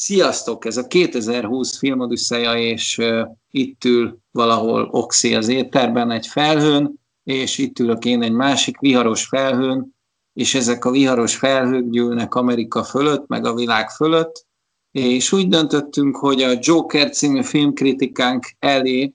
[0.00, 0.64] Sziasztok!
[0.64, 7.58] Ez a 2020 filmodüsszeja, és uh, itt ül valahol Oxi az étterben egy felhőn, és
[7.58, 9.94] itt ülök én egy másik viharos felhőn,
[10.32, 14.46] és ezek a viharos felhők gyűlnek Amerika fölött, meg a világ fölött,
[14.90, 19.12] és úgy döntöttünk, hogy a Joker című filmkritikánk elé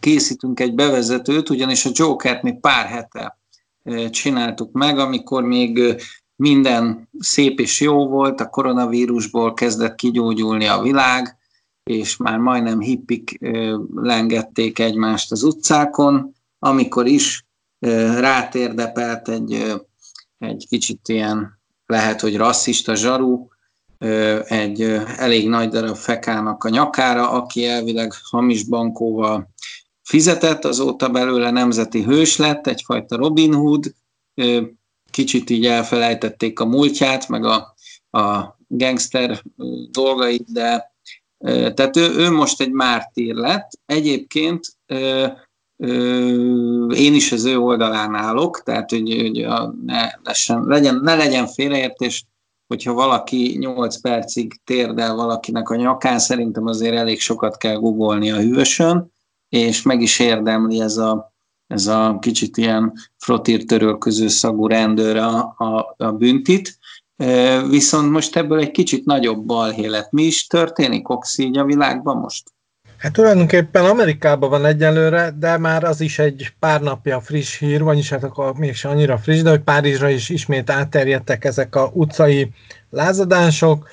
[0.00, 3.38] készítünk egy bevezetőt, ugyanis a Jokert még pár hete
[4.10, 6.02] csináltuk meg, amikor még
[6.36, 11.36] minden szép és jó volt, a koronavírusból kezdett kigyógyulni a világ,
[11.82, 13.38] és már majdnem hippik
[13.94, 17.44] lengették egymást az utcákon, amikor is
[18.18, 19.74] rátérdepelt egy,
[20.38, 23.46] egy kicsit ilyen, lehet, hogy rasszista zsaru,
[24.44, 24.82] egy
[25.16, 29.48] elég nagy darab fekának a nyakára, aki elvileg hamis bankóval
[30.02, 33.94] fizetett, azóta belőle nemzeti hős lett, egyfajta Robin Hood,
[35.16, 37.74] kicsit így elfelejtették a múltját, meg a,
[38.10, 39.42] a gangster
[39.90, 40.94] dolgait, de
[41.74, 43.70] tehát ő, ő most egy mártír lett.
[43.86, 44.60] Egyébként
[46.94, 51.46] én is az ő oldalán állok, tehát hogy, hogy a, ne, lesen, legyen, ne legyen
[51.46, 52.24] félreértés,
[52.66, 58.40] hogyha valaki 8 percig térdel valakinek a nyakán, szerintem azért elég sokat kell googolni a
[58.40, 59.12] hűvösön,
[59.48, 61.34] és meg is érdemli ez a,
[61.66, 66.78] ez a kicsit ilyen frotírtörölköző szagú rendőr a, a, a büntit.
[67.68, 70.10] Viszont most ebből egy kicsit nagyobb balhé lett.
[70.10, 72.54] Mi is történik, Oxi, a világban most?
[72.98, 78.10] Hát tulajdonképpen Amerikában van egyelőre, de már az is egy pár napja friss hír, vagyis
[78.10, 82.50] hát akkor mégsem annyira friss, de hogy Párizsra is ismét átterjedtek ezek a utcai
[82.90, 83.88] lázadások.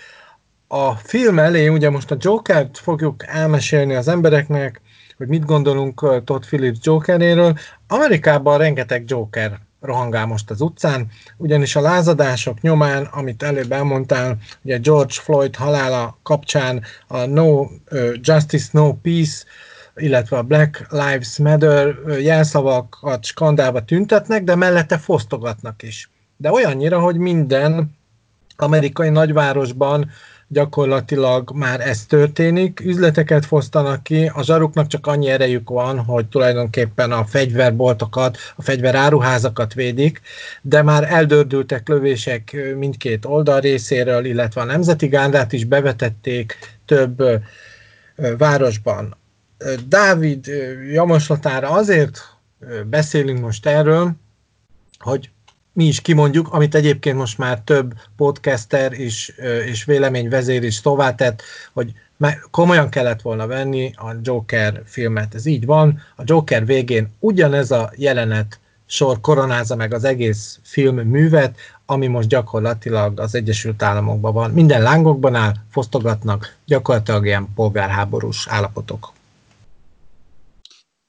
[0.68, 4.82] A film elé ugye most a Jokert fogjuk elmesélni az embereknek,
[5.18, 7.58] hogy mit gondolunk Todd Phillips Jokeréről.
[7.88, 14.78] Amerikában rengeteg Joker rohangál most az utcán, ugyanis a lázadások nyomán, amit előbb elmondtál, ugye
[14.78, 17.68] George Floyd halála kapcsán a No
[18.14, 19.44] Justice, No Peace,
[19.96, 26.10] illetve a Black Lives Matter jelszavakat skandálba tüntetnek, de mellette fosztogatnak is.
[26.38, 27.98] De olyannyira, hogy minden
[28.56, 30.10] amerikai nagyvárosban
[30.54, 37.12] gyakorlatilag már ez történik, üzleteket fosztanak ki, a zsaruknak csak annyi erejük van, hogy tulajdonképpen
[37.12, 40.22] a fegyverboltokat, a fegyveráruházakat védik,
[40.62, 47.24] de már eldördültek lövések mindkét oldal részéről, illetve a Nemzeti Gárdát is bevetették több
[48.38, 49.18] városban.
[49.88, 50.46] Dávid
[50.92, 52.20] javaslatára azért
[52.86, 54.12] beszélünk most erről,
[55.00, 55.30] hogy
[55.74, 59.34] mi is kimondjuk, amit egyébként most már több podcaster és,
[59.66, 61.42] és véleményvezér is szóvá tett,
[61.74, 61.94] hogy
[62.52, 65.36] komolyan kellett volna venni a Joker filmet.
[65.36, 66.02] Ez így van.
[66.16, 72.28] A Joker végén ugyanez a jelenet sor koronázza meg az egész film művet, ami most
[72.28, 74.52] gyakorlatilag az Egyesült Államokban van.
[74.52, 79.12] Minden lángokban áll, fosztogatnak, gyakorlatilag ilyen polgárháborús állapotok.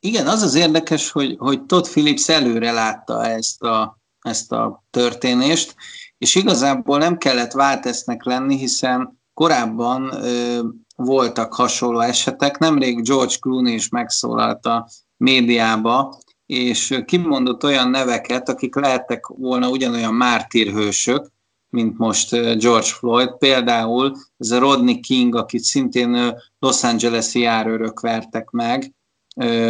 [0.00, 5.74] Igen, az az érdekes, hogy, hogy Todd Phillips előre látta ezt a ezt a történést,
[6.18, 10.62] és igazából nem kellett váltesznek lenni, hiszen korábban ö,
[10.96, 18.74] voltak hasonló esetek, nemrég George Clooney is megszólalt a médiába, és kimondott olyan neveket, akik
[18.74, 21.30] lehettek volna ugyanolyan mártírhősök,
[21.68, 23.36] mint most George Floyd.
[23.38, 28.93] Például ez a Rodney King, akit szintén Los Angeles-i járőrök vertek meg,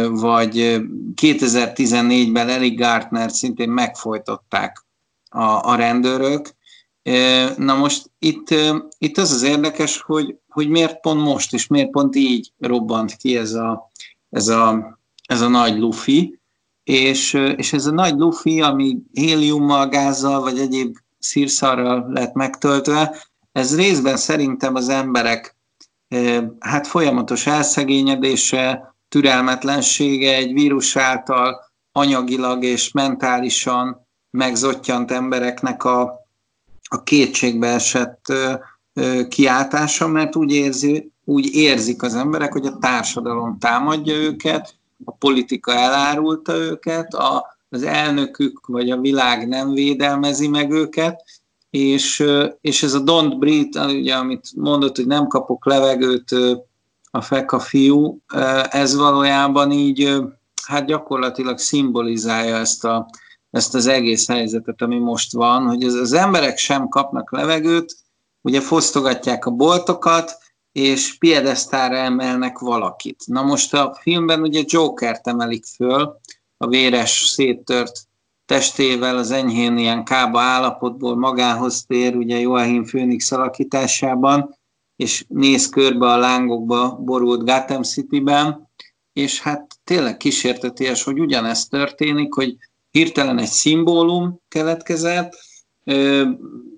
[0.09, 0.81] vagy
[1.21, 4.85] 2014-ben Eric Gartner szintén megfojtották
[5.29, 6.55] a, a rendőrök.
[7.57, 8.55] Na most itt,
[8.97, 13.37] itt az az érdekes, hogy, hogy miért pont most, és miért pont így robbant ki
[13.37, 13.91] ez a,
[14.29, 16.39] ez a, ez a nagy lufi,
[16.83, 23.17] és, és ez a nagy lufi, ami héliummal, gázzal, vagy egyéb szírszarral lett megtöltve,
[23.51, 25.55] ez részben szerintem az emberek
[26.59, 36.01] hát folyamatos elszegényedése, türelmetlensége egy vírus által anyagilag és mentálisan megzottyant embereknek a,
[36.89, 38.53] a kétségbe esett ö,
[38.93, 44.75] ö, kiáltása, mert úgy, érzi, úgy érzik az emberek, hogy a társadalom támadja őket,
[45.05, 51.23] a politika elárulta őket, a, az elnökük vagy a világ nem védelmezi meg őket,
[51.69, 52.23] és,
[52.61, 56.35] és ez a don't breathe, ugye, amit mondott, hogy nem kapok levegőt
[57.15, 58.19] a feka fiú,
[58.69, 60.21] ez valójában így
[60.65, 63.09] hát gyakorlatilag szimbolizálja ezt, a,
[63.51, 67.95] ezt az egész helyzetet, ami most van, hogy az, az emberek sem kapnak levegőt,
[68.41, 70.37] ugye fosztogatják a boltokat,
[70.71, 73.23] és piedesztára emelnek valakit.
[73.25, 76.19] Na most a filmben ugye Jokert emelik föl,
[76.57, 77.99] a véres, széttört
[78.45, 84.55] testével, az enyhén ilyen kába állapotból magához tér, ugye Joachim Phoenix alakításában,
[84.95, 88.69] és néz körbe a lángokba borult Gotham City-ben,
[89.13, 92.55] és hát tényleg kísérteties, hogy ugyanezt történik, hogy
[92.91, 95.33] hirtelen egy szimbólum keletkezett,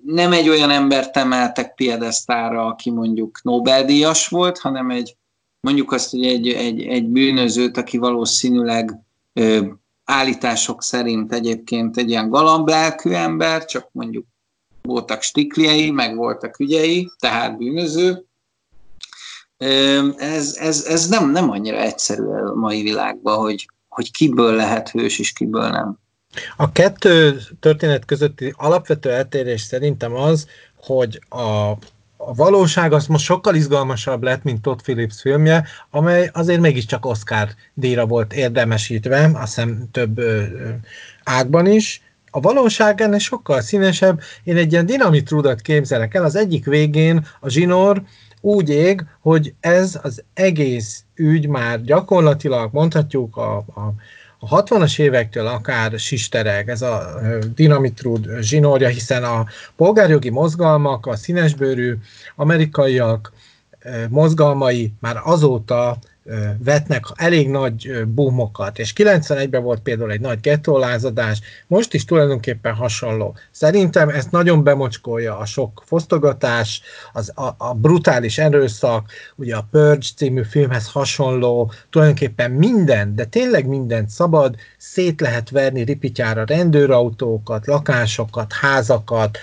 [0.04, 5.16] nem egy olyan embert emeltek piedesztára, aki mondjuk Nobel-díjas volt, hanem egy,
[5.60, 8.98] mondjuk azt, hogy egy, egy, egy bűnözőt, aki valószínűleg
[10.04, 14.26] állítások szerint egyébként egy ilyen galamblelkű ember, csak mondjuk
[14.88, 18.24] voltak stikliei, meg voltak ügyei, tehát bűnöző.
[20.16, 25.18] Ez, ez, ez nem, nem annyira egyszerű a mai világban, hogy, hogy kiből lehet hős
[25.18, 25.98] és kiből nem.
[26.56, 30.46] A kettő történet közötti alapvető eltérés szerintem az,
[30.76, 31.70] hogy a,
[32.16, 37.48] a valóság az most sokkal izgalmasabb lett, mint Todd Phillips filmje, amely azért mégiscsak Oscar
[37.74, 40.42] díjra volt érdemesítve, azt hiszem több ö,
[41.24, 42.02] ágban is.
[42.38, 44.20] A valóság ennek sokkal színesebb.
[44.44, 46.24] Én egy ilyen dinamitrudat képzelek el.
[46.24, 48.02] Az egyik végén a zsinór
[48.40, 53.94] úgy ég, hogy ez az egész ügy már gyakorlatilag mondhatjuk a, a
[54.40, 57.20] a 60-as évektől akár sistereg ez a
[57.54, 59.46] dinamitrud zsinórja, hiszen a
[59.76, 61.94] polgárjogi mozgalmak, a színesbőrű
[62.36, 63.32] amerikaiak
[64.08, 65.98] mozgalmai már azóta
[66.58, 73.36] vetnek elég nagy boomokat, és 91-ben volt például egy nagy gettólázadás, most is tulajdonképpen hasonló.
[73.50, 76.82] Szerintem ezt nagyon bemocskolja a sok fosztogatás,
[77.12, 83.66] az, a, a brutális erőszak, ugye a Purge című filmhez hasonló, tulajdonképpen minden, de tényleg
[83.66, 89.38] mindent szabad, szét lehet verni ripityára rendőrautókat, lakásokat, házakat,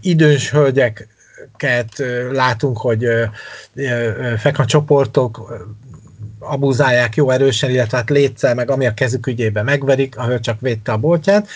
[0.00, 1.08] idős hölgyek
[2.32, 3.06] látunk, hogy
[4.36, 5.52] fekna csoportok
[6.42, 10.92] abuzálják jó erősen, illetve hát létszel meg, ami a kezük ügyébe megverik, ahol csak védte
[10.92, 11.48] a boltját.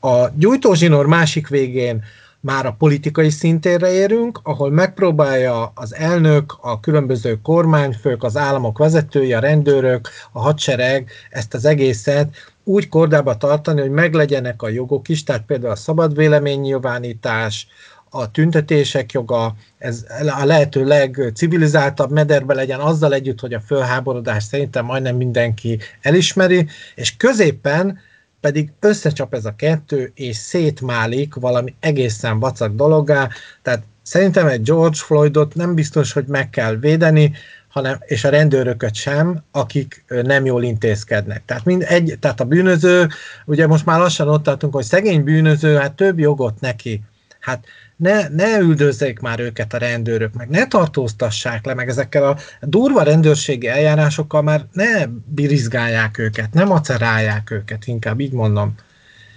[0.00, 2.04] A gyújtózsinór másik végén
[2.40, 9.32] már a politikai szintérre érünk, ahol megpróbálja az elnök, a különböző kormányfők, az államok vezetői,
[9.32, 12.34] a rendőrök, a hadsereg ezt az egészet
[12.64, 17.66] úgy kordába tartani, hogy meglegyenek a jogok is, tehát például a szabad véleménynyilvánítás,
[18.10, 20.04] a tüntetések joga, ez
[20.40, 27.16] a lehető legcivilizáltabb mederbe legyen azzal együtt, hogy a fölháborodás szerintem majdnem mindenki elismeri, és
[27.16, 27.98] középen
[28.40, 33.28] pedig összecsap ez a kettő, és szétmálik valami egészen vacak dologgá,
[33.62, 37.32] tehát szerintem egy George Floydot nem biztos, hogy meg kell védeni,
[37.68, 41.42] hanem, és a rendőröket sem, akik nem jól intézkednek.
[41.44, 43.08] Tehát, mind egy, tehát a bűnöző,
[43.46, 47.02] ugye most már lassan ott tartunk, hogy szegény bűnöző, hát több jogot neki.
[47.40, 47.64] Hát
[48.00, 53.02] ne, ne üldözzék már őket a rendőrök, meg ne tartóztassák le, meg ezekkel a durva
[53.02, 58.74] rendőrségi eljárásokkal már ne birizgálják őket, ne macerálják őket, inkább így mondom.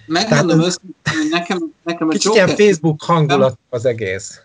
[0.06, 2.48] Megmondom őszintén, nekem, nekem a Kicsit Joker...
[2.48, 4.42] ilyen Facebook hangulat az egész.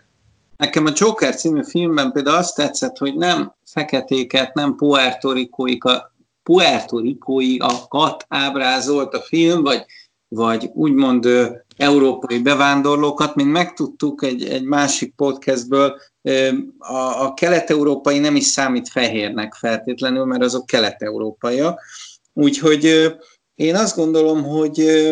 [0.57, 4.75] Nekem a Joker című filmben például azt tetszett, hogy nem feketéket, nem
[6.43, 9.85] puertorikóiakat ábrázolt a film, vagy,
[10.27, 11.27] vagy úgymond
[11.79, 15.99] európai bevándorlókat, mint megtudtuk egy, egy másik podcastből,
[16.77, 21.81] a, a kelet-európai nem is számít fehérnek feltétlenül, mert azok kelet-európaiak.
[22.33, 23.13] Úgyhogy
[23.55, 25.07] én azt gondolom, hogy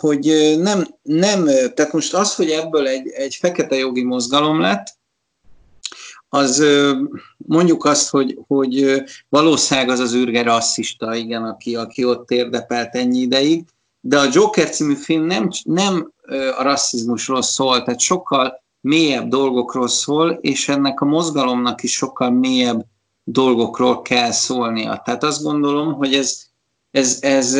[0.00, 4.86] hogy nem, nem, tehát most az, hogy ebből egy, egy fekete jogi mozgalom lett,
[6.28, 6.64] az
[7.36, 13.18] mondjuk azt, hogy, hogy valószínűleg az az űrge rasszista, igen, aki, aki ott érdepelt ennyi
[13.18, 13.64] ideig,
[14.00, 16.12] de a Joker című film nem, nem
[16.56, 22.84] a rasszizmusról szól, tehát sokkal mélyebb dolgokról szól, és ennek a mozgalomnak is sokkal mélyebb
[23.24, 25.02] dolgokról kell szólnia.
[25.04, 26.42] Tehát azt gondolom, hogy ez,
[26.90, 27.54] ez, ez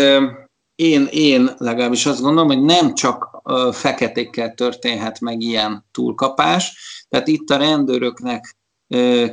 [0.74, 3.42] én, én legalábbis azt gondolom, hogy nem csak
[3.72, 6.76] feketékkel történhet meg ilyen túlkapás,
[7.08, 8.56] tehát itt a rendőröknek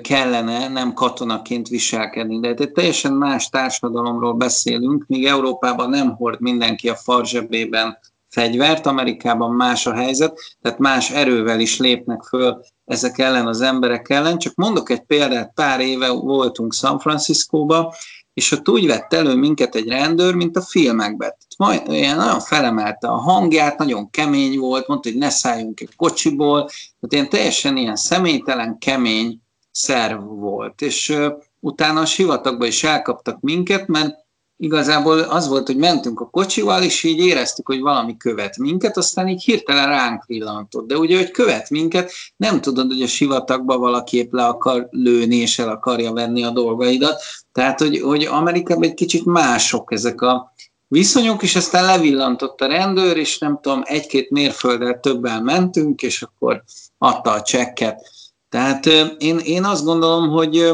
[0.02, 2.40] kellene nem katonaként viselkedni.
[2.40, 7.98] De egy teljesen más társadalomról beszélünk, míg Európában nem hord mindenki a farzsebében
[8.32, 14.10] fegyvert, Amerikában más a helyzet, tehát más erővel is lépnek föl ezek ellen az emberek
[14.10, 14.38] ellen.
[14.38, 17.94] Csak mondok egy példát, pár éve voltunk San Franciscóba,
[18.34, 21.34] és ott úgy vett elő minket egy rendőr, mint a filmekben.
[21.58, 26.66] Majd olyan nagyon felemelte a hangját, nagyon kemény volt, mondta, hogy ne szálljunk egy kocsiból,
[26.66, 30.82] tehát ilyen teljesen ilyen személytelen, kemény szerv volt.
[30.82, 34.16] És uh, utána a sivatagba is elkaptak minket, mert
[34.62, 39.28] igazából az volt, hogy mentünk a kocsival, és így éreztük, hogy valami követ minket, aztán
[39.28, 40.88] így hirtelen ránk villantott.
[40.88, 45.36] De ugye, hogy követ minket, nem tudod, hogy a sivatagba valaki épp le akar lőni,
[45.36, 47.22] és el akarja venni a dolgaidat.
[47.52, 50.54] Tehát, hogy, hogy Amerikában egy kicsit mások ezek a
[50.88, 56.64] viszonyok, és aztán levillantott a rendőr, és nem tudom, egy-két mérfölddel többen mentünk, és akkor
[56.98, 58.10] adta a csekket
[58.50, 58.86] Tehát
[59.18, 60.72] én, én azt gondolom, hogy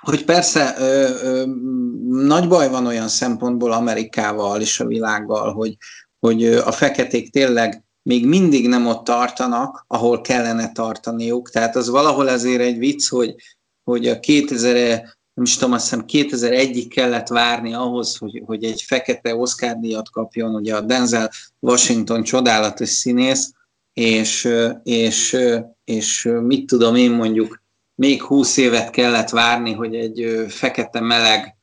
[0.00, 1.44] hogy persze ö, ö,
[2.08, 5.76] nagy baj van olyan szempontból Amerikával és a világgal, hogy,
[6.18, 11.50] hogy a feketék tényleg még mindig nem ott tartanak, ahol kellene tartaniuk.
[11.50, 13.34] Tehát az valahol ezért egy vicc, hogy,
[13.84, 15.02] hogy a 2000,
[15.34, 20.10] nem is tudom, azt hiszem 2001-ig kellett várni ahhoz, hogy, hogy egy fekete Oscar díjat
[20.10, 21.30] kapjon, ugye a Denzel
[21.60, 23.52] Washington csodálatos színész,
[23.92, 24.48] és,
[24.82, 25.36] és,
[25.84, 27.59] és mit tudom én mondjuk,
[28.00, 31.56] még húsz évet kellett várni, hogy egy fekete meleg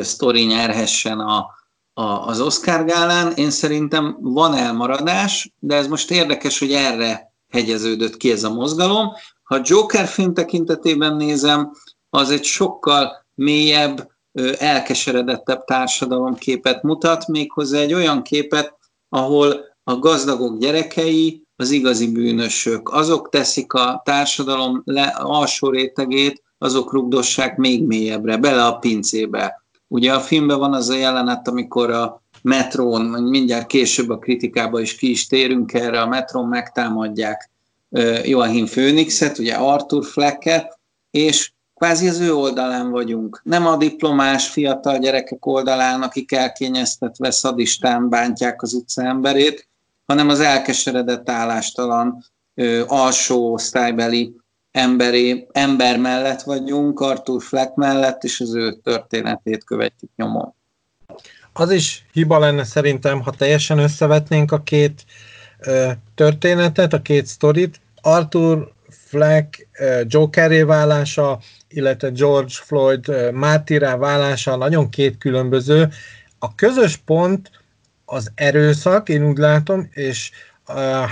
[0.00, 1.46] sztori nyerhessen a,
[1.92, 3.32] a, az Oscar gálán.
[3.32, 9.12] Én szerintem van elmaradás, de ez most érdekes, hogy erre hegyeződött ki ez a mozgalom.
[9.42, 11.72] Ha Joker film tekintetében nézem,
[12.10, 14.10] az egy sokkal mélyebb,
[14.58, 18.74] elkeseredettebb társadalomképet mutat, méghozzá egy olyan képet,
[19.08, 26.92] ahol a gazdagok gyerekei, az igazi bűnösök, azok teszik a társadalom le, alsó rétegét, azok
[26.92, 29.62] rugdossák még mélyebbre, bele a pincébe.
[29.88, 34.94] Ugye a filmben van az a jelenet, amikor a metrón, mindjárt később a kritikába is
[34.94, 37.50] ki is térünk erre, a metrón megtámadják
[38.24, 40.78] Joachim Phoenixet, ugye Arthur Flecket,
[41.10, 43.40] és kvázi az ő oldalán vagyunk.
[43.44, 49.67] Nem a diplomás fiatal gyerekek oldalán, akik elkényeztetve szadistán bántják az utca emberét,
[50.08, 52.24] hanem az elkeseredett állástalan
[52.54, 54.34] ö, alsó osztálybeli
[54.70, 60.54] emberi, ember mellett vagyunk, Arthur Fleck mellett, és az ő történetét követjük nyomon.
[61.52, 65.04] Az is hiba lenne szerintem, ha teljesen összevetnénk a két
[65.58, 67.80] ö, történetet, a két sztorit.
[68.00, 69.68] Arthur Fleck
[70.06, 71.38] Jokeré válása,
[71.68, 75.88] illetve George Floyd mártirá válása nagyon két különböző.
[76.38, 77.50] A közös pont
[78.10, 80.30] az erőszak, én úgy látom, és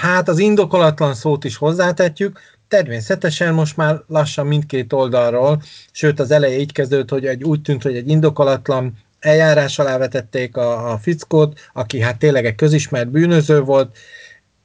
[0.01, 5.63] hát az indokolatlan szót is hozzátetjük, természetesen most már lassan mindkét oldalról,
[5.93, 10.57] sőt az eleje így kezdődött, hogy egy, úgy tűnt, hogy egy indokolatlan eljárás alá vetették
[10.57, 13.97] a, a fickót, aki hát tényleg egy közismert bűnöző volt,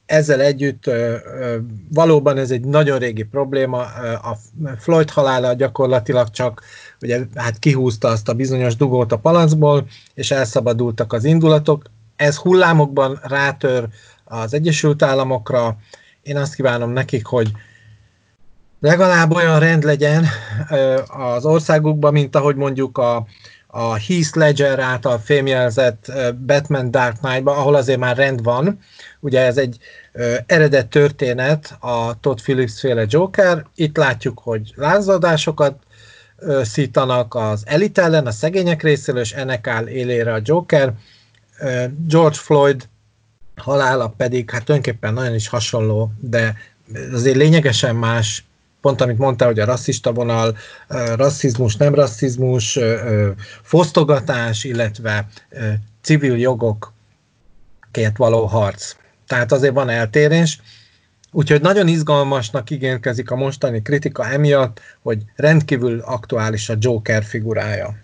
[0.06, 0.90] ezzel együtt
[1.90, 3.78] valóban ez egy nagyon régi probléma,
[4.22, 4.36] a
[4.78, 6.62] Floyd halála gyakorlatilag csak
[7.00, 11.82] ugye, hát kihúzta azt a bizonyos dugót a palancból, és elszabadultak az indulatok.
[12.22, 13.88] Ez hullámokban rátör
[14.24, 15.76] az Egyesült Államokra.
[16.22, 17.50] Én azt kívánom nekik, hogy
[18.80, 20.26] legalább olyan rend legyen
[21.06, 23.26] az országukban, mint ahogy mondjuk a,
[23.66, 26.12] a Heath Ledger által fémjelzett
[26.46, 28.78] Batman Dark Knight-ba, ahol azért már rend van.
[29.20, 29.76] Ugye ez egy
[30.12, 33.66] ö, eredet történet, a Todd Phillips féle Joker.
[33.74, 35.82] Itt látjuk, hogy lázadásokat
[36.36, 40.92] ö, szítanak az elit ellen, a szegények részéről, és ennek áll élére a Joker.
[42.08, 42.88] George Floyd
[43.56, 46.56] halála pedig hát tulajdonképpen nagyon is hasonló, de
[47.12, 48.44] azért lényegesen más
[48.80, 50.56] pont amit mondtál, hogy a rasszista vonal,
[51.14, 52.78] rasszizmus, nem rasszizmus,
[53.62, 55.28] fosztogatás, illetve
[56.00, 58.96] civil jogokért való harc.
[59.26, 60.60] Tehát azért van eltérés.
[61.30, 67.94] Úgyhogy nagyon izgalmasnak igénykezik a mostani kritika emiatt, hogy rendkívül aktuális a Joker figurája.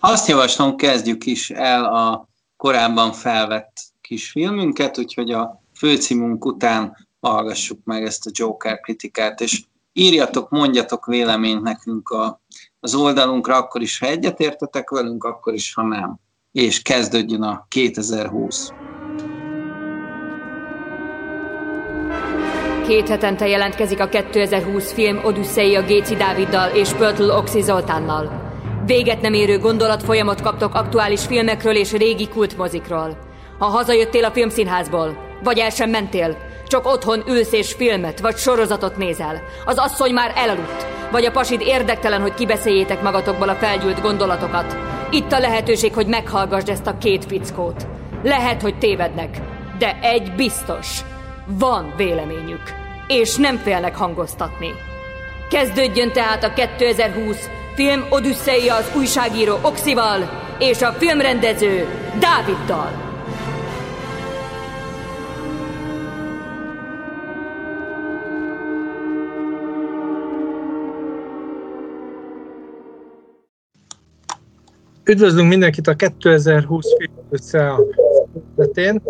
[0.00, 2.28] Azt javaslom, kezdjük is el a
[2.62, 9.62] korábban felvett kis filmünket, úgyhogy a főcímünk után hallgassuk meg ezt a Joker kritikát, és
[9.92, 12.40] írjatok, mondjatok véleményt nekünk a,
[12.80, 16.18] az oldalunkra, akkor is, ha egyetértetek velünk, akkor is, ha nem.
[16.52, 18.72] És kezdődjön a 2020.
[22.86, 28.41] Két hetente jelentkezik a 2020 film Odüsszei a Géci Dáviddal és Pörtl Oxi Zoltánnal.
[28.86, 33.18] Véget nem érő gondolatfolyamot kaptok aktuális filmekről és régi kultmozikról.
[33.58, 36.36] Ha hazajöttél a filmszínházból, vagy el sem mentél,
[36.66, 39.42] csak otthon ülsz és filmet vagy sorozatot nézel.
[39.64, 44.76] Az asszony már elaludt, vagy a pasid érdektelen, hogy kibeszéljétek magatokból a felgyűlt gondolatokat.
[45.10, 47.86] Itt a lehetőség, hogy meghallgassd ezt a két fickót.
[48.22, 49.38] Lehet, hogy tévednek,
[49.78, 51.00] de egy biztos.
[51.46, 52.62] Van véleményük,
[53.06, 54.70] és nem félnek hangoztatni.
[55.50, 61.86] Kezdődjön tehát a 2020 film Odüsszeia az újságíró Oxival és a filmrendező
[62.20, 63.10] Dáviddal.
[75.04, 76.86] Üdvözlünk mindenkit a 2020
[78.72, 79.02] film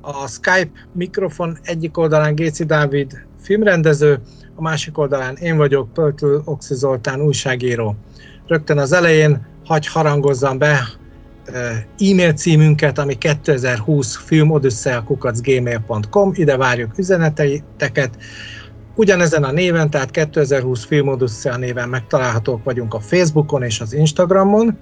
[0.00, 4.20] A Skype mikrofon egyik oldalán Géci Dávid filmrendező,
[4.56, 7.96] a másik oldalán én vagyok, Pöltő Oxi Zoltán újságíró.
[8.46, 10.86] Rögtön az elején hagy harangozzam be
[11.98, 18.16] e-mail címünket, ami 2020 filmodüsszeakukacgmail.com, ide várjuk üzeneteiteket.
[18.94, 24.78] Ugyanezen a néven, tehát 2020 Filmodusszea néven megtalálhatók vagyunk a Facebookon és az Instagramon.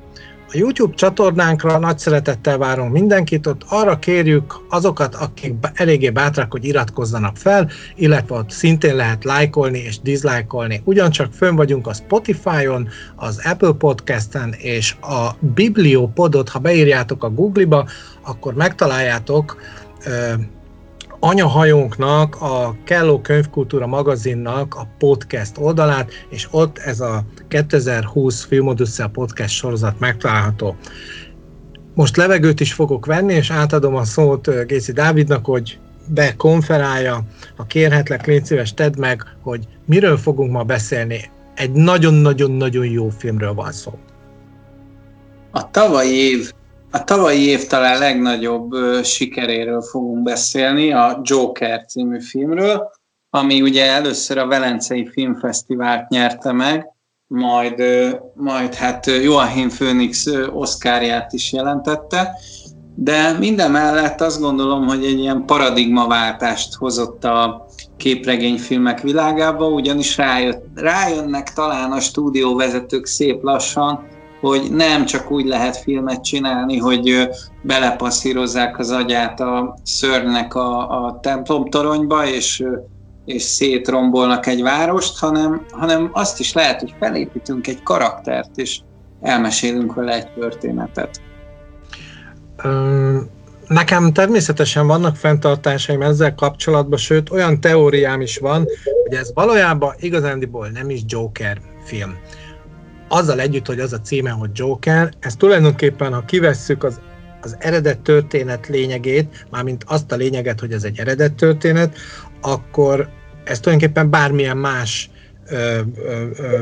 [0.54, 6.64] A YouTube csatornánkra nagy szeretettel várunk mindenkit, ott arra kérjük azokat, akik eléggé bátrak, hogy
[6.64, 10.82] iratkozzanak fel, illetve ott szintén lehet lájkolni és diszlájkolni.
[10.84, 17.86] Ugyancsak fönn vagyunk a Spotify-on, az Apple Podcast-en és a Bibliopodot, ha beírjátok a Google-ba,
[18.22, 19.56] akkor megtaláljátok
[21.24, 29.54] anyahajónknak, a Kelló Könyvkultúra magazinnak a podcast oldalát, és ott ez a 2020 Filmodusszea podcast
[29.54, 30.76] sorozat megtalálható.
[31.94, 35.78] Most levegőt is fogok venni, és átadom a szót Géci Dávidnak, hogy
[36.08, 37.22] bekonferálja,
[37.56, 41.30] ha kérhetlek, légy szíves, tedd meg, hogy miről fogunk ma beszélni.
[41.54, 43.98] Egy nagyon-nagyon-nagyon jó filmről van szó.
[45.50, 46.52] A tavalyi év
[46.94, 52.90] a tavalyi év talán legnagyobb sikeréről fogunk beszélni, a Joker című filmről,
[53.30, 56.86] ami ugye először a Velencei Filmfesztivált nyerte meg,
[57.26, 57.82] majd,
[58.34, 62.30] majd hát Joachim Phoenix Oscarját is jelentette,
[62.94, 70.64] de minden mellett azt gondolom, hogy egy ilyen paradigmaváltást hozott a képregényfilmek világába, ugyanis rájött,
[70.74, 74.12] rájönnek talán a stúdióvezetők szép lassan,
[74.48, 77.28] hogy nem csak úgy lehet filmet csinálni, hogy
[77.62, 82.64] belepasszírozzák az agyát a szörnynek a, a templomtoronyba, és,
[83.24, 88.80] és szétrombolnak egy várost, hanem, hanem azt is lehet, hogy felépítünk egy karaktert, és
[89.20, 91.20] elmesélünk vele egy történetet.
[93.68, 98.66] Nekem természetesen vannak fenntartásaim ezzel kapcsolatban, sőt olyan teóriám is van,
[99.02, 102.16] hogy ez valójában igazándiból nem is Joker film
[103.08, 107.00] azzal együtt, hogy az a címe, hogy Joker, ez tulajdonképpen, ha kivesszük az,
[107.40, 111.96] az eredet történet lényegét, mármint azt a lényeget, hogy ez egy eredet történet,
[112.40, 113.08] akkor
[113.44, 115.10] ez tulajdonképpen bármilyen más
[115.46, 116.60] ö, ö, ö,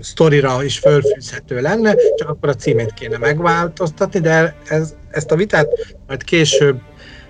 [0.00, 5.96] sztorira is fölfűzhető lenne, csak akkor a címét kéne megváltoztatni, de ez, ezt a vitát
[6.06, 6.80] majd később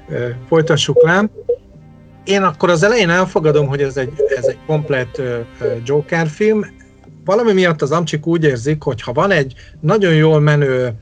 [0.08, 1.30] ö, folytassuk le.
[2.24, 5.22] Én akkor az elején elfogadom, hogy ez egy, ez egy komplet
[5.84, 6.66] Joker film,
[7.24, 10.92] valami miatt az amcsik úgy érzik, hogy ha van egy nagyon jól menő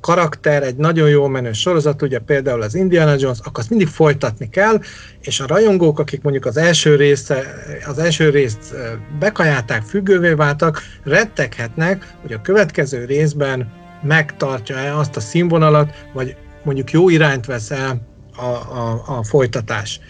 [0.00, 4.48] karakter, egy nagyon jól menő sorozat, ugye például az Indiana Jones, akkor azt mindig folytatni
[4.48, 4.80] kell,
[5.20, 7.54] és a rajongók, akik mondjuk az első, része,
[7.86, 8.74] az első részt
[9.18, 17.08] bekajálták, függővé váltak, retteghetnek, hogy a következő részben megtartja-e azt a színvonalat, vagy mondjuk jó
[17.08, 18.00] irányt vesz el
[18.36, 20.00] a, a, a folytatás.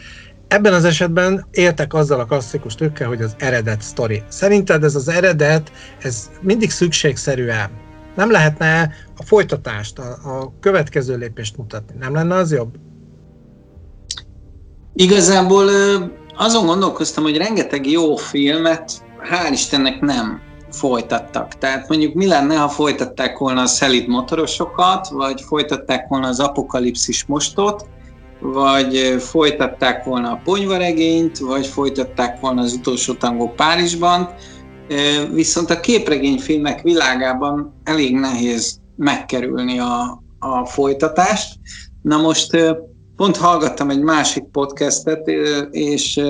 [0.49, 4.23] Ebben az esetben értek azzal a klasszikus tükkel, hogy az eredet sztori.
[4.29, 7.71] Szerinted ez az eredet, ez mindig szükségszerűen
[8.17, 11.95] nem lehetne a folytatást, a, a következő lépést mutatni?
[11.99, 12.75] Nem lenne az jobb?
[14.95, 15.69] Igazából
[16.37, 18.93] azon gondolkoztam, hogy rengeteg jó filmet
[19.31, 21.59] hál' Istennek nem folytattak.
[21.59, 27.25] Tehát mondjuk mi lenne, ha folytatták volna a szelid motorosokat, vagy folytatták volna az apokalipszis
[27.25, 27.89] mostot,
[28.41, 34.35] vagy folytatták volna a ponyvaregényt, vagy folytatták volna az utolsó tangó Párizsban,
[35.33, 41.55] viszont a képregényfilmek világában elég nehéz megkerülni a, a folytatást.
[42.03, 42.57] Na most
[43.17, 45.29] pont hallgattam egy másik podcastet,
[45.71, 46.21] és,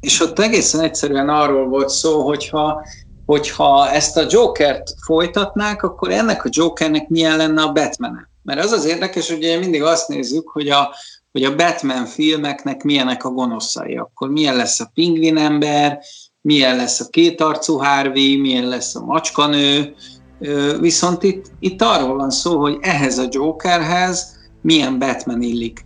[0.00, 2.86] és ott egészen egyszerűen arról volt szó, hogyha,
[3.26, 8.31] hogyha ezt a Jokert folytatnák, akkor ennek a Jokernek milyen lenne a Batman -e.
[8.42, 10.94] Mert az az érdekes, hogy ugye mindig azt nézzük, hogy a,
[11.32, 13.96] hogy a Batman filmeknek milyenek a gonoszai.
[13.96, 15.98] Akkor milyen lesz a pingvin ember,
[16.40, 19.94] milyen lesz a kétarcú Harvey, milyen lesz a macskanő.
[20.80, 25.84] Viszont itt, itt arról van szó, hogy ehhez a Jokerhez milyen Batman illik.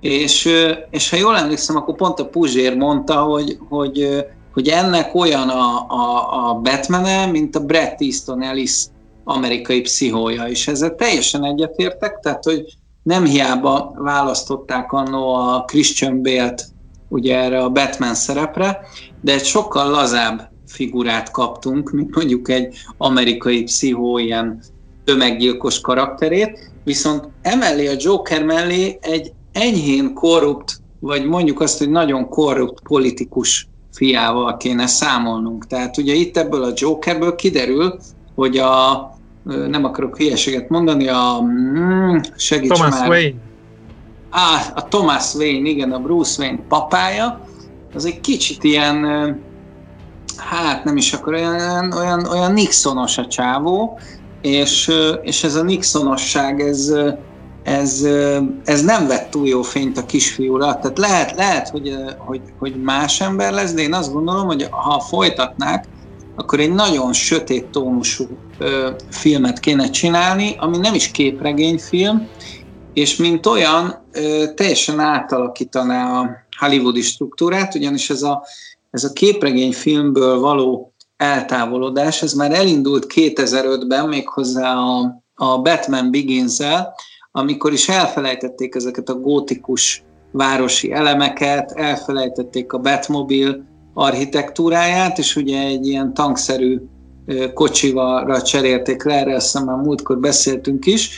[0.00, 0.48] És,
[0.90, 5.86] és ha jól emlékszem, akkor pont a Puzsér mondta, hogy, hogy, hogy ennek olyan a,
[5.88, 8.84] a, a batman mint a Brett Easton Ellis
[9.28, 12.64] amerikai pszichója, és ezzel teljesen egyetértek, tehát hogy
[13.02, 16.66] nem hiába választották annó a Christian Bale-t
[17.08, 18.80] ugye erre a Batman szerepre,
[19.20, 24.62] de egy sokkal lazább figurát kaptunk, mint mondjuk egy amerikai pszichó ilyen
[25.04, 32.28] tömeggyilkos karakterét, viszont emellé a Joker mellé egy enyhén korrupt, vagy mondjuk azt, hogy nagyon
[32.28, 35.66] korrupt politikus fiával kéne számolnunk.
[35.66, 37.98] Tehát ugye itt ebből a Jokerből kiderül,
[38.34, 39.10] hogy a
[39.46, 43.08] nem akarok hülyeséget mondani, a mm, segíts Thomas már.
[43.08, 43.34] Wayne.
[44.30, 47.40] Á, a Thomas Wayne, igen, a Bruce Wayne papája,
[47.94, 49.04] az egy kicsit ilyen,
[50.36, 53.98] hát nem is akkor olyan, olyan, olyan Nixonos a csávó,
[54.42, 56.92] és, és ez a Nixonosság, ez,
[57.62, 58.06] ez,
[58.64, 60.78] ez nem vett túl jó fényt a kisfiúra.
[60.78, 65.00] Tehát lehet, lehet hogy, hogy, hogy más ember lesz, de én azt gondolom, hogy ha
[65.00, 65.84] folytatnák,
[66.36, 68.24] akkor egy nagyon sötét tónusú
[69.10, 72.28] filmet kéne csinálni, ami nem is képregényfilm,
[72.92, 78.44] és mint olyan ö, teljesen átalakítaná a hollywoodi struktúrát, ugyanis ez a,
[78.90, 86.94] ez a képregényfilmből való eltávolodás, ez már elindult 2005-ben méghozzá a, a Batman Begins-el,
[87.32, 93.58] amikor is elfelejtették ezeket a gótikus városi elemeket, elfelejtették a Batmobile
[93.94, 96.80] architektúráját, és ugye egy ilyen tankszerű
[97.54, 101.10] kocsival cserélték le, erre azt már múltkor beszéltünk is,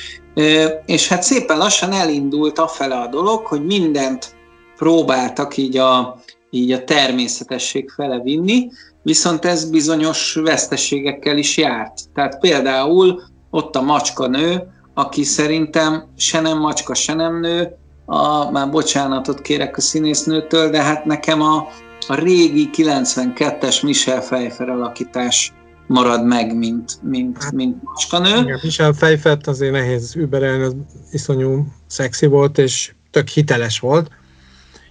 [0.87, 4.37] és hát szépen lassan elindult afele a dolog, hogy mindent
[4.77, 6.18] próbáltak így a,
[6.51, 8.68] így a természetesség fele vinni,
[9.03, 12.12] viszont ez bizonyos veszteségekkel is járt.
[12.14, 14.62] Tehát például ott a macska nő,
[14.94, 20.83] aki szerintem se nem macska, se nem nő, a, már bocsánatot kérek a színésznőtől, de
[20.83, 21.66] hát nekem a,
[22.09, 25.53] a régi 92-es Michel Pfeiffer alakítás
[25.88, 28.37] marad meg, mint, mint, hát, mint macskanő.
[28.40, 30.77] Igen, Michel Pfeiffert azért nehéz überelni, az
[31.11, 34.11] iszonyú szexi volt, és tök hiteles volt.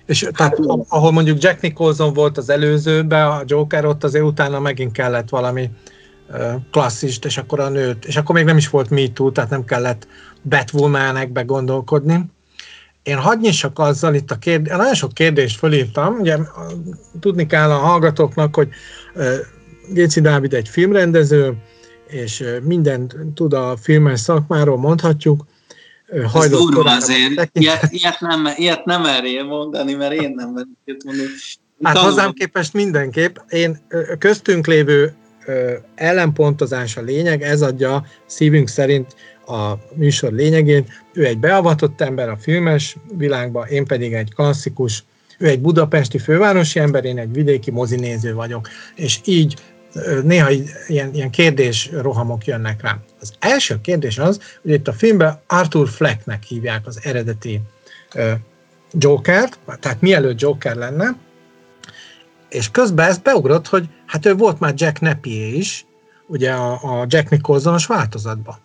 [0.05, 4.91] És tehát ahol mondjuk Jack Nicholson volt az előzőben, a Joker ott azért utána megint
[4.91, 5.69] kellett valami
[6.71, 10.07] klasszist, és akkor a nőt, és akkor még nem is volt MeToo, tehát nem kellett
[10.49, 12.25] Batwoman-ekbe gondolkodni.
[13.03, 16.37] Én hadd nyissak azzal itt a kérdés, nagyon sok kérdést fölírtam, ugye
[17.19, 18.69] tudni kell a hallgatóknak, hogy
[19.89, 21.53] Géci Dávid egy filmrendező,
[22.07, 25.45] és mindent tud a filmes szakmáról, mondhatjuk.
[26.33, 31.29] Ez durva azért, ilyet, ilyet, nem, ilyet nem merjél mondani, mert én nem merjél mondani.
[31.83, 33.35] Hát hozzám képest mindenképp.
[33.49, 33.79] Én
[34.19, 35.13] köztünk lévő
[35.95, 40.89] ellenpontozás a lényeg, ez adja szívünk szerint a műsor lényegét.
[41.13, 45.03] Ő egy beavatott ember a filmes világban, én pedig egy klasszikus,
[45.37, 49.55] ő egy budapesti fővárosi ember, én egy vidéki mozinéző vagyok, és így
[50.23, 50.49] néha
[50.87, 53.03] ilyen, ilyen kérdés rohamok jönnek rám.
[53.19, 57.61] Az első kérdés az, hogy itt a filmben Arthur Flecknek hívják az eredeti
[58.91, 61.15] Jokert, tehát mielőtt Joker lenne,
[62.49, 65.85] és közben ezt beugrott, hogy hát ő volt már Jack Napier is,
[66.27, 68.55] ugye a, a Jack Nicholsonos változatban.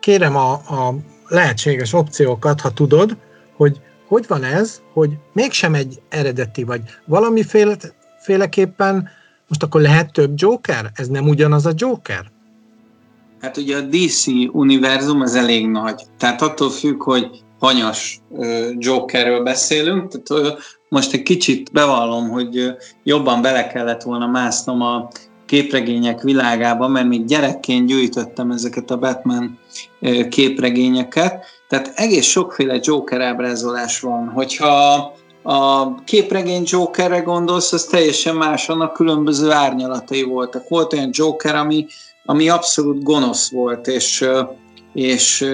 [0.00, 0.94] Kérem a, a
[1.28, 3.16] lehetséges opciókat, ha tudod,
[3.56, 3.80] hogy
[4.10, 9.08] hogy van ez, hogy mégsem egy eredeti, vagy valamiféleképpen
[9.50, 10.90] most akkor lehet több Joker?
[10.94, 12.30] Ez nem ugyanaz a Joker?
[13.40, 16.02] Hát ugye a DC univerzum az elég nagy.
[16.18, 18.20] Tehát attól függ, hogy hanyas
[18.78, 20.22] Jokerről beszélünk.
[20.22, 20.56] Tehát
[20.88, 25.08] most egy kicsit bevallom, hogy jobban bele kellett volna másznom a
[25.46, 29.58] képregények világába, mert még gyerekként gyűjtöttem ezeket a Batman
[30.28, 34.28] képregényeket, tehát egész sokféle Joker ábrázolás van.
[34.28, 40.68] Hogyha a képregény Jokerre gondolsz, az teljesen más, annak különböző árnyalatai voltak.
[40.68, 41.86] Volt olyan Joker, ami,
[42.24, 44.28] ami abszolút gonosz volt, és,
[44.92, 45.46] és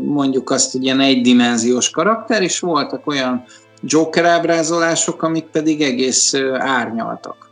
[0.00, 3.44] mondjuk azt egy ilyen egydimenziós karakter, és voltak olyan
[3.82, 7.48] Joker ábrázolások, amik pedig egész árnyaltak.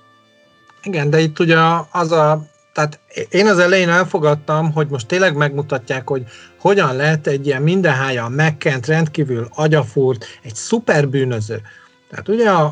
[0.82, 1.56] Igen, de itt ugye
[1.92, 2.42] az a
[2.72, 6.24] tehát én az elején elfogadtam, hogy most tényleg megmutatják, hogy
[6.60, 11.60] hogyan lehet egy ilyen mindenhája megkent, rendkívül agyafúrt, egy szuper bűnöző.
[12.10, 12.64] Tehát ugye a,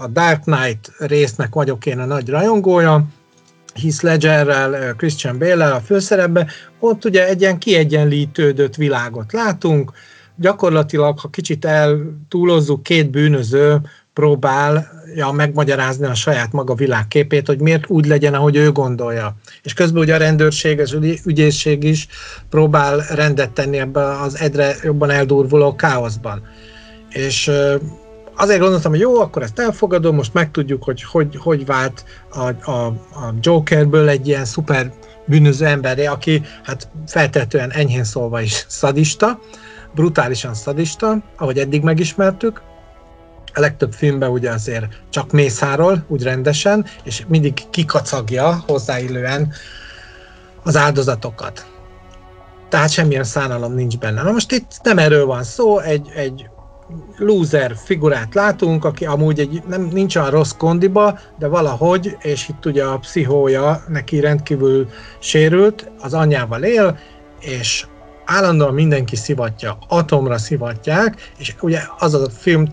[0.00, 3.06] a, Dark Knight résznek vagyok én a nagy rajongója,
[3.74, 9.92] Heath Ledgerrel, Christian bale a főszerepben, ott ugye egy ilyen kiegyenlítődött világot látunk,
[10.36, 13.80] gyakorlatilag, ha kicsit eltúlozzuk, két bűnöző
[15.08, 19.36] próbálja megmagyarázni a saját maga világképét, hogy miért úgy legyen, ahogy ő gondolja.
[19.62, 22.08] És közben ugye a rendőrség, az ügyészség is
[22.50, 26.42] próbál rendet tenni ebbe az egyre jobban eldurvuló káoszban.
[27.08, 27.50] És
[28.36, 32.86] azért gondoltam, hogy jó, akkor ezt elfogadom, most megtudjuk, hogy hogy, hogy vált a, a,
[32.86, 34.92] a Jokerből egy ilyen szuper
[35.26, 39.40] bűnöző emberre, aki hát feltetően enyhén szólva is szadista,
[39.94, 42.67] brutálisan szadista, ahogy eddig megismertük.
[43.54, 49.52] A legtöbb filmben ugye azért csak mészárol, úgy rendesen, és mindig kikacagja hozzáillően
[50.62, 51.66] az áldozatokat.
[52.68, 54.22] Tehát semmilyen szánalom nincs benne.
[54.22, 56.48] Na most itt nem erről van szó, egy, egy
[57.16, 62.66] loser figurát látunk, aki amúgy egy, nem, nincs olyan rossz kondiba, de valahogy, és itt
[62.66, 66.98] ugye a pszichója neki rendkívül sérült, az anyjával él,
[67.40, 67.86] és
[68.24, 72.66] állandóan mindenki szivatja, atomra szivatják, és ugye az a film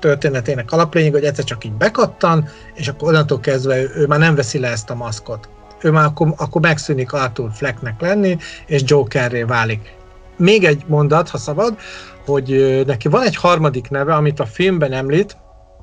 [0.00, 4.34] történetének alaplényeg, hogy egyszer csak így bekattan, és akkor onnantól kezdve ő, ő már nem
[4.34, 5.48] veszi le ezt a maszkot.
[5.82, 8.36] Ő már akkor, akkor megszűnik Arthur Flecknek lenni,
[8.66, 9.98] és Jokerré válik.
[10.36, 11.78] még egy mondat, ha szabad,
[12.26, 15.36] hogy neki van egy harmadik neve, amit a filmben említ,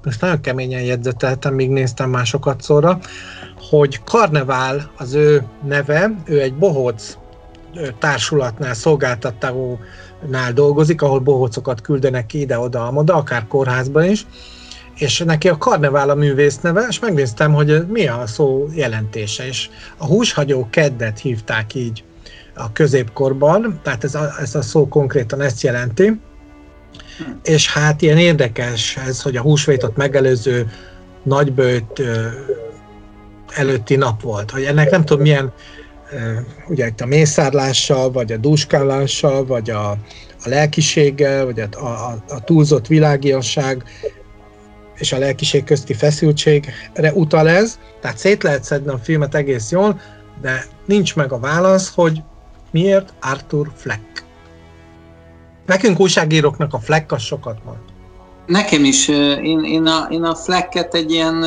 [0.03, 2.99] most nagyon keményen jegyzeteltem, míg néztem másokat szóra,
[3.69, 7.17] hogy Karnevál az ő neve, ő egy bohóc
[7.99, 8.73] társulatnál,
[10.21, 14.25] szolgáltatónál dolgozik, ahol bohócokat küldenek ki ide-oda, oda, akár kórházban is,
[14.95, 19.69] és neki a Karnevál a művész neve, és megnéztem, hogy mi a szó jelentése, és
[19.97, 22.03] a húshagyó keddet hívták így
[22.55, 26.19] a középkorban, tehát ez a, ez a szó konkrétan ezt jelenti,
[27.43, 30.71] és hát ilyen érdekes ez, hogy a húsvétot megelőző
[31.23, 32.01] nagybőt
[33.53, 35.51] előtti nap volt, hogy ennek nem tudom milyen,
[36.67, 39.89] ugye itt a mészárlással, vagy a dúskálással, vagy a,
[40.43, 43.83] a lelkiséggel, vagy a, a, a túlzott világiasság
[44.95, 50.01] és a lelkiség közti feszültségre utal ez, tehát szét lehet szedni a filmet egész jól,
[50.41, 52.21] de nincs meg a válasz, hogy
[52.71, 54.25] miért Arthur Fleck.
[55.65, 57.77] Nekünk újságíróknak a Fleck az sokat mond.
[58.45, 61.45] Nekem is, én, én, a, én a Flecket egy ilyen,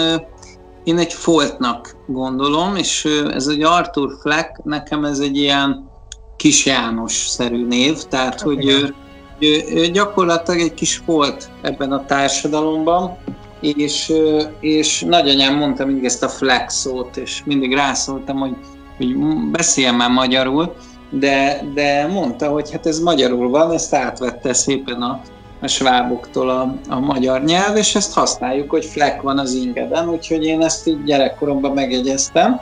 [0.85, 5.91] én egy foltnak gondolom, és ez egy Arthur Fleck, nekem ez egy ilyen
[6.37, 8.95] kis János-szerű név, tehát hát hogy ő,
[9.39, 13.17] ő, ő gyakorlatilag egy kis folt ebben a társadalomban,
[13.61, 14.13] és,
[14.61, 18.57] és nagyanyám mondta mindig ezt a flex szót, és mindig rászóltam, hogy,
[18.97, 19.17] hogy
[19.51, 20.75] beszéljen már magyarul,
[21.11, 25.21] de, de mondta, hogy hát ez magyarul van, ezt átvette szépen a,
[25.61, 30.45] a sváboktól a, a magyar nyelv, és ezt használjuk, hogy fleck van az ingeden, úgyhogy
[30.45, 32.61] én ezt így gyerekkoromban megjegyeztem.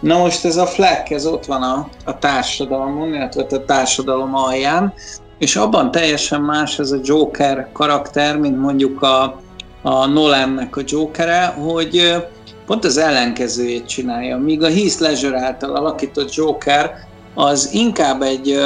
[0.00, 4.92] Na most ez a fleck, ez ott van a, a társadalmon, illetve a társadalom alján,
[5.38, 9.40] és abban teljesen más ez a Joker karakter, mint mondjuk a,
[9.82, 12.16] a Nolannek a Jokere, hogy
[12.66, 14.38] pont az ellenkezőjét csinálja.
[14.38, 16.94] Míg a Heath Ledger által alakított Joker
[17.34, 18.60] az inkább egy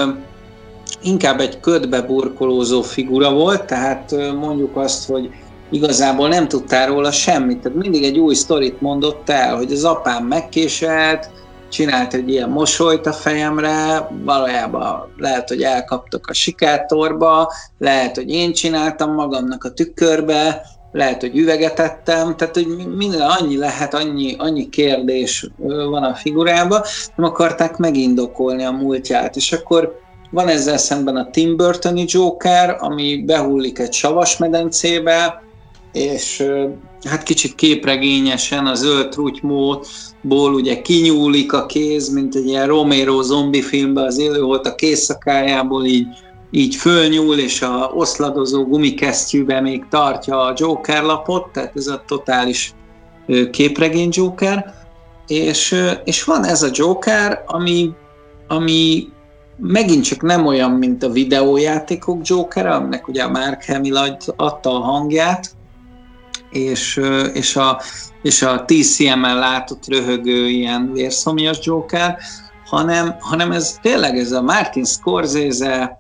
[1.05, 5.31] inkább egy ködbe burkolózó figura volt, tehát mondjuk azt, hogy
[5.71, 10.25] igazából nem tudtál róla semmit, tehát mindig egy új sztorit mondott el, hogy az apám
[10.25, 11.31] megkéselt,
[11.69, 18.53] csinált egy ilyen mosolyt a fejemre, valójában lehet, hogy elkaptak a sikátorba, lehet, hogy én
[18.53, 20.63] csináltam magamnak a tükörbe,
[20.93, 25.49] lehet, hogy üveget ettem, tehát hogy minden annyi lehet, annyi, annyi kérdés
[25.91, 26.81] van a figurában,
[27.17, 30.03] nem akarták megindokolni a múltját, és akkor
[30.35, 35.43] van ezzel szemben a Tim Burtoni Joker, ami behullik egy savas medencébe,
[35.93, 36.47] és
[37.05, 43.63] hát kicsit képregényesen az zöld trutymóból ugye kinyúlik a kéz, mint egy ilyen Romero zombi
[43.63, 46.07] filmben az élő volt a kézszakájából így
[46.51, 52.75] így fölnyúl, és a oszladozó gumikesztyűbe még tartja a Joker lapot, tehát ez a totális
[53.51, 54.75] képregény Joker,
[55.27, 57.91] és, és van ez a Joker, ami,
[58.49, 59.09] ami
[59.57, 64.81] megint csak nem olyan, mint a videójátékok Joker, aminek ugye a Mark Hamill adta a
[64.81, 65.51] hangját,
[66.51, 67.01] és,
[67.33, 67.81] és a,
[68.23, 72.19] és a TCM-en látott röhögő ilyen vérszomjas Joker,
[72.65, 75.99] hanem, hanem ez tényleg ez a Martin Scorsese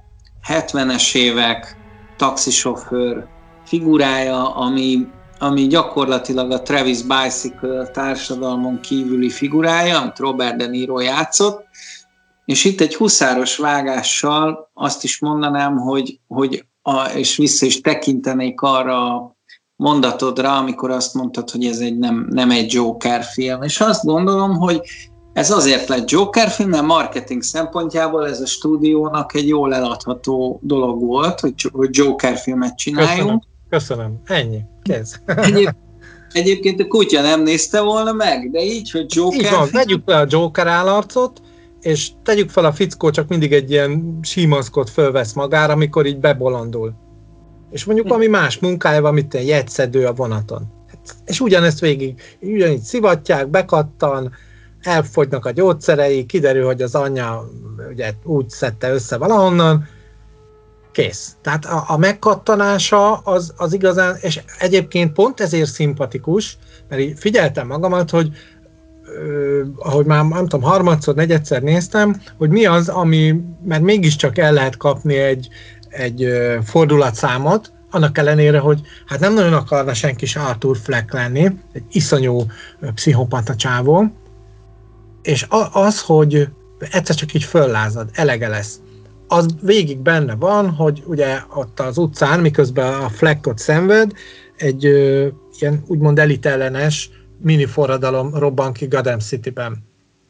[0.48, 1.76] 70-es évek
[2.16, 3.26] taxisofőr
[3.64, 5.06] figurája, ami,
[5.38, 11.64] ami gyakorlatilag a Travis Bicycle társadalmon kívüli figurája, amit Robert De Niro játszott,
[12.44, 18.60] és itt egy huszáros vágással azt is mondanám, hogy, hogy a, és vissza is tekintenék
[18.60, 19.36] arra a
[19.76, 23.62] mondatodra, amikor azt mondtad, hogy ez egy nem, nem egy Joker film.
[23.62, 24.80] És azt gondolom, hogy
[25.32, 31.04] ez azért lett Joker film, mert marketing szempontjából ez a stúdiónak egy jól eladható dolog
[31.04, 31.54] volt, hogy,
[31.90, 33.44] Joker filmet csináljunk.
[33.68, 34.18] Köszönöm.
[34.18, 34.20] Köszönöm.
[34.24, 34.60] Ennyi.
[34.82, 35.20] Kész.
[35.26, 35.70] Egyéb,
[36.32, 39.38] egyébként a kutya nem nézte volna meg, de így, hogy Joker...
[39.40, 39.72] Így van, film...
[39.72, 41.40] vegyük fel a Joker állarcot,
[41.84, 46.94] és tegyük fel a fickó csak mindig egy ilyen símaszkot fölvesz magára, amikor így bebolondul.
[47.70, 50.72] És mondjuk valami más munkája van, mint egy jegyszedő a vonaton.
[51.24, 54.32] És ugyanezt végig, ugyanígy szivatják, bekattan,
[54.80, 57.48] elfogynak a gyógyszerei, kiderül, hogy az anyja
[57.90, 59.88] ugye úgy szedte össze valahonnan,
[60.92, 61.36] kész.
[61.42, 67.66] Tehát a, a megkattanása az, az igazán, és egyébként pont ezért szimpatikus, mert így figyeltem
[67.66, 68.30] magamat, hogy
[69.78, 74.76] ahogy már nem tudom, harmadszor, negyedszer néztem, hogy mi az, ami, mert mégiscsak el lehet
[74.76, 75.48] kapni egy,
[75.88, 76.28] egy
[76.64, 82.42] fordulatszámot, annak ellenére, hogy hát nem nagyon akarna senki se Arthur Fleck lenni, egy iszonyú
[82.94, 84.04] pszichopata csávó,
[85.22, 86.48] és az, hogy
[86.90, 88.80] egyszer csak így föllázad, elege lesz.
[89.28, 94.12] Az végig benne van, hogy ugye ott az utcán, miközben a Fleckot szenved,
[94.56, 95.26] egy ö,
[95.58, 99.84] ilyen úgymond elitellenes mini forradalom robban ki Gotham City-ben.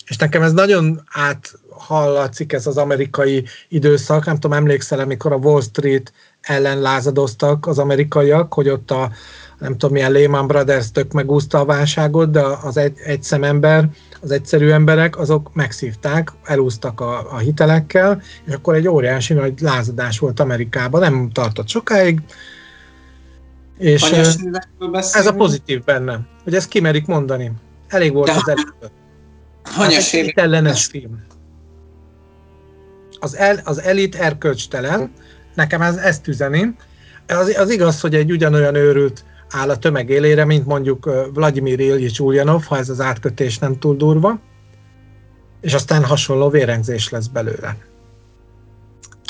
[0.06, 4.24] És nekem ez nagyon áthallatszik ez az amerikai időszak.
[4.24, 9.10] Nem tudom, emlékszel, amikor a Wall Street ellen lázadoztak az amerikaiak, hogy ott a
[9.58, 13.88] nem tudom milyen Lehman Brothers tök megúszta a válságot, de az egy, egy szemember,
[14.20, 20.18] az egyszerű emberek, azok megszívták, elúztak a, a hitelekkel, és akkor egy óriási nagy lázadás
[20.18, 22.20] volt Amerikában, nem tartott sokáig,
[23.78, 24.02] és
[24.92, 27.52] ez a pozitív benne, hogy ezt kimerik mondani.
[27.88, 28.92] Elég volt de az előtt.
[29.64, 31.22] Hanyas hát ellenes film.
[33.20, 35.12] Az, el, az elit erkölcstelen,
[35.54, 36.76] nekem ez, ezt üzeni.
[37.26, 42.20] Az, az igaz, hogy egy ugyanolyan őrült áll a tömeg élére, mint mondjuk Vladimir Ilyich
[42.20, 44.40] Ulyanov, ha ez az átkötés nem túl durva,
[45.60, 47.76] és aztán hasonló vérengzés lesz belőle.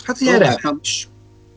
[0.05, 1.09] Hát ugye is.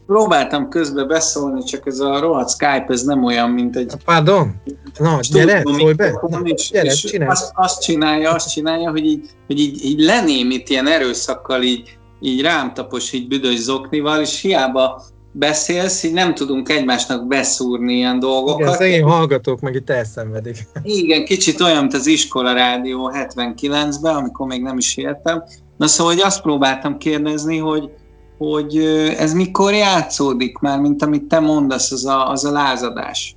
[0.07, 3.93] Próbáltam közbe beszólni, csak ez a rohadt Skype, ez nem olyan, mint egy...
[4.05, 4.61] Pardon?
[4.99, 6.19] Na, gyere, szólj be.
[6.43, 10.87] És, gyere, és azt, azt, csinálja, azt csinálja, hogy így, hogy így, így lenémít ilyen
[10.87, 17.27] erőszakkal, így, így rám tapos, így büdös zoknival, és hiába beszélsz, így nem tudunk egymásnak
[17.27, 18.59] beszúrni ilyen dolgokat.
[18.59, 20.57] Igen, szegény hallgatók meg itt elszenvedik.
[20.83, 25.43] Igen, kicsit olyan, mint az iskola rádió 79-ben, amikor még nem is éltem.
[25.77, 27.89] Na szóval, hogy azt próbáltam kérdezni, hogy,
[28.37, 28.77] hogy
[29.17, 33.35] ez mikor játszódik már, mint amit te mondasz, az a, az a lázadás.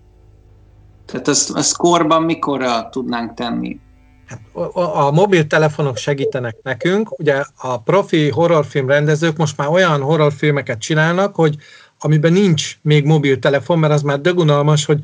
[1.06, 3.78] Tehát azt, azt korban mikorra tudnánk tenni?
[4.26, 7.18] Hát a, a mobiltelefonok segítenek nekünk.
[7.18, 11.56] Ugye a profi horrorfilm rendezők most már olyan horrorfilmeket csinálnak, hogy
[11.98, 15.00] amiben nincs még mobiltelefon, mert az már dögunalmas, hogy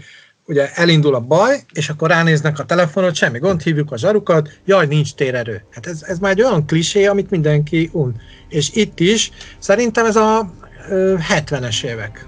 [0.46, 4.86] ugye elindul a baj, és akkor ránéznek a telefonot, semmi gond, hívjuk a zsarukat, jaj,
[4.86, 5.62] nincs térerő.
[5.70, 8.14] Hát ez, ez már egy olyan klisé, amit mindenki un.
[8.48, 10.50] És itt is szerintem ez a
[10.88, 12.26] ö, 70-es évek.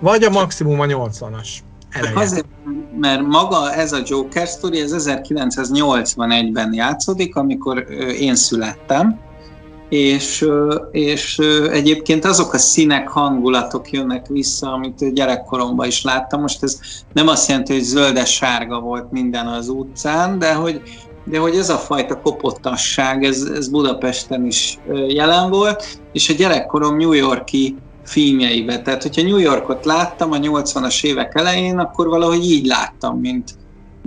[0.00, 1.48] Vagy a maximum a 80-as.
[2.14, 2.46] Azért,
[3.00, 7.86] mert maga ez a Joker story, ez 1981-ben játszódik, amikor
[8.18, 9.20] én születtem,
[9.88, 10.48] és,
[10.90, 11.38] és
[11.70, 16.40] egyébként azok a színek, hangulatok jönnek vissza, amit gyerekkoromban is láttam.
[16.40, 16.80] Most ez
[17.12, 20.82] nem azt jelenti, hogy zöldes-sárga volt minden az utcán, de hogy,
[21.24, 26.96] de hogy ez a fajta kopottasság, ez, ez Budapesten is jelen volt, és a gyerekkorom
[26.96, 28.82] New Yorki filmjeibe.
[28.82, 33.54] Tehát, hogyha New Yorkot láttam a 80-as évek elején, akkor valahogy így láttam, mint,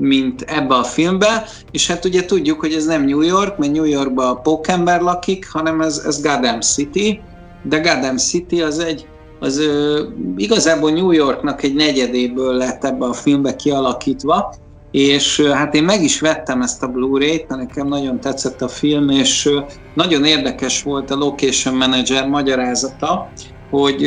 [0.02, 3.84] mint ebbe a filmbe, és hát ugye tudjuk, hogy ez nem New York, mert New
[3.84, 7.22] Yorkban a pókember lakik, hanem ez, ez Gotham City,
[7.62, 9.08] de Gotham City az egy,
[9.40, 10.04] az ö,
[10.36, 14.54] igazából New Yorknak egy negyedéből lett ebbe a filmbe kialakítva,
[14.92, 19.10] és hát én meg is vettem ezt a Blu-ray-t, mert nekem nagyon tetszett a film,
[19.10, 19.50] és
[19.94, 23.32] nagyon érdekes volt a location manager magyarázata,
[23.72, 24.02] hogy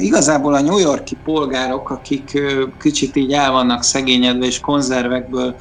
[0.00, 2.42] igazából a New Yorki polgárok, akik
[2.78, 5.56] kicsit így el vannak szegényedve és konzervekből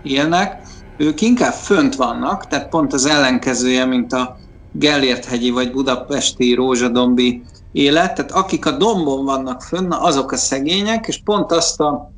[0.00, 4.38] élnek, ők inkább fönt vannak, tehát pont az ellenkezője, mint a
[4.70, 11.22] Gellért-hegyi vagy budapesti rózsadombi élet, tehát akik a dombon vannak fönn, azok a szegények, és
[11.22, 12.15] pont azt a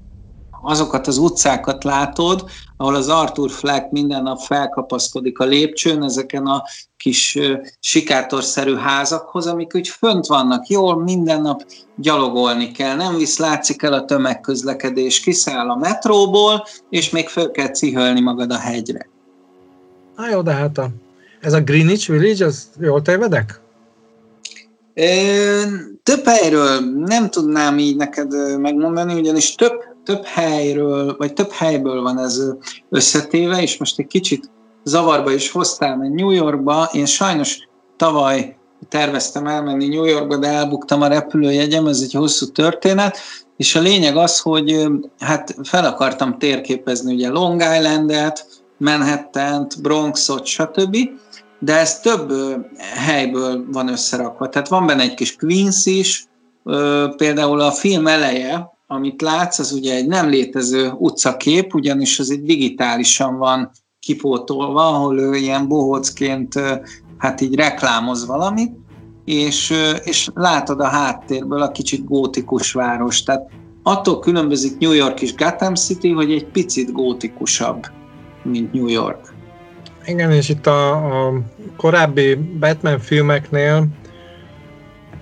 [0.62, 6.62] azokat az utcákat látod, ahol az Arthur Fleck minden nap felkapaszkodik a lépcsőn, ezeken a
[6.96, 7.38] kis
[7.80, 11.66] sikátorszerű házakhoz, amik úgy fönt vannak, jól minden nap
[11.96, 17.68] gyalogolni kell, nem visz, látszik el a tömegközlekedés, kiszáll a metróból, és még föl kell
[17.68, 19.08] cihölni magad a hegyre.
[20.16, 20.88] Na jó, de hát a,
[21.40, 23.60] ez a Greenwich Village, az jól tévedek?
[26.02, 32.18] Több helyről nem tudnám így neked megmondani, ugyanis több több helyről, vagy több helyből van
[32.18, 32.40] ez
[32.90, 34.50] összetéve, és most egy kicsit
[34.84, 38.56] zavarba is hoztál, mert New Yorkba, én sajnos tavaly
[38.88, 43.18] terveztem elmenni New Yorkba, de elbuktam a repülőjegyem, ez egy hosszú történet,
[43.56, 44.86] és a lényeg az, hogy
[45.18, 50.96] hát fel akartam térképezni ugye Long Islandet, Manhattan-t, Bronxot, stb.,
[51.58, 52.32] de ez több
[52.78, 54.48] helyből van összerakva.
[54.48, 56.26] Tehát van benne egy kis Queens is,
[57.16, 62.42] például a film eleje, amit látsz, az ugye egy nem létező utcakép, ugyanis az egy
[62.42, 63.70] digitálisan van
[64.00, 66.54] kipótolva, ahol ő ilyen bohócként
[67.18, 68.72] hát így reklámoz valamit,
[69.24, 69.74] és,
[70.04, 73.22] és látod a háttérből a kicsit gótikus város.
[73.22, 73.50] Tehát
[73.82, 77.86] attól különbözik New York és Gotham City, hogy egy picit gótikusabb,
[78.42, 79.34] mint New York.
[80.06, 80.90] Igen, és itt a,
[81.26, 81.32] a
[81.76, 83.86] korábbi Batman filmeknél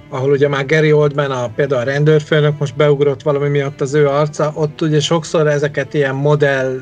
[0.08, 4.08] ahol ugye már Gary Oldman, a, például a rendőrfőnök most beugrott valami miatt az ő
[4.08, 6.80] arca, ott ugye sokszor ezeket ilyen modell,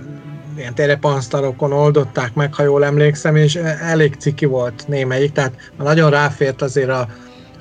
[0.57, 6.62] ilyen terepansztarokon oldották meg, ha jól emlékszem, és elég ciki volt némelyik, tehát nagyon ráfért
[6.62, 7.09] azért a,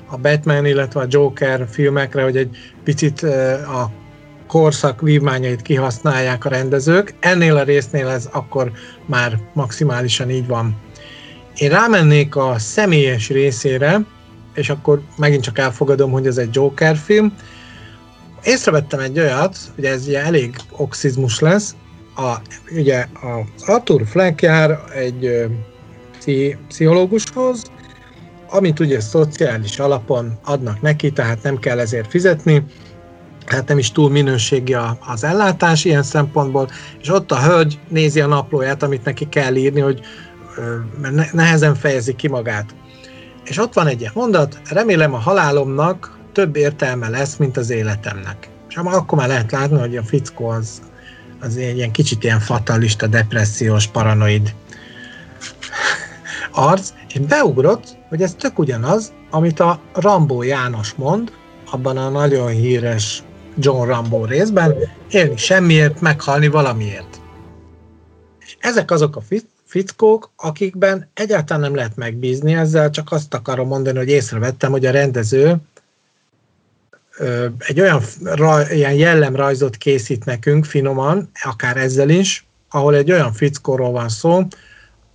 [0.06, 3.22] a Batman, illetve a Joker filmekre, hogy egy picit
[3.66, 3.90] a
[4.46, 7.14] korszak vívmányait kihasználják a rendezők.
[7.20, 8.72] Ennél a résznél ez akkor
[9.06, 10.76] már maximálisan így van.
[11.56, 14.00] Én rámennék a személyes részére,
[14.54, 17.34] és akkor megint csak elfogadom, hogy ez egy Joker film.
[18.42, 21.74] Észrevettem egy olyat, hogy ez ugye elég oxizmus lesz,
[22.16, 22.34] a,
[22.76, 25.46] ugye az Arthur Fleck jár egy ö,
[26.68, 27.62] pszichológushoz,
[28.48, 32.64] amit ugye szociális alapon adnak neki, tehát nem kell ezért fizetni,
[33.46, 34.76] hát nem is túl minőségi
[35.06, 36.68] az ellátás ilyen szempontból,
[37.00, 40.00] és ott a hölgy nézi a naplóját, amit neki kell írni, hogy
[41.32, 42.74] nehezen fejezi ki magát.
[43.44, 48.48] És ott van egy mondat, remélem a halálomnak több értelme lesz, mint az életemnek.
[48.68, 50.82] És akkor már lehet látni, hogy a fickó az,
[51.40, 54.54] az ilyen kicsit ilyen fatalista, depressziós, paranoid
[56.50, 61.32] arc, és beugrott, hogy ez tök ugyanaz, amit a Rambó János mond,
[61.70, 63.22] abban a nagyon híres
[63.58, 64.74] John Rambo részben,
[65.10, 67.20] élni semmiért, meghalni valamiért.
[68.40, 69.20] És ezek azok a
[69.74, 74.90] fickók, akikben egyáltalán nem lehet megbízni ezzel, csak azt akarom mondani, hogy észrevettem, hogy a
[74.90, 75.56] rendező
[77.58, 78.02] egy olyan
[78.70, 84.42] ilyen jellemrajzot készít nekünk finoman, akár ezzel is, ahol egy olyan fickóról van szó,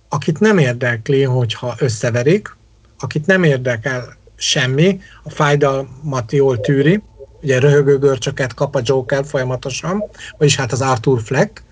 [0.08, 2.56] akit nem érdekli, hogyha összeverik,
[2.98, 7.02] akit nem érdekel semmi, a fájdalmat jól tűri,
[7.42, 10.04] ugye röhögő görcsöket kap a Joker folyamatosan,
[10.38, 11.62] vagyis hát az Arthur Fleck,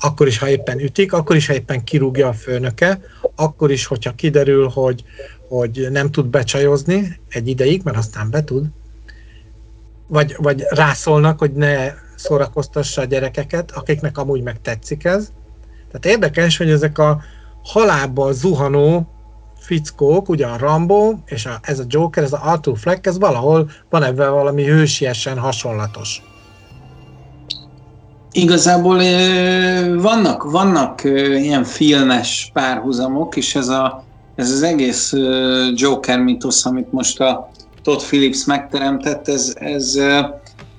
[0.00, 3.00] akkor is, ha éppen ütik, akkor is, ha éppen kirúgja a főnöke,
[3.34, 5.04] akkor is, hogyha kiderül, hogy,
[5.48, 8.66] hogy nem tud becsajozni egy ideig, mert aztán be tud,
[10.06, 15.32] vagy, vagy rászólnak, hogy ne szórakoztassa a gyerekeket, akiknek amúgy meg tetszik ez.
[15.90, 17.20] Tehát érdekes, hogy ezek a
[17.62, 19.08] halálba zuhanó
[19.58, 23.70] fickók, ugye a Rambo és a, ez a Joker, ez a Arthur Fleck, ez valahol
[23.90, 26.22] van ebben valami hősiesen hasonlatos.
[28.32, 29.02] Igazából
[30.00, 31.04] vannak, vannak
[31.38, 34.04] ilyen filmes párhuzamok, és ez, a,
[34.34, 35.12] ez az egész
[35.74, 37.50] Joker mitosz, amit most a
[37.82, 39.98] Todd Phillips megteremtett, ez, ez,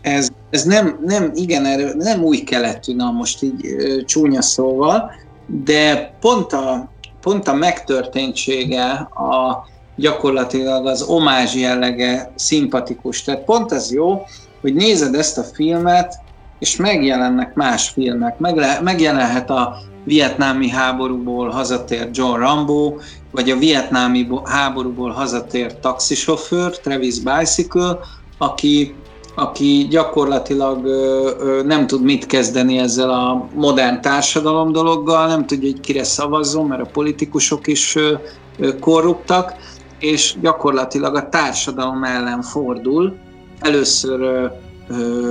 [0.02, 3.76] ez, ez nem, nem igen erő, nem új keletű, na most így
[4.06, 5.12] csúnya szóval,
[5.46, 6.92] de pont a,
[7.22, 13.24] pont a megtörténtsége, a gyakorlatilag az omázs jellege szimpatikus.
[13.24, 14.22] Tehát pont ez jó,
[14.62, 16.20] hogy nézed ezt a filmet,
[16.60, 18.38] és megjelennek más filmek.
[18.40, 22.96] Megle- megjelenhet a vietnámi háborúból hazatért John Rambo,
[23.32, 28.00] vagy a vietnámi háborúból hazatért taxisofőr, Travis Bicycle,
[28.38, 28.96] aki,
[29.36, 35.70] aki gyakorlatilag ö, ö, nem tud mit kezdeni ezzel a modern társadalom dologgal, nem tudja,
[35.72, 38.14] hogy kire szavazzon, mert a politikusok is ö,
[38.58, 39.54] ö, korruptak,
[40.00, 43.16] és gyakorlatilag a társadalom ellen fordul.
[43.60, 44.46] Először ö,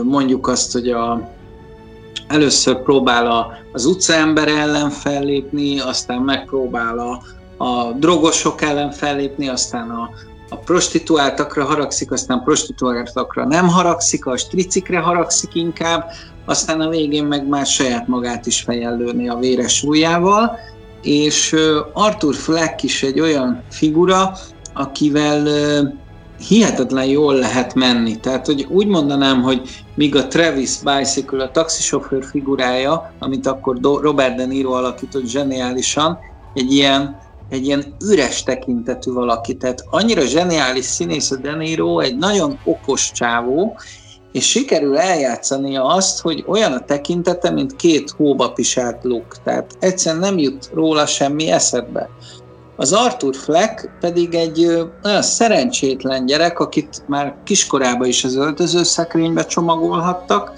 [0.02, 1.30] mondjuk azt, hogy a,
[2.26, 7.22] először próbál a, az utcaember ellen fellépni, aztán megpróbál a,
[7.64, 10.10] a drogosok ellen fellépni, aztán a,
[10.48, 16.10] a prostituáltakra haragszik, aztán prostituáltakra nem haragszik, a stricikre haragszik inkább,
[16.44, 20.58] aztán a végén meg már saját magát is fejellőni a véres ujjával,
[21.02, 21.56] és
[21.92, 24.32] Arthur Fleck is egy olyan figura,
[24.72, 25.48] akivel
[26.38, 28.16] hihetetlen jól lehet menni.
[28.20, 34.36] Tehát, hogy úgy mondanám, hogy míg a Travis Bicycle, a taxisofőr figurája, amit akkor Robert
[34.36, 36.18] De Niro alakított zseniálisan,
[36.54, 39.56] egy ilyen, egy ilyen üres tekintetű valaki.
[39.56, 43.76] Tehát annyira zseniális színész a De Niro, egy nagyon okos csávó,
[44.32, 49.36] és sikerül eljátszania azt, hogy olyan a tekintete, mint két hóba pisált luk.
[49.44, 52.08] Tehát egyszerűen nem jut róla semmi eszedbe.
[52.80, 54.66] Az Arthur Fleck pedig egy
[55.04, 60.52] olyan szerencsétlen gyerek, akit már kiskorában is az öltözőszekrénybe csomagolhattak,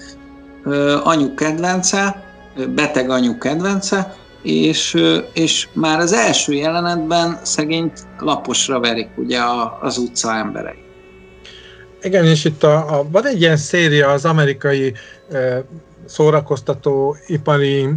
[1.02, 2.24] anyu kedvence,
[2.74, 4.96] beteg anyu kedvence, és,
[5.32, 9.38] és már az első jelenetben szegényt laposra verik ugye
[9.80, 10.84] az utca emberei.
[12.02, 14.94] Igen, és itt a, a, van egy ilyen széria az amerikai
[16.10, 17.88] szórakoztató ipari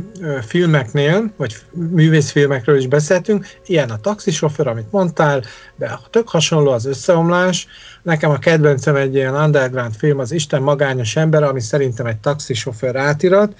[0.41, 5.41] filmeknél, vagy művészfilmekről is beszéltünk, ilyen a taxisofőr, amit mondtál,
[5.75, 7.67] de tök hasonló az összeomlás.
[8.01, 12.95] Nekem a kedvencem egy ilyen underground film, az Isten magányos ember, ami szerintem egy taxisofőr
[12.95, 13.55] átirat.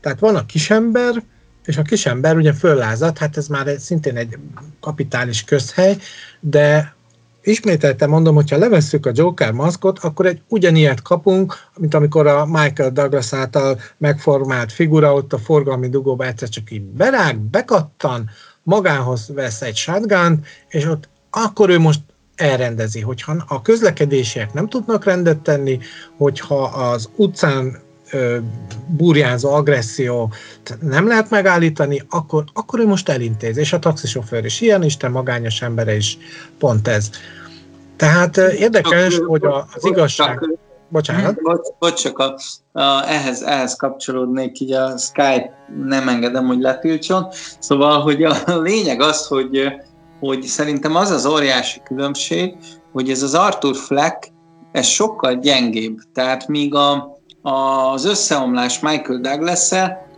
[0.00, 1.22] Tehát van a kisember,
[1.64, 4.38] és a kisember ugye föllázad, hát ez már egy, szintén egy
[4.80, 5.96] kapitális közhely,
[6.40, 6.95] de
[7.46, 12.90] ismételten mondom, hogyha levesszük a Joker maszkot, akkor egy ugyanilyet kapunk, mint amikor a Michael
[12.90, 18.30] Douglas által megformált figura ott a forgalmi dugóba egyszer csak így berág, bekattan,
[18.62, 22.00] magához vesz egy shotgun, és ott akkor ő most
[22.34, 25.78] elrendezi, hogyha a közlekedésiek nem tudnak rendet tenni,
[26.16, 27.84] hogyha az utcán
[28.86, 30.32] burjánzó agresszió
[30.80, 33.56] nem lehet megállítani, akkor, akkor ő most elintéz.
[33.56, 36.18] És a taxisofőr is ilyen, Isten magányos embere is
[36.58, 37.10] pont ez.
[37.96, 40.58] Tehát érdekes, hogy az igazság...
[40.88, 41.36] Bocsánat.
[41.78, 42.36] Bocs, csak a,
[42.72, 47.26] a, ehhez, ehhez kapcsolódnék, így a Skype nem engedem, hogy letiltson.
[47.58, 49.72] Szóval, hogy a lényeg az, hogy,
[50.20, 52.56] hogy szerintem az az óriási különbség,
[52.92, 54.28] hogy ez az Arthur Fleck,
[54.72, 55.98] ez sokkal gyengébb.
[56.12, 59.70] Tehát míg a, az összeomlás Michael douglas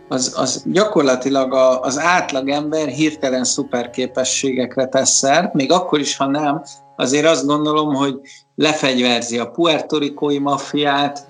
[0.07, 6.61] az, az gyakorlatilag a, az átlagember hirtelen szuperképességekre tesz szert, még akkor is, ha nem,
[6.99, 8.19] azért azt gondolom, hogy
[8.55, 11.27] lefegyverzi a puertorikói maffiát,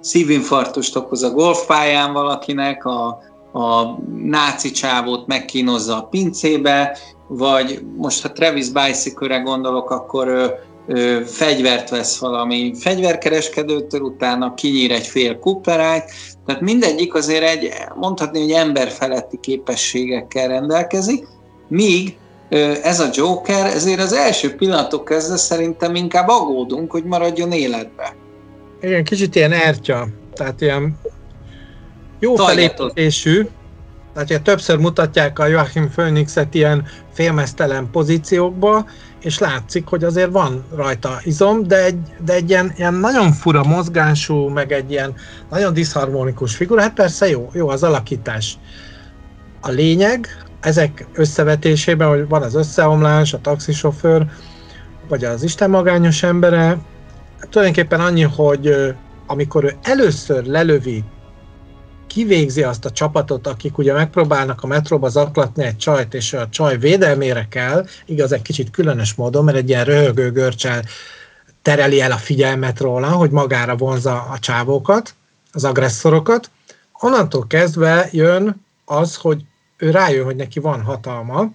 [0.00, 3.06] szívinfarktust okoz a golfpályán valakinek, a,
[3.52, 6.98] a náci csávót megkínozza a pincébe,
[7.28, 10.50] vagy most ha Travis bicycle gondolok, akkor ő,
[10.86, 16.10] ő fegyvert vesz valami fegyverkereskedőtől, utána kinyír egy fél kuplerájt,
[16.46, 21.26] tehát mindegyik azért egy, mondhatni, hogy emberfeletti képességekkel rendelkezik,
[21.68, 22.16] míg
[22.82, 28.14] ez a Joker, ezért az első pillanatok kezdve szerintem inkább aggódunk, hogy maradjon életbe.
[28.80, 30.98] Igen, kicsit ilyen ertya, tehát ilyen
[32.18, 33.46] jó felépítésű,
[34.12, 38.86] tehát ugye többször mutatják a Joachim Phoenixet ilyen félmeztelen pozíciókba,
[39.22, 43.64] és látszik, hogy azért van rajta izom, de egy, de egy ilyen, ilyen nagyon fura
[43.64, 45.14] mozgású, meg egy ilyen
[45.50, 48.58] nagyon diszharmonikus figura, hát persze jó, jó az alakítás.
[49.60, 54.26] A lényeg, ezek összevetésében, hogy van az összeomlás, a taxisofőr,
[55.08, 56.78] vagy az Isten magányos embere,
[57.50, 58.94] tulajdonképpen annyi, hogy
[59.26, 61.04] amikor ő először lelövi,
[62.06, 66.78] kivégzi azt a csapatot, akik ugye megpróbálnak a metróba zaklatni egy csajt, és a csaj
[66.78, 70.82] védelmére kell, igaz, egy kicsit különös módon, mert egy ilyen röhögő görcsel
[71.62, 75.14] tereli el a figyelmet róla, hogy magára vonza a csávókat,
[75.52, 76.50] az agresszorokat.
[77.00, 79.44] Onnantól kezdve jön az, hogy
[79.82, 81.52] ő rájön, hogy neki van hatalma,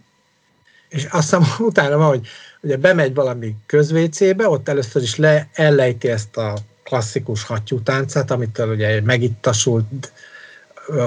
[0.90, 2.28] és azt hiszem utána van, hogy
[2.62, 9.02] ugye bemegy valami közvécébe, ott először is le, ellejti ezt a klasszikus hattyútáncát, amitől ugye
[9.02, 10.12] megittasult,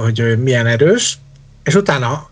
[0.03, 1.19] hogy ő milyen erős,
[1.63, 2.31] és utána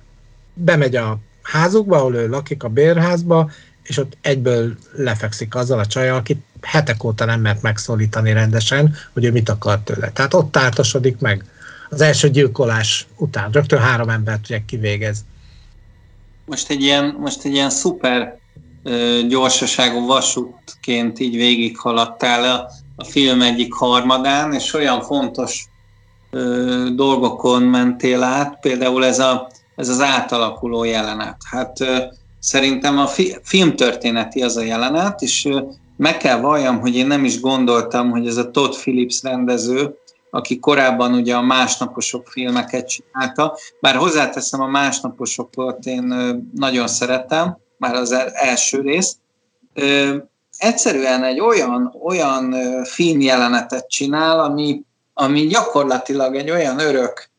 [0.55, 3.51] bemegy a házukba, ahol ő lakik a bérházba,
[3.82, 9.24] és ott egyből lefekszik azzal a csajjal, akit hetek óta nem mert megszólítani rendesen, hogy
[9.24, 10.11] ő mit akar tőle.
[10.11, 11.45] Tehát ott tártosodik meg
[11.91, 13.51] az első gyilkolás után.
[13.51, 15.24] Rögtön három embert ugye kivégez.
[16.47, 18.39] Most egy ilyen, most egy ilyen szuper
[18.82, 25.66] ö, gyorsaságú vasútként így végighaladtál a, a film egyik harmadán, és olyan fontos
[26.30, 31.36] ö, dolgokon mentél át, például ez, a, ez az átalakuló jelenet.
[31.51, 31.97] Hát ö,
[32.39, 35.61] szerintem a fi, filmtörténeti az a jelenet, és ö,
[35.97, 39.95] meg kell valljam, hogy én nem is gondoltam, hogy ez a Todd Phillips rendező,
[40.30, 46.04] aki korábban ugye a másnaposok filmeket csinálta, bár hozzáteszem a másnaposokat én
[46.54, 49.16] nagyon szeretem, már az első részt.
[50.58, 52.54] Egyszerűen egy olyan, olyan
[52.84, 54.82] filmjelenetet csinál, ami,
[55.14, 57.30] ami gyakorlatilag egy olyan örök,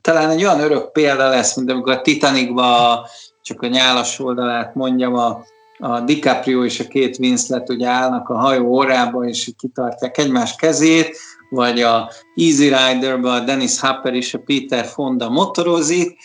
[0.00, 3.06] talán egy olyan örök példa lesz, mint amikor a Titanicba
[3.42, 5.44] csak a nyálas oldalát mondjam, a,
[5.78, 11.16] a DiCaprio és a két Winslet ugye állnak a hajó órába, és kitartják egymás kezét,
[11.52, 16.18] vagy a Easy Rider-ben a Dennis Hopper és a Peter Fonda motorozik.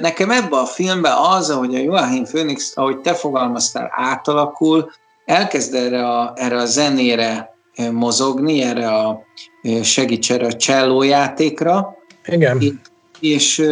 [0.00, 4.90] Nekem ebbe a filmben az, hogy a Joachim Phoenix, ahogy te fogalmaztál, átalakul,
[5.24, 7.54] elkezd erre a, erre a zenére
[7.92, 9.20] mozogni, erre a
[9.82, 11.96] segíts erre a csellójátékra.
[12.26, 12.80] Igen.
[13.20, 13.62] És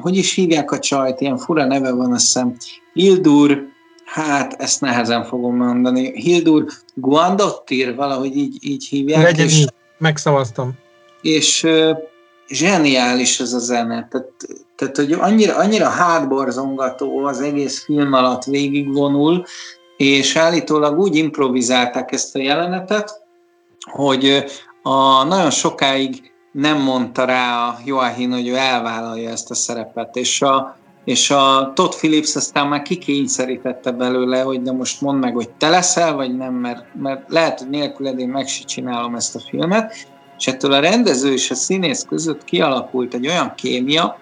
[0.00, 2.56] hogy is hívják a csajt, ilyen fura neve van, azt hiszem,
[2.92, 3.72] Hildur
[4.04, 6.20] hát ezt nehezen fogom mondani.
[6.20, 9.22] Hildur Guandottir, valahogy így, így hívják.
[9.22, 10.72] Legyen és, így, megszavaztam.
[11.22, 11.66] És
[12.48, 14.08] zseniális ez a zene.
[14.10, 14.32] Tehát,
[14.76, 19.44] tehát hogy annyira, annyira hátborzongató az egész film alatt végigvonul,
[19.96, 23.22] és állítólag úgy improvizálták ezt a jelenetet,
[23.90, 24.44] hogy
[24.82, 30.42] a, nagyon sokáig nem mondta rá a Joachim, hogy ő elvállalja ezt a szerepet, és
[30.42, 35.50] a, és a Todd Phillips aztán már kikényszerítette belőle, hogy de most mondd meg, hogy
[35.50, 39.40] te leszel, vagy nem, mert, mert lehet, hogy nélküled én meg se csinálom ezt a
[39.40, 39.94] filmet,
[40.38, 44.18] és ettől a rendező és a színész között kialakult egy olyan kémia,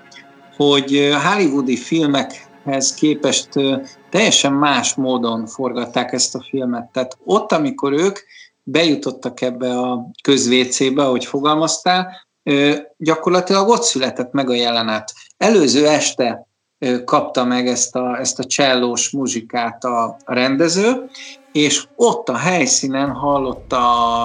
[0.57, 3.49] hogy hollywoodi filmekhez képest
[4.11, 6.91] teljesen más módon forgatták ezt a filmet.
[6.93, 8.18] Tehát ott, amikor ők
[8.62, 12.09] bejutottak ebbe a közvécébe, ahogy fogalmaztál,
[12.97, 15.12] gyakorlatilag ott született meg a jelenet.
[15.37, 16.47] Előző este
[17.05, 21.09] kapta meg ezt a, ezt a csellós muzsikát a, rendező,
[21.53, 23.80] és ott a helyszínen hallotta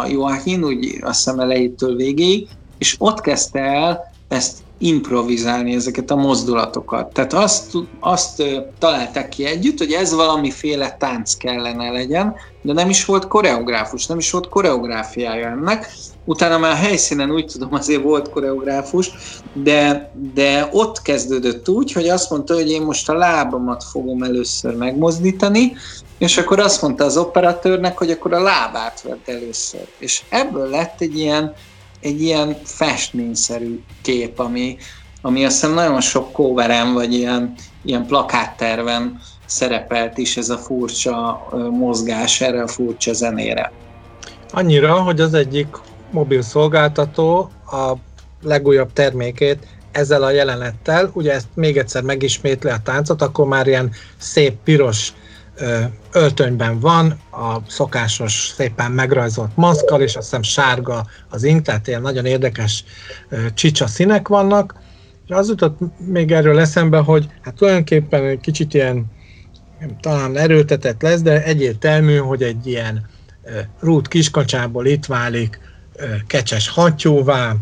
[0.10, 2.48] Joachim, úgy azt hiszem elejétől végéig,
[2.78, 7.14] és ott kezdte el ezt improvizálni ezeket a mozdulatokat.
[7.14, 8.44] Tehát azt, azt
[8.80, 14.18] találták ki együtt, hogy ez valamiféle tánc kellene legyen, de nem is volt koreográfus, nem
[14.18, 15.92] is volt koreográfiája ennek.
[16.26, 19.12] Utána már helyszínen úgy tudom azért volt koreográfus,
[19.54, 24.76] de, de ott kezdődött úgy, hogy azt mondta, hogy én most a lábamat fogom először
[24.76, 25.76] megmozdítani,
[26.18, 29.88] és akkor azt mondta az operatőrnek, hogy akkor a lábát vett először.
[29.98, 31.54] És ebből lett egy ilyen
[32.02, 34.78] egy ilyen festményszerű kép, ami,
[35.22, 41.48] ami azt hiszem nagyon sok kóverem, vagy ilyen, ilyen plakátterven szerepelt is ez a furcsa
[41.72, 43.72] mozgás erre a furcsa zenére.
[44.52, 45.68] Annyira, hogy az egyik
[46.12, 47.94] mobil szolgáltató a
[48.42, 53.92] legújabb termékét ezzel a jelenettel, ugye ezt még egyszer megismétli a táncot, akkor már ilyen
[54.18, 55.14] szép piros
[56.12, 62.02] öltönyben van, a szokásos szépen megrajzolt maszkal, és azt hiszem sárga az ink, tehát ilyen
[62.02, 62.84] nagyon érdekes
[63.54, 64.76] csicsa színek vannak.
[65.28, 69.06] És az jutott még erről eszembe, hogy hát tulajdonképpen egy kicsit ilyen
[70.02, 73.06] talán erőltetett lesz, de egyértelmű, hogy egy ilyen
[73.80, 75.60] rút kiskacsából itt válik
[76.28, 77.56] kecses hattyúvá,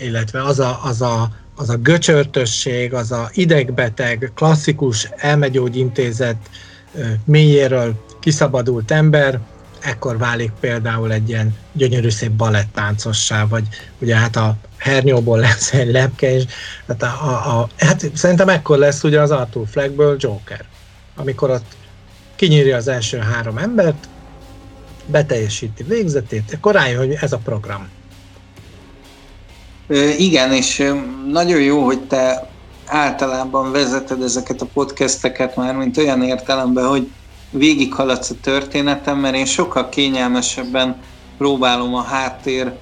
[0.00, 6.36] illetve az a, az a az a göcsörtösség, az a idegbeteg, klasszikus elmegyógyintézet
[7.24, 9.40] mélyéről kiszabadult ember,
[9.80, 13.64] ekkor válik például egy ilyen gyönyörű szép balettáncossá, vagy
[13.98, 16.44] ugye hát a hernyóból lesz egy lepke, és
[16.86, 20.64] hát, a, a, a, hát szerintem ekkor lesz ugye az Arthur Fleckből Joker,
[21.16, 21.76] amikor ott
[22.36, 24.08] kinyírja az első három embert,
[25.06, 27.88] beteljesíti végzetét, akkor rájön, hogy ez a program.
[30.18, 30.92] Igen, és
[31.30, 32.51] nagyon jó, hogy te
[32.92, 37.10] általában vezeted ezeket a podcasteket már, mint olyan értelemben, hogy
[37.50, 41.00] végighaladsz a történetem, mert én sokkal kényelmesebben
[41.38, 42.72] próbálom a háttér,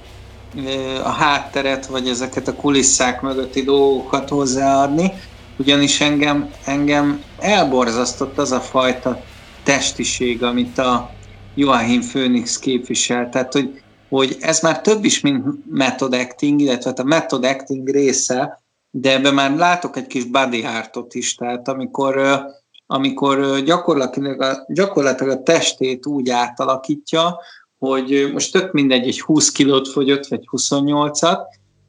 [1.03, 5.11] a hátteret, vagy ezeket a kulisszák mögötti dolgokat hozzáadni,
[5.57, 9.23] ugyanis engem, engem elborzasztott az a fajta
[9.63, 11.11] testiség, amit a
[11.55, 13.29] Joachim Phoenix képvisel.
[13.29, 17.89] Tehát, hogy, hogy ez már több is, mint method acting, illetve hát a method acting
[17.89, 18.60] része,
[18.91, 22.41] de ebben már látok egy kis body artot is, tehát amikor,
[22.85, 27.39] amikor gyakorlatilag a, gyakorlatilag a testét úgy átalakítja,
[27.79, 31.39] hogy most tök mindegy, egy 20 kilót fogyott, vagy 28-at,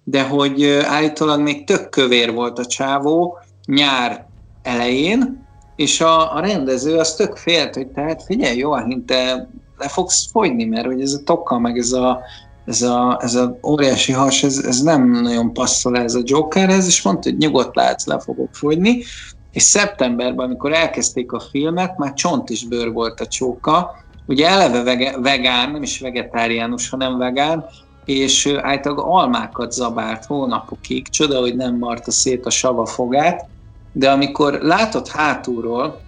[0.05, 4.26] de hogy állítólag még tök kövér volt a csávó nyár
[4.62, 5.46] elején,
[5.76, 8.74] és a, a rendező az tök félt, hogy tehát figyelj, jó,
[9.07, 12.20] te le fogsz fogyni, mert hogy ez a tokka, meg ez a
[12.65, 17.03] ez a, ez a óriási has, ez, ez nem nagyon passzol ez a Jokerhez, és
[17.03, 19.03] mondta, hogy nyugodt látsz, le fogok fogyni,
[19.53, 23.91] és szeptemberben, amikor elkezdték a filmet, már csont is bőr volt a csóka,
[24.27, 27.65] ugye eleve vege, vegán, nem is vegetáriánus, hanem vegán,
[28.05, 33.49] és általában almákat zabált hónapokig, csoda, hogy nem marta szét a sava fogát,
[33.93, 36.01] de amikor látott hátulról,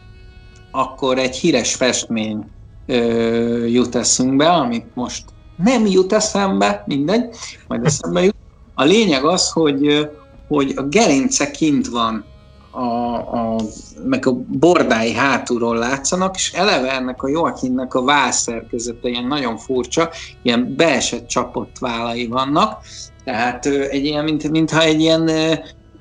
[0.70, 2.44] akkor egy híres festmény
[2.86, 5.24] ö, jut eszünkbe, amit most
[5.56, 7.24] nem jut eszembe, mindegy,
[7.68, 8.34] majd eszembe jut.
[8.74, 10.10] A lényeg az, hogy,
[10.48, 12.24] hogy a gerince kint van,
[12.70, 13.60] a, a,
[14.04, 20.10] meg a bordái hátulról látszanak, és eleve ennek a Joachimnek a vászerkezete ilyen nagyon furcsa,
[20.42, 22.82] ilyen beesett csapott vállai vannak,
[23.24, 25.30] tehát egy ilyen, mint, mintha egy ilyen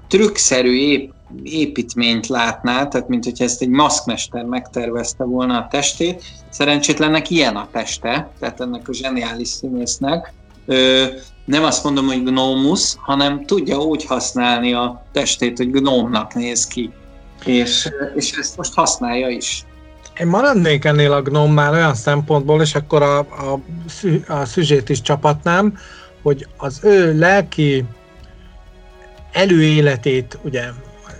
[0.07, 6.23] trükkszerű ép, építményt látná, tehát mint hogyha ezt egy maszkmester megtervezte volna a testét.
[6.49, 10.33] Szerencsétlennek ilyen a teste, tehát ennek a zseniális színésznek.
[10.65, 11.05] Ö,
[11.45, 16.91] nem azt mondom, hogy gnómusz, hanem tudja úgy használni a testét, hogy gnómnak néz ki.
[17.45, 19.65] És, és ezt most használja is.
[20.19, 23.59] Én maradnék ennél a gnómmál olyan szempontból, és akkor a, a,
[24.27, 25.77] a szüzsét is csapatnám,
[26.21, 27.85] hogy az ő lelki
[29.31, 30.63] előéletét ugye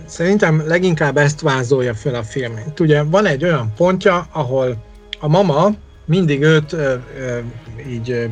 [0.06, 2.56] Szerintem leginkább ezt vázolja fel a film.
[2.68, 4.84] Itt ugye van egy olyan pontja, ahol
[5.20, 5.70] a mama
[6.06, 7.38] mindig őt ö, ö,
[7.88, 8.24] így ö,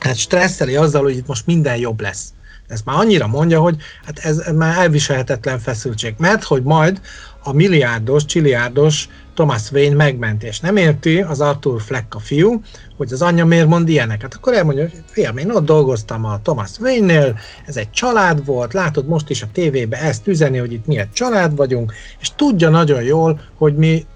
[0.00, 2.32] hát stresszeli azzal, hogy itt most minden jobb lesz.
[2.68, 7.00] Ezt már annyira mondja, hogy hát ez már elviselhetetlen feszültség, mert hogy majd
[7.42, 12.62] a milliárdos, csiliárdos Thomas Wayne megmenti, és nem érti az Arthur Fleck a fiú,
[12.96, 14.34] hogy az anyja miért mond ilyeneket.
[14.34, 19.06] Akkor elmondja, hogy fiam, én ott dolgoztam a Thomas Wayne-nél, ez egy család volt, látod
[19.06, 23.02] most is a tévébe ezt üzeni, hogy itt mi egy család vagyunk, és tudja nagyon
[23.02, 24.06] jól, hogy mi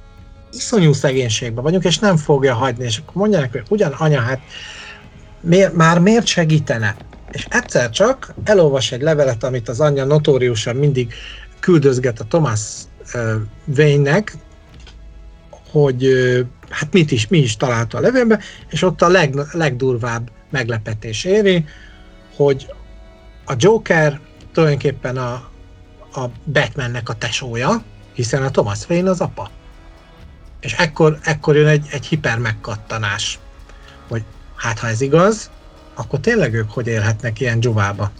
[0.52, 4.40] iszonyú szegénységben vagyunk, és nem fogja hagyni, és akkor mondja neki, hogy ugyan anya, hát
[5.40, 6.96] miért, már miért segítene?
[7.30, 11.12] És egyszer csak elolvas egy levelet, amit az anyja notóriusan mindig
[11.60, 12.60] küldözget a Thomas
[13.76, 14.36] Wayne-nek,
[15.82, 16.08] hogy
[16.70, 21.64] hát mit is, mi is találta a levélbe, és ott a leg, legdurvább meglepetés éri,
[22.36, 22.72] hogy
[23.44, 24.20] a Joker
[24.52, 25.32] tulajdonképpen a,
[26.12, 29.50] a Batmannek a tesója, hiszen a Thomas Wayne az apa.
[30.60, 33.38] És ekkor, ekkor jön egy, egy hiper megkattanás,
[34.08, 34.22] hogy
[34.56, 35.50] hát ha ez igaz,
[35.94, 38.10] akkor tényleg ők hogy élhetnek ilyen dzsuvába.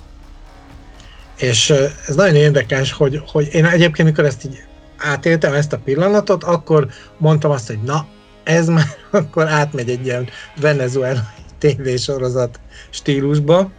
[1.39, 1.71] És
[2.07, 4.68] ez nagyon érdekes, hogy, hogy én egyébként, mikor ezt így
[4.99, 8.07] átéltem ezt a pillanatot, akkor mondtam azt, hogy na,
[8.45, 10.29] ez már akkor átmegy egy ilyen
[10.61, 11.21] venezuelai
[11.59, 13.71] tévésorozat stílusba,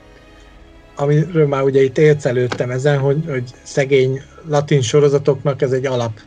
[0.96, 6.20] amiről már ugye itt élcelődtem ezen, hogy, hogy szegény latin sorozatoknak ez egy alap,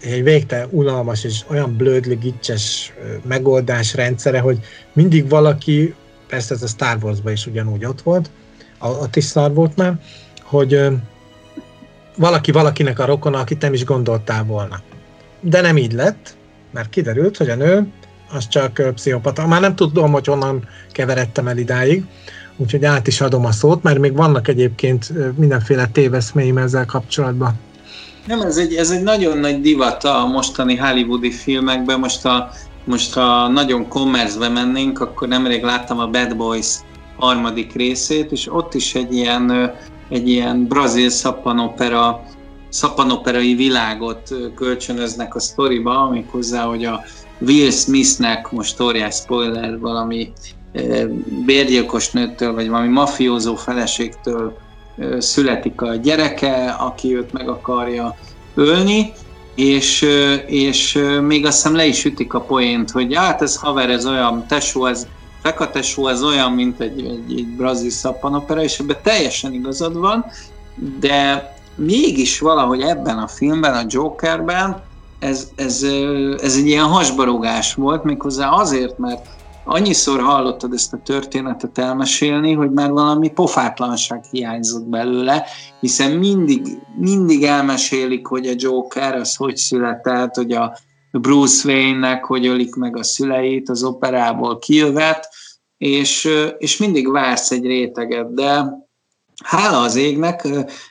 [0.00, 2.92] egy végtelen unalmas és olyan blödli, gicses
[3.28, 4.58] megoldás rendszere, hogy
[4.92, 5.94] mindig valaki,
[6.28, 8.30] persze ez a Star Wars-ban is ugyanúgy ott volt,
[8.78, 10.00] ott is szar volt már,
[10.42, 10.86] hogy
[12.16, 14.80] valaki valakinek a rokona, akit nem is gondoltál volna.
[15.40, 16.36] De nem így lett,
[16.70, 17.86] mert kiderült, hogy a nő
[18.32, 19.46] az csak pszichopata.
[19.46, 22.04] Már nem tudom, hogy honnan keveredtem el idáig,
[22.56, 27.54] úgyhogy át is adom a szót, mert még vannak egyébként mindenféle téveszméim ezzel kapcsolatban.
[28.26, 31.98] Nem, ez egy, ez egy nagyon nagy divata a mostani hollywoodi filmekben.
[31.98, 32.50] Most, a,
[32.84, 36.76] most ha nagyon kommerzbe mennénk, akkor nemrég láttam a Bad Boys
[37.16, 39.74] harmadik részét, és ott is egy ilyen,
[40.12, 42.22] egy ilyen brazil szappanopera
[42.68, 47.00] szappanoperai világot kölcsönöznek a sztoriba, méghozzá, hogy a
[47.38, 50.32] Will Smithnek, most óriás spoiler, valami
[51.44, 54.56] bérgyilkos nőtől, vagy valami mafiózó feleségtől
[55.18, 58.16] születik a gyereke, aki őt meg akarja
[58.54, 59.12] ölni,
[59.54, 60.06] és,
[60.46, 64.46] és még azt hiszem le is ütik a poént, hogy hát ez haver, ez olyan,
[64.46, 65.06] tesó, ez
[65.42, 70.24] fekatesó, ez olyan, mint egy, egy, egy brazil szappanopera, és ebben teljesen igazad van,
[71.00, 74.82] de mégis valahogy ebben a filmben, a Jokerben
[75.18, 75.82] ez, ez,
[76.42, 79.26] ez egy ilyen hasbarogás volt, méghozzá azért, mert
[79.64, 85.44] annyiszor hallottad ezt a történetet elmesélni, hogy már valami pofátlanság hiányzott belőle,
[85.80, 86.66] hiszen mindig,
[86.96, 90.78] mindig elmesélik, hogy a Joker az hogy született, hogy a
[91.12, 95.28] Bruce Wayne-nek hogy ölik meg a szüleit, az operából kijövet,
[95.78, 98.64] és, és mindig vársz egy réteget, de
[99.44, 100.48] hála az égnek,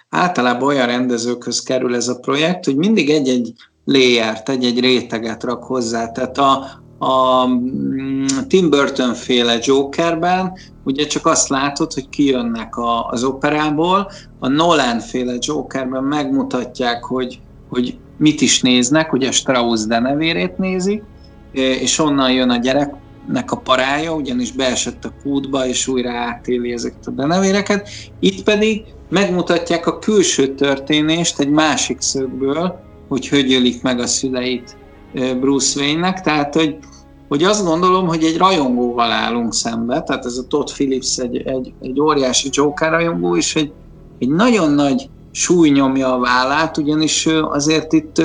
[0.10, 3.54] általában olyan rendezőkhöz kerül ez a projekt, hogy mindig egy-egy
[3.86, 6.12] layert, egy-egy réteget rak hozzá.
[6.12, 6.66] Tehát a,
[7.06, 10.54] a mm, Tim Burton féle Jokerben
[10.84, 17.40] ugye csak azt látod, hogy kijönnek a, az operából, a Nolan féle Jokerben megmutatják, hogy,
[17.72, 21.04] hogy mit is néznek, ugye Strauss denevérét nézik,
[21.52, 22.94] és onnan jön a gyerek
[23.28, 27.90] nek a parája, ugyanis beesett a kútba, és újra átéli ezeket a denevéreket.
[28.20, 34.78] Itt pedig megmutatják a külső történést egy másik szögből, hogy hogy ölik meg a szüleit
[35.40, 36.78] Bruce Wayne-nek, tehát hogy,
[37.28, 41.74] hogy azt gondolom, hogy egy rajongóval állunk szembe, tehát ez a Todd Phillips egy, egy,
[41.82, 43.72] egy óriási Joker rajongó, és egy,
[44.20, 48.22] egy nagyon nagy súly nyomja a vállát, ugyanis azért itt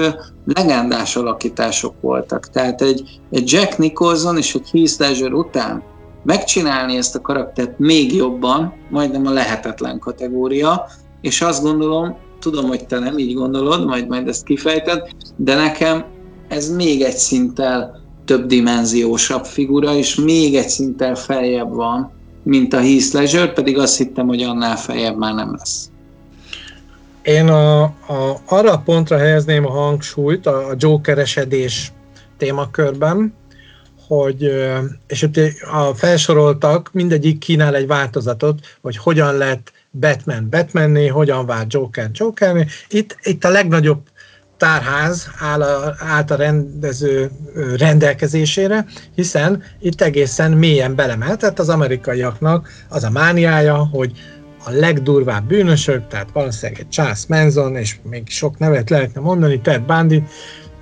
[0.54, 2.50] legendás alakítások voltak.
[2.50, 5.82] Tehát egy, egy Jack Nicholson és egy Heath Ledger után
[6.22, 10.86] megcsinálni ezt a karaktert még jobban, majdnem a lehetetlen kategória,
[11.20, 15.02] és azt gondolom, tudom, hogy te nem így gondolod, majd majd ezt kifejted,
[15.36, 16.04] de nekem
[16.48, 22.10] ez még egy szinttel több dimenziósabb figura, és még egy szinttel feljebb van,
[22.42, 25.90] mint a Heath Ledger, pedig azt hittem, hogy annál feljebb már nem lesz.
[27.26, 31.92] Én a, a, arra a pontra helyezném a hangsúlyt a, a Joker-esedés
[32.36, 33.34] témakörben,
[34.06, 34.52] hogy,
[35.06, 35.36] és ott
[35.72, 42.66] a felsoroltak, mindegyik kínál egy változatot, hogy hogyan lett Batman Batmanné, hogyan vált Joker Jokerné.
[42.88, 44.00] Itt, itt a legnagyobb
[44.56, 47.30] tárház áll a, állt a rendező
[47.76, 54.12] rendelkezésére, hiszen itt egészen mélyen belemeltett az amerikaiaknak az a mániája, hogy
[54.66, 59.82] a legdurvább bűnösök, tehát valószínűleg egy Charles Manson, és még sok nevet lehetne mondani, Ted
[59.82, 60.22] Bundy,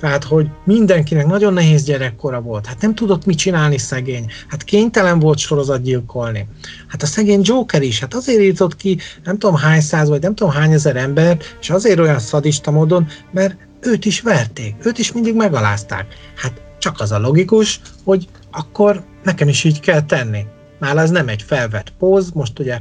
[0.01, 2.67] tehát, hogy mindenkinek nagyon nehéz gyerekkora volt.
[2.67, 4.31] Hát nem tudott mit csinálni szegény.
[4.49, 6.47] Hát kénytelen volt sorozatgyilkolni.
[6.89, 10.35] Hát a szegény Joker is, hát azért írtott ki nem tudom hány száz, vagy nem
[10.35, 15.13] tudom hány ezer ember, és azért olyan szadista módon, mert őt is verték, őt is
[15.13, 16.07] mindig megalázták.
[16.37, 20.47] Hát csak az a logikus, hogy akkor nekem is így kell tenni.
[20.79, 22.79] Nála ez nem egy felvett póz, most ugye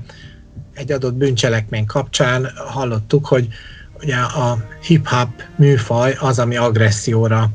[0.73, 3.47] egy adott bűncselekmény kapcsán hallottuk, hogy
[4.01, 7.49] ugye a hip-hop műfaj az, ami agresszióra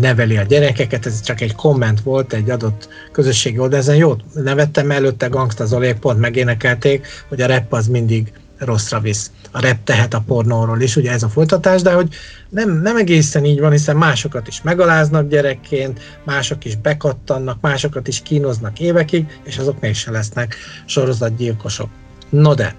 [0.00, 4.90] neveli a gyerekeket, ez csak egy komment volt egy adott közösségi oldal, ezen jót nevettem,
[4.90, 9.30] előtte Gangsta Zolék pont megénekelték, hogy a rap az mindig rosszra visz.
[9.50, 12.14] a rep tehet a pornóról is, ugye ez a folytatás, de hogy
[12.48, 18.22] nem, nem egészen így van, hiszen másokat is megaláznak gyerekként, mások is bekattannak, másokat is
[18.22, 21.88] kínoznak évekig, és azok mégse lesznek sorozatgyilkosok.
[22.30, 22.74] No de,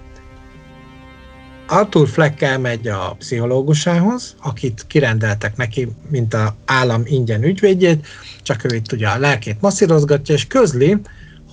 [1.70, 8.06] Arthur Fleck elmegy a pszichológusához, akit kirendeltek neki, mint a állam ingyen ügyvédjét,
[8.42, 10.96] csak ő itt ugye a lelkét masszírozgatja, és közli,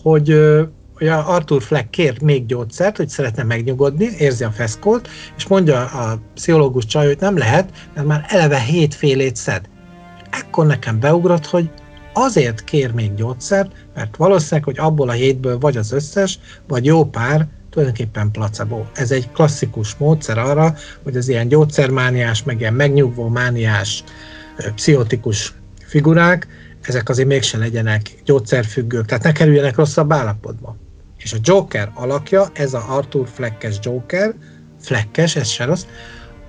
[0.01, 0.29] hogy
[0.99, 6.19] ugye Arthur Fleck kér még gyógyszert, hogy szeretne megnyugodni, érzi a feszkót, és mondja a
[6.33, 9.69] pszichológus csaj, hogy nem lehet, mert már eleve hétfélét szed.
[10.29, 11.69] Ekkor nekem beugrott, hogy
[12.13, 17.05] azért kér még gyógyszert, mert valószínűleg, hogy abból a hétből vagy az összes, vagy jó
[17.05, 18.85] pár tulajdonképpen placebo.
[18.93, 24.03] Ez egy klasszikus módszer arra, hogy az ilyen gyógyszermániás, meg ilyen megnyugvó mániás,
[24.75, 25.53] pszichotikus
[25.85, 26.47] figurák,
[26.81, 30.75] ezek azért mégsem legyenek gyógyszerfüggők, tehát ne kerüljenek rosszabb állapotba.
[31.17, 34.33] És a Joker alakja, ez a Arthur Fleckes Joker,
[34.79, 35.85] Fleckes, ez se rossz,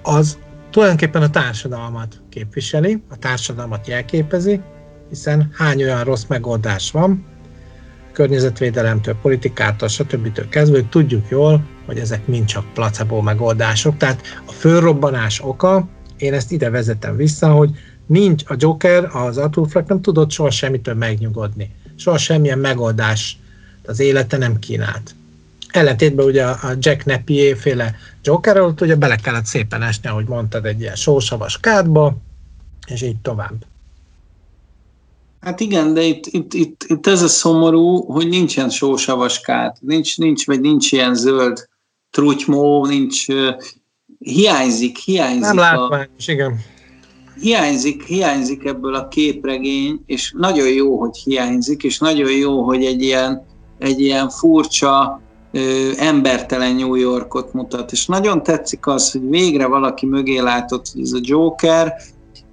[0.03, 0.39] az
[0.71, 4.61] tulajdonképpen a társadalmat képviseli, a társadalmat jelképezi,
[5.09, 7.27] hiszen hány olyan rossz megoldás van,
[8.17, 10.49] környezetvédelemtől, politikától, stb.
[10.49, 13.97] kezdve, hogy tudjuk jól, hogy ezek mind csak placebo megoldások.
[13.97, 17.71] Tehát a fölrobbanás oka, én ezt ide vezetem vissza, hogy
[18.07, 21.75] nincs a Joker, az Arthur Fleck nem tudott soha semmitől megnyugodni.
[21.97, 23.39] Soha semmilyen megoldás
[23.87, 25.15] az élete nem kínált.
[25.69, 30.67] Ellentétben ugye a Jack Napier féle Joker ott ugye bele kellett szépen esni, ahogy mondtad,
[30.67, 32.17] egy ilyen sósavas kádba,
[32.87, 33.65] és így tovább.
[35.41, 40.19] Hát igen, de itt, itt, itt, itt ez a szomorú, hogy nincsen sósavas kát, nincs,
[40.19, 41.69] nincs, vagy nincs ilyen zöld
[42.11, 43.27] trutymó, nincs,
[44.19, 45.41] hiányzik, hiányzik.
[45.41, 46.59] Nem látványos, igen
[47.41, 53.03] hiányzik, hiányzik ebből a képregény, és nagyon jó, hogy hiányzik, és nagyon jó, hogy egy
[53.03, 53.47] ilyen,
[53.79, 55.21] egy ilyen furcsa,
[55.53, 61.03] ö, embertelen New Yorkot mutat, és nagyon tetszik az, hogy végre valaki mögé látott, hogy
[61.03, 61.95] ez a Joker,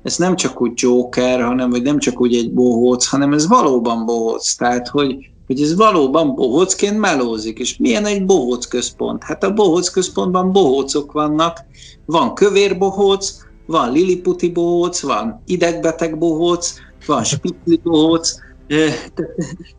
[0.04, 4.06] ez nem csak úgy Joker, hanem vagy nem csak úgy egy bohóc, hanem ez valóban
[4.06, 5.16] bohóc, tehát hogy,
[5.48, 9.24] hogy ez valóban bohócként melózik, és milyen egy bohóc központ?
[9.24, 11.58] Hát a bohóc központban bohócok vannak,
[12.06, 16.74] van kövér bohóc, van liliputi bohóc, van idegbeteg bohóc,
[17.06, 18.36] van spitli bohóc,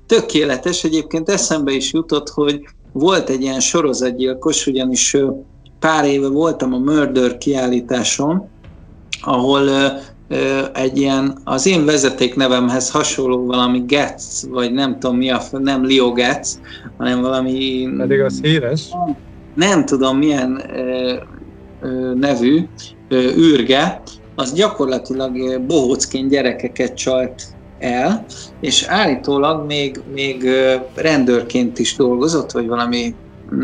[0.06, 0.84] tökéletes.
[0.84, 2.60] Egyébként eszembe is jutott, hogy
[2.92, 5.16] volt egy ilyen sorozatgyilkos, ugyanis
[5.78, 8.48] pár éve voltam a Murder kiállításon,
[9.20, 9.68] ahol
[10.72, 16.12] egy ilyen, az én vezetéknevemhez hasonló valami Getz, vagy nem tudom mi a, nem Leo
[16.12, 16.60] Getz,
[16.96, 17.88] hanem valami...
[17.98, 18.88] Pedig az híres.
[19.54, 20.62] Nem tudom milyen
[22.14, 22.68] nevű
[23.36, 24.02] űrge,
[24.34, 27.42] az gyakorlatilag bohócként gyerekeket csalt
[27.78, 28.24] el,
[28.60, 30.48] és állítólag még, még
[30.94, 33.14] rendőrként is dolgozott, vagy valami,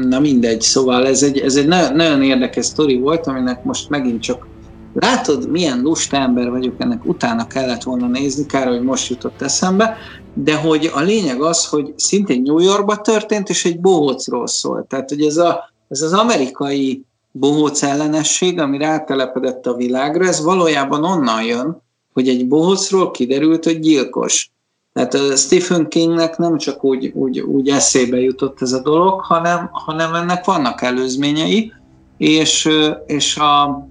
[0.09, 4.23] na mindegy, szóval ez egy, ez egy nagyon, nagyon érdekes sztori volt, aminek most megint
[4.23, 4.47] csak
[4.93, 9.97] látod, milyen lusta ember vagyok, ennek utána kellett volna nézni, kár, hogy most jutott eszembe,
[10.35, 14.87] de hogy a lényeg az, hogy szintén New Yorkban történt, és egy bohócról szólt.
[14.87, 21.05] Tehát, hogy ez, a, ez az amerikai bohóc ellenesség, ami rátelepedett a világra, ez valójában
[21.05, 21.83] onnan jön,
[22.13, 24.51] hogy egy bohócról kiderült, hogy gyilkos.
[24.93, 29.69] Tehát a Stephen Kingnek nem csak úgy, úgy, úgy eszébe jutott ez a dolog, hanem,
[29.73, 31.73] hanem ennek vannak előzményei,
[32.17, 32.69] és,
[33.07, 33.89] és a,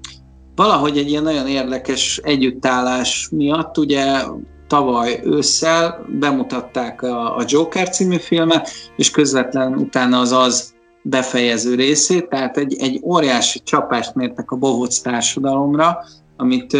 [0.59, 4.23] valahogy egy ilyen nagyon érdekes együttállás miatt, ugye
[4.67, 12.29] tavaly ősszel bemutatták a, a Joker című filmet, és közvetlen utána az az befejező részét,
[12.29, 15.97] tehát egy, egy óriási csapást mértek a bohóc társadalomra,
[16.37, 16.77] amit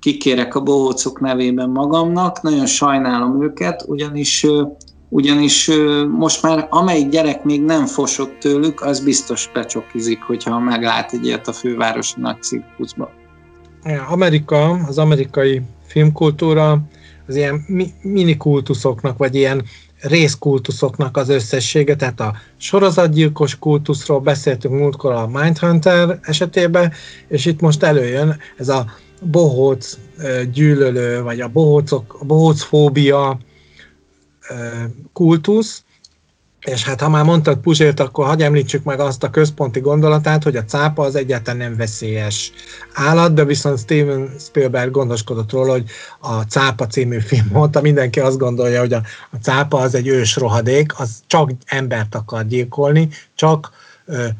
[0.00, 4.46] kikérek a bohócok nevében magamnak, nagyon sajnálom őket, ugyanis
[5.08, 5.70] ugyanis
[6.08, 11.48] most már amelyik gyerek még nem fosott tőlük, az biztos becsokizik, hogyha meglát egy ilyet
[11.48, 13.21] a fővárosi nagy cirkuszban.
[14.08, 16.82] Amerika, az amerikai filmkultúra
[17.26, 17.64] az ilyen
[18.02, 19.64] minikultuszoknak, vagy ilyen
[20.00, 26.92] részkultuszoknak az összessége, tehát a sorozatgyilkos kultuszról beszéltünk múltkor a Mindhunter esetében,
[27.28, 28.86] és itt most előjön ez a
[29.22, 29.98] bohóc
[30.52, 33.38] gyűlölő, vagy a bohócok, a bohócfóbia
[35.12, 35.84] kultusz,
[36.64, 40.56] és hát ha már mondtad Puzsért, akkor hagyj említsük meg azt a központi gondolatát, hogy
[40.56, 42.52] a cápa az egyáltalán nem veszélyes
[42.94, 45.84] állat, de viszont Steven Spielberg gondoskodott róla, hogy
[46.20, 50.36] a cápa című film mondta, mindenki azt gondolja, hogy a, a cápa az egy ős
[50.36, 53.70] rohadék, az csak embert akar gyilkolni, csak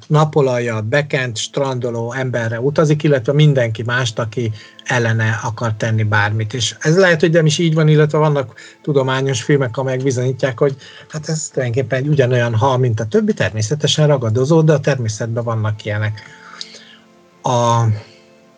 [0.07, 4.53] napolajjal bekent, strandoló emberre utazik, illetve mindenki mást, aki
[4.85, 6.55] ellene akar tenni bármit.
[6.55, 10.77] És ez lehet, hogy nem is így van, illetve vannak tudományos filmek, amelyek bizonyítják, hogy
[11.09, 15.85] hát ez tulajdonképpen egy ugyanolyan hal, mint a többi, természetesen ragadozó, de a természetben vannak
[15.85, 16.21] ilyenek.
[17.43, 17.85] A,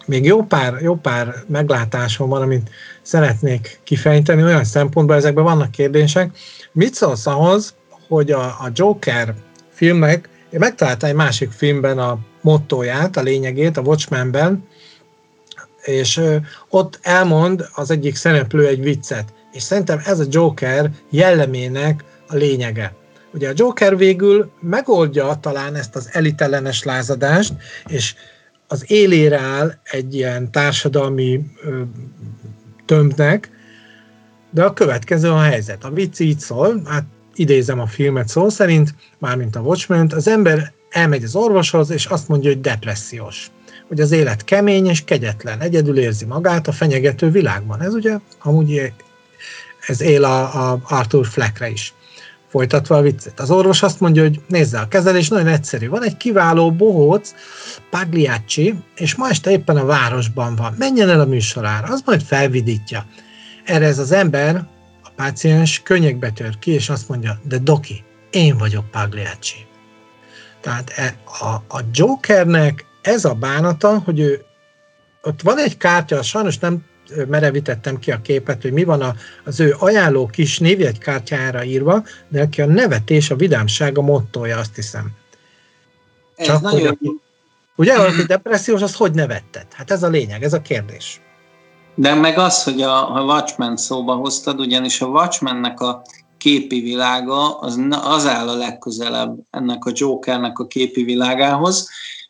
[0.06, 2.70] még jó pár, jó pár meglátásom van, amit
[3.02, 6.36] szeretnék kifejteni olyan szempontból, ezekben vannak kérdések.
[6.72, 7.74] Mit szólsz ahhoz,
[8.08, 9.34] hogy a, a Joker
[9.70, 14.66] filmnek, én megtaláltam egy másik filmben a mottóját, a lényegét, a Watchmenben,
[15.82, 16.20] és
[16.68, 22.94] ott elmond az egyik szereplő egy viccet, és szerintem ez a Joker jellemének a lényege.
[23.32, 27.52] Ugye a Joker végül megoldja talán ezt az elitellenes lázadást,
[27.86, 28.14] és
[28.66, 31.40] az élére áll egy ilyen társadalmi
[32.84, 33.50] tömbnek,
[34.50, 35.84] de a következő a helyzet.
[35.84, 37.04] A vicc így szól, hát
[37.34, 42.28] idézem a filmet szó szerint, mármint a watchmen az ember elmegy az orvoshoz, és azt
[42.28, 43.50] mondja, hogy depressziós.
[43.88, 47.82] Hogy az élet kemény és kegyetlen, egyedül érzi magát a fenyegető világban.
[47.82, 48.92] Ez ugye amúgy
[49.86, 51.94] ez él a, a Arthur Fleckre is.
[52.48, 53.40] Folytatva a viccet.
[53.40, 55.88] Az orvos azt mondja, hogy nézze, a kezelés nagyon egyszerű.
[55.88, 57.34] Van egy kiváló bohóc,
[57.90, 60.74] Pagliacci, és ma este éppen a városban van.
[60.78, 63.06] Menjen el a műsorára, az majd felvidítja.
[63.64, 64.66] Erre ez az ember,
[65.16, 69.66] páciens könnyekbe tör ki, és azt mondja, de doki, én vagyok Pagliacci.
[70.60, 74.44] Tehát e, a, a Jokernek ez a bánata, hogy ő
[75.22, 76.84] ott van egy kártya, sajnos nem
[77.28, 82.38] merevítettem ki a képet, hogy mi van a, az ő ajánló kis névjegykártyára írva, de
[82.38, 85.10] neki a nevetés, a vidámság a mottoja, azt hiszem.
[86.36, 86.98] Ez Csak nagyon...
[87.00, 87.20] Hogy,
[87.76, 89.66] ugye, valaki depressziós, az hogy nevetted?
[89.72, 91.20] Hát ez a lényeg, ez a kérdés.
[91.94, 96.02] De meg az, hogy a, a Watchmen szóba hoztad, ugyanis a Watchmennek a
[96.38, 101.88] képi világa az, az áll a legközelebb ennek a Jokernek a képi világához,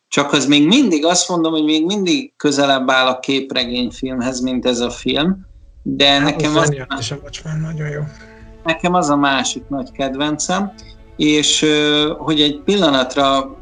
[0.08, 4.80] csak az még mindig, azt mondom, hogy még mindig közelebb áll a képregényfilmhez, mint ez
[4.80, 5.46] a film,
[5.82, 8.00] de hát, nekem az, az, a Watchmen nagyon jó.
[8.64, 10.72] nekem az a másik nagy kedvencem,
[11.16, 11.66] és
[12.18, 13.56] hogy egy pillanatra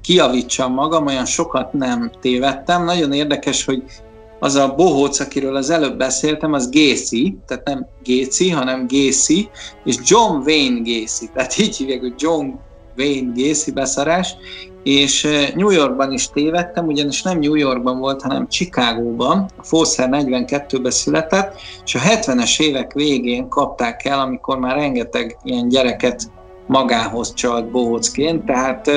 [0.00, 2.84] kiavítsam magam, olyan sokat nem tévedtem.
[2.84, 3.82] Nagyon érdekes, hogy
[4.38, 9.50] az a bohóc, akiről az előbb beszéltem, az Gacy, tehát nem Gacy, hanem Gacy,
[9.84, 12.48] és John Wayne Gacy, tehát így hívják, hogy John
[12.96, 14.34] Wayne Gacy beszarás,
[14.82, 20.90] és New Yorkban is tévedtem, ugyanis nem New Yorkban volt, hanem Chicagóban, a Fosser 42-ben
[20.90, 26.30] született, és a 70-es évek végén kapták el, amikor már rengeteg ilyen gyereket
[26.66, 28.90] magához csalt bohócként, tehát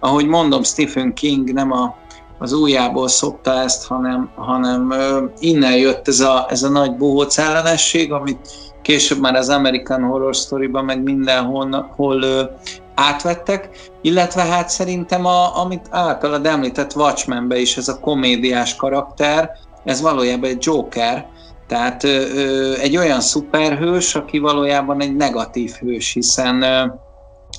[0.00, 1.94] ahogy mondom, Stephen King nem a,
[2.42, 4.94] az újjából szokta ezt, hanem, hanem
[5.38, 8.48] innen jött ez a, ez a nagy bohóc ellenesség, amit
[8.82, 12.24] később már az American Horror Story-ban, meg mindenhol hol,
[12.94, 13.68] átvettek,
[14.00, 19.50] illetve hát szerintem, a, amit általad említett Watchmenbe is ez a komédiás karakter,
[19.84, 21.26] ez valójában egy Joker,
[21.66, 26.84] tehát ö, egy olyan szuperhős, aki valójában egy negatív hős, hiszen ö,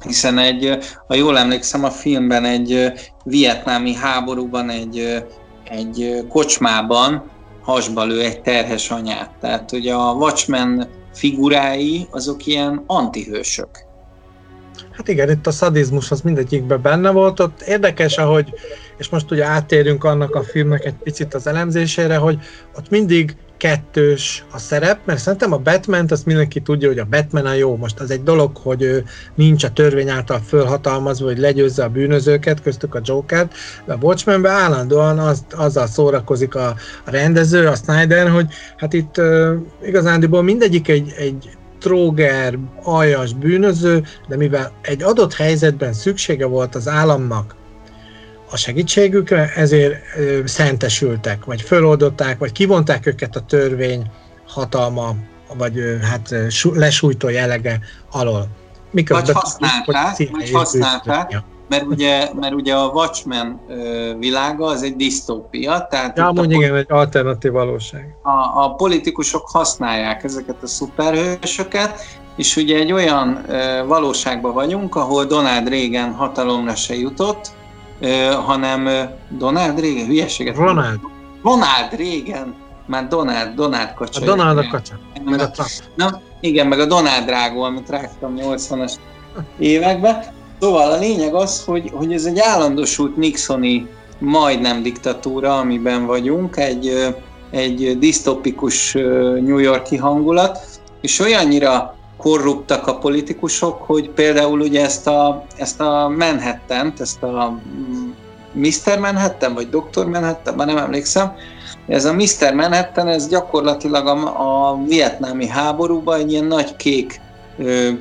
[0.04, 0.78] hiszen egy,
[1.08, 2.91] ha jól emlékszem, a filmben egy
[3.24, 5.24] vietnámi háborúban egy,
[5.64, 7.32] egy kocsmában
[7.62, 9.30] hasba lő egy terhes anyát.
[9.41, 13.70] Tehát ugye a Watchmen figurái azok ilyen antihősök.
[14.91, 17.39] Hát igen, itt a szadizmus az mindegyikben benne volt.
[17.39, 18.54] Ott érdekes, ahogy,
[18.97, 22.38] és most ugye áttérünk annak a filmnek egy picit az elemzésére, hogy
[22.78, 27.45] ott mindig kettős a szerep, mert szerintem a batman azt mindenki tudja, hogy a Batman
[27.45, 27.76] a jó.
[27.76, 29.03] Most az egy dolog, hogy ő
[29.36, 33.47] nincs a törvény által fölhatalmazva, hogy legyőzze a bűnözőket, köztük a joker
[33.86, 36.68] de a Watchmenben állandóan az, azzal szórakozik a,
[37.05, 38.45] a rendező, a Snyder, hogy
[38.78, 39.53] hát itt uh,
[39.84, 41.49] igazándiból mindegyik egy, egy
[41.80, 47.55] tróger, aljas bűnöző, de mivel egy adott helyzetben szüksége volt az államnak
[48.52, 49.96] a segítségükre, ezért
[50.46, 54.12] szentesültek, vagy föloldották, vagy kivonták őket a törvény
[54.48, 55.16] hatalma,
[55.58, 56.36] vagy hát
[56.74, 57.80] lesújtó jellege
[58.12, 58.48] alól.
[58.91, 63.60] Miközben vagy használták, vagy használták, mert ugye, mert ugye a Watchmen
[64.20, 66.18] világa az egy disztópia, tehát...
[66.18, 68.16] Ja, mondjuk igen, egy alternatív valóság.
[68.22, 72.02] A, a politikusok használják ezeket a szuperhősöket,
[72.36, 73.46] és ugye egy olyan
[73.88, 77.52] valóságban vagyunk, ahol Donald Reagan hatalomra se jutott,
[78.04, 80.99] ö, hanem ö, Donald Reagan, hülyeséget Ronald.
[81.43, 84.22] Ronald Reagan, már Donald, Donald kacsa.
[84.22, 84.93] A Donald a kacsa,
[85.26, 85.70] meg a Trump.
[85.95, 88.93] Na, igen, meg a Donald Drágó, amit rágtam 80-as
[89.58, 90.24] években.
[90.60, 93.88] Szóval a lényeg az, hogy, hogy ez egy állandósult Nixoni
[94.20, 97.16] majdnem diktatúra, amiben vagyunk, egy,
[97.51, 98.93] egy disztopikus
[99.41, 100.60] New Yorki hangulat,
[101.01, 107.59] és olyannyira korruptak a politikusok, hogy például ugye ezt a, ezt a manhattan ezt a
[108.53, 108.99] Mr.
[108.99, 110.05] Manhattan, vagy Dr.
[110.05, 111.34] Manhattan, már nem emlékszem,
[111.88, 112.53] ez a Mr.
[112.53, 117.21] Manhattan, ez gyakorlatilag a, a vietnámi háborúban egy ilyen nagy kék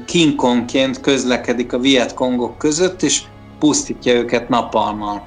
[0.06, 3.22] King Kongként közlekedik a Vietkongok között, és
[3.58, 5.22] pusztítja őket napalmal.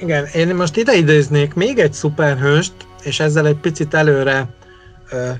[0.00, 2.72] Igen, én most ide idéznék még egy szuperhőst,
[3.02, 4.48] és ezzel egy picit előre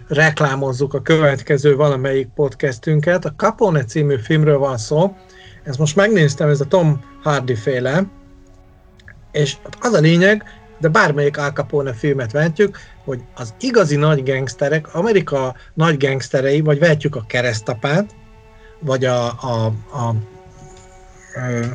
[0.08, 3.24] reklámozzuk a következő valamelyik podcastünket.
[3.24, 5.16] A Capone című filmről van szó.
[5.64, 8.06] Ezt most megnéztem, ez a Tom Hardy féle,
[9.32, 10.44] és az a lényeg,
[10.80, 16.78] de bármelyik Al Capone filmet vehetjük, hogy az igazi nagy gangsterek, Amerika nagy gangsterei, vagy
[16.78, 18.14] vehetjük a keresztapát,
[18.80, 20.14] vagy a, a, a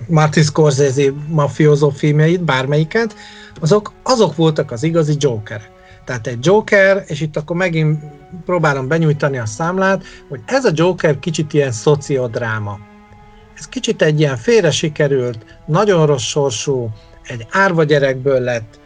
[0.08, 3.16] Martin Scorsese mafiózó filmjeit, bármelyiket,
[3.60, 5.73] azok, azok voltak az igazi Joker.
[6.06, 8.04] Tehát egy Joker, és itt akkor megint
[8.46, 12.80] próbálom benyújtani a számlát, hogy ez a Joker kicsit ilyen szociodráma.
[13.58, 16.90] Ez kicsit egy ilyen félre sikerült, nagyon rossz sorsú,
[17.24, 18.80] egy árva gyerekből lett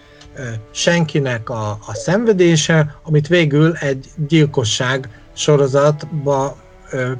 [0.72, 6.57] senkinek a, a szenvedése, amit végül egy gyilkosság sorozatba
[6.91, 7.11] ö,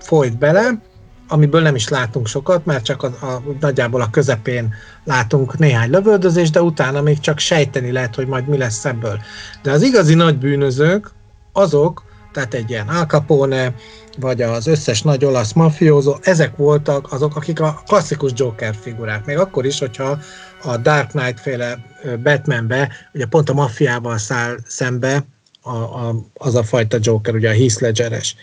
[0.00, 0.80] folyt bele,
[1.28, 4.74] amiből nem is látunk sokat, mert csak a, a, nagyjából a közepén
[5.04, 9.20] látunk néhány lövöldözést, de utána még csak sejteni lehet, hogy majd mi lesz ebből.
[9.62, 11.10] De az igazi nagy bűnözők,
[11.52, 13.74] azok, tehát egy ilyen Al Capone,
[14.20, 19.24] vagy az összes nagy olasz mafiózó, ezek voltak azok, akik a klasszikus Joker figurák.
[19.24, 20.18] Még akkor is, hogyha
[20.62, 21.78] a Dark Knight féle
[22.22, 25.24] Batmanbe, ugye pont a maffiával száll szembe
[25.62, 28.34] a, a, az a fajta Joker, ugye a Heath Ledger-es.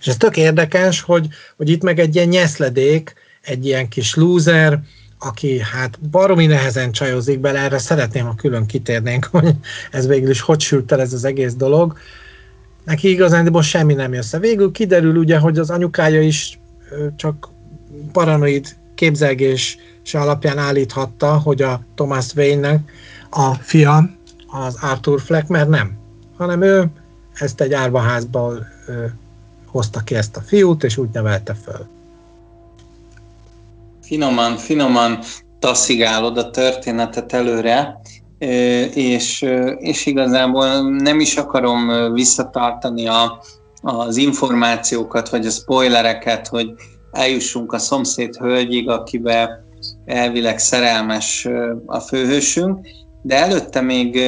[0.00, 4.80] És ez tök érdekes, hogy, hogy itt meg egy ilyen nyeszledék, egy ilyen kis loser,
[5.18, 9.54] aki hát baromi nehezen csajozik bele, erre szeretném, ha külön kitérnénk, hogy
[9.90, 11.98] ez végül is hogy sült el ez az egész dolog.
[12.84, 14.38] Neki igazán semmi nem jössze.
[14.38, 16.58] Végül kiderül ugye, hogy az anyukája is
[17.16, 17.48] csak
[18.12, 19.78] paranoid képzelgés
[20.12, 22.90] alapján állíthatta, hogy a Thomas Wayne-nek
[23.30, 24.10] a fia
[24.46, 25.98] az Arthur Fleck, mert nem,
[26.36, 26.90] hanem ő
[27.34, 28.66] ezt egy árvaházból
[29.76, 31.86] hozta ki ezt a fiút, és úgy nevelte föl.
[34.02, 35.18] Finoman, finoman
[35.58, 38.00] taszigálod a történetet előre,
[38.94, 39.44] és,
[39.78, 43.42] és igazából nem is akarom visszatartani a,
[43.82, 46.70] az információkat, vagy a spoilereket, hogy
[47.12, 49.64] eljussunk a szomszéd hölgyig, akibe
[50.04, 51.48] elvileg szerelmes
[51.86, 52.86] a főhősünk,
[53.22, 54.20] de előtte még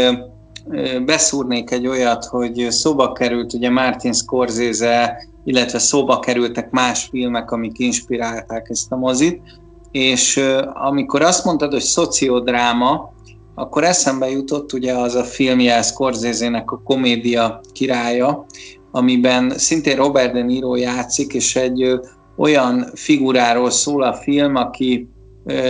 [1.05, 5.17] beszúrnék egy olyat, hogy szóba került ugye Martin Scorsese,
[5.49, 9.43] illetve szóba kerültek más filmek, amik inspirálták ezt a mozit,
[9.91, 10.41] és
[10.73, 13.13] amikor azt mondtad, hogy szociodráma,
[13.55, 18.47] akkor eszembe jutott ugye az a filmje Scorsese-nek a komédia királya,
[18.91, 22.01] amiben szintén Robert De Niro játszik, és egy
[22.37, 25.09] olyan figuráról szól a film, aki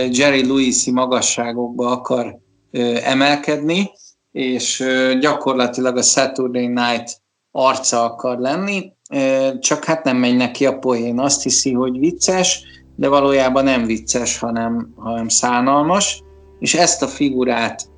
[0.09, 2.37] Jerry Lewis-i magasságokba akar
[3.03, 3.91] emelkedni,
[4.31, 4.83] és
[5.19, 7.21] gyakorlatilag a Saturday Night
[7.51, 8.97] arca akar lenni,
[9.59, 11.19] csak hát nem megy neki a poén.
[11.19, 12.61] Azt hiszi, hogy vicces,
[12.95, 16.23] de valójában nem vicces, hanem, hanem szánalmas,
[16.59, 17.89] és ezt a figurát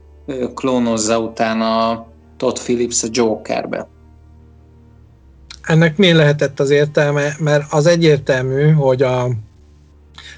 [0.56, 2.06] klónozza utána
[2.38, 3.88] Todd Phillips a Jokerbe.
[5.62, 7.36] Ennek mi lehetett az értelme?
[7.40, 9.30] Mert az egyértelmű, hogy a,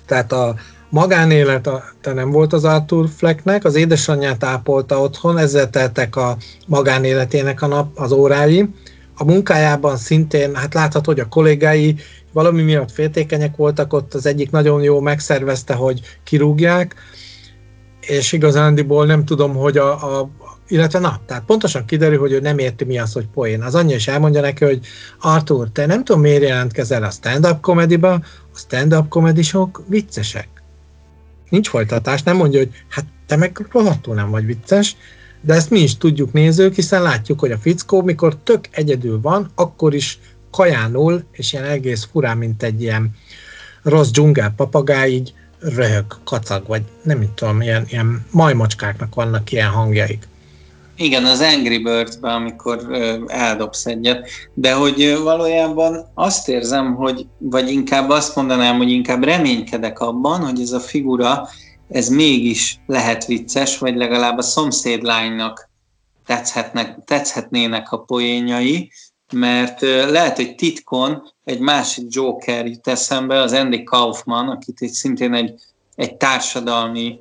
[0.05, 0.55] tehát a
[0.89, 7.67] magánélete nem volt az Arthur Flecknek, az édesanyját ápolta otthon, ezzel teltek a magánéletének a
[7.67, 8.69] nap, az órái.
[9.17, 11.95] A munkájában szintén, hát látható, hogy a kollégái
[12.31, 16.95] valami miatt féltékenyek voltak, ott az egyik nagyon jó megszervezte, hogy kirúgják,
[18.01, 20.29] és igazándiból nem tudom, hogy a, a
[20.67, 23.61] illetve na, tehát pontosan kiderül, hogy ő nem érti mi az, hogy poén.
[23.61, 24.79] Az anyja is elmondja neki, hogy
[25.19, 28.13] Arthur, te nem tudom miért jelentkezel a stand-up komediba,
[28.53, 30.47] a stand-up komedisok viccesek.
[31.49, 34.95] Nincs folytatás, nem mondja, hogy hát te meg rohadtul nem vagy vicces,
[35.45, 39.51] de ezt mi is tudjuk nézők, hiszen látjuk, hogy a fickó, mikor tök egyedül van,
[39.55, 40.19] akkor is
[40.51, 43.11] kajánul, és ilyen egész furán, mint egy ilyen
[43.83, 50.27] rossz dzsungel papagáj, így röhög, kacag, vagy nem tudom, ilyen, ilyen majmocskáknak vannak ilyen hangjaik.
[50.95, 52.87] Igen, az Angry birds amikor
[53.27, 59.99] eldobsz egyet, de hogy valójában azt érzem, hogy, vagy inkább azt mondanám, hogy inkább reménykedek
[59.99, 61.47] abban, hogy ez a figura,
[61.93, 65.69] ez mégis lehet vicces, vagy legalább a szomszédlánynak
[66.25, 68.91] tetszhetnek, tetszhetnének a poénjai,
[69.33, 75.33] mert lehet, hogy titkon egy másik Joker jut eszembe, az Andy Kaufman, akit egy szintén
[75.33, 75.53] egy,
[75.95, 77.19] egy társadalmi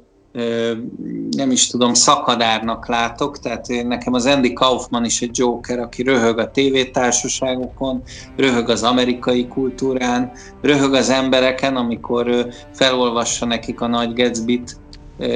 [1.31, 6.39] nem is tudom, szakadárnak látok, tehát nekem az Andy Kaufman is egy Joker, aki röhög
[6.39, 8.03] a tévétársaságokon,
[8.37, 14.81] röhög az amerikai kultúrán, röhög az embereken, amikor felolvassa nekik a nagy Gatsby-t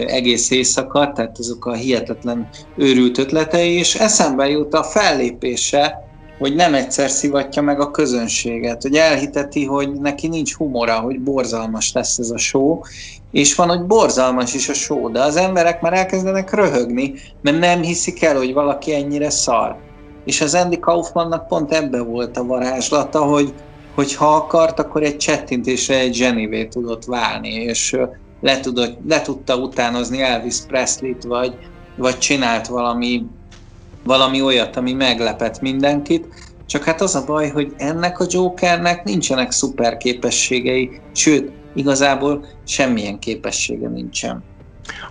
[0.07, 6.06] egész éjszaka, tehát azok a hihetetlen őrült ötletei, és eszembe jut a fellépése
[6.39, 11.93] hogy nem egyszer szivatja meg a közönséget, hogy elhiteti, hogy neki nincs humora, hogy borzalmas
[11.93, 12.81] lesz ez a show,
[13.31, 17.83] és van, hogy borzalmas is a show, de az emberek már elkezdenek röhögni, mert nem
[17.83, 19.77] hiszik el, hogy valaki ennyire szar.
[20.25, 23.55] És az Andy Kaufmannak pont ebbe volt a varázslata, hogy,
[23.95, 27.97] hogy ha akart, akkor egy csettintésre egy zsenivé tudott válni, és
[28.41, 31.55] le, tudott, le tudta utánozni Elvis Presley-t, vagy,
[31.97, 33.27] vagy csinált valami,
[34.07, 36.29] valami olyat, ami meglepett mindenkit.
[36.67, 43.19] Csak hát az a baj, hogy ennek a Jokernek nincsenek szuper képességei, sőt, igazából semmilyen
[43.19, 44.45] képessége nincsen.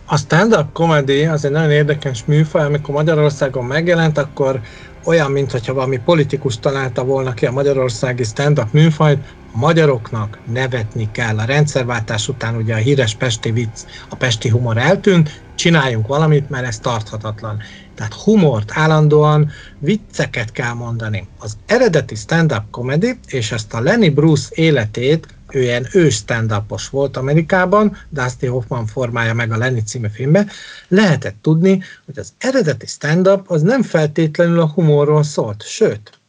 [0.05, 4.61] A stand-up comedy az egy nagyon érdekes műfaj, amikor Magyarországon megjelent, akkor
[5.05, 9.19] olyan, mintha valami politikus találta volna ki a magyarországi stand-up műfajt,
[9.51, 11.37] magyaroknak nevetni kell.
[11.37, 16.65] A rendszerváltás után ugye a híres pesti vicc, a pesti humor eltűnt, csináljunk valamit, mert
[16.65, 17.61] ez tarthatatlan.
[17.95, 21.27] Tehát humort állandóan, vicceket kell mondani.
[21.39, 26.53] Az eredeti stand-up comedy, és ezt a Lenny Bruce életét ő ilyen ős stand
[26.89, 30.45] volt Amerikában, Dusty Hoffman formája meg a Lenny című filmbe,
[30.87, 36.19] lehetett tudni, hogy az eredeti stand-up az nem feltétlenül a humorról szólt, sőt,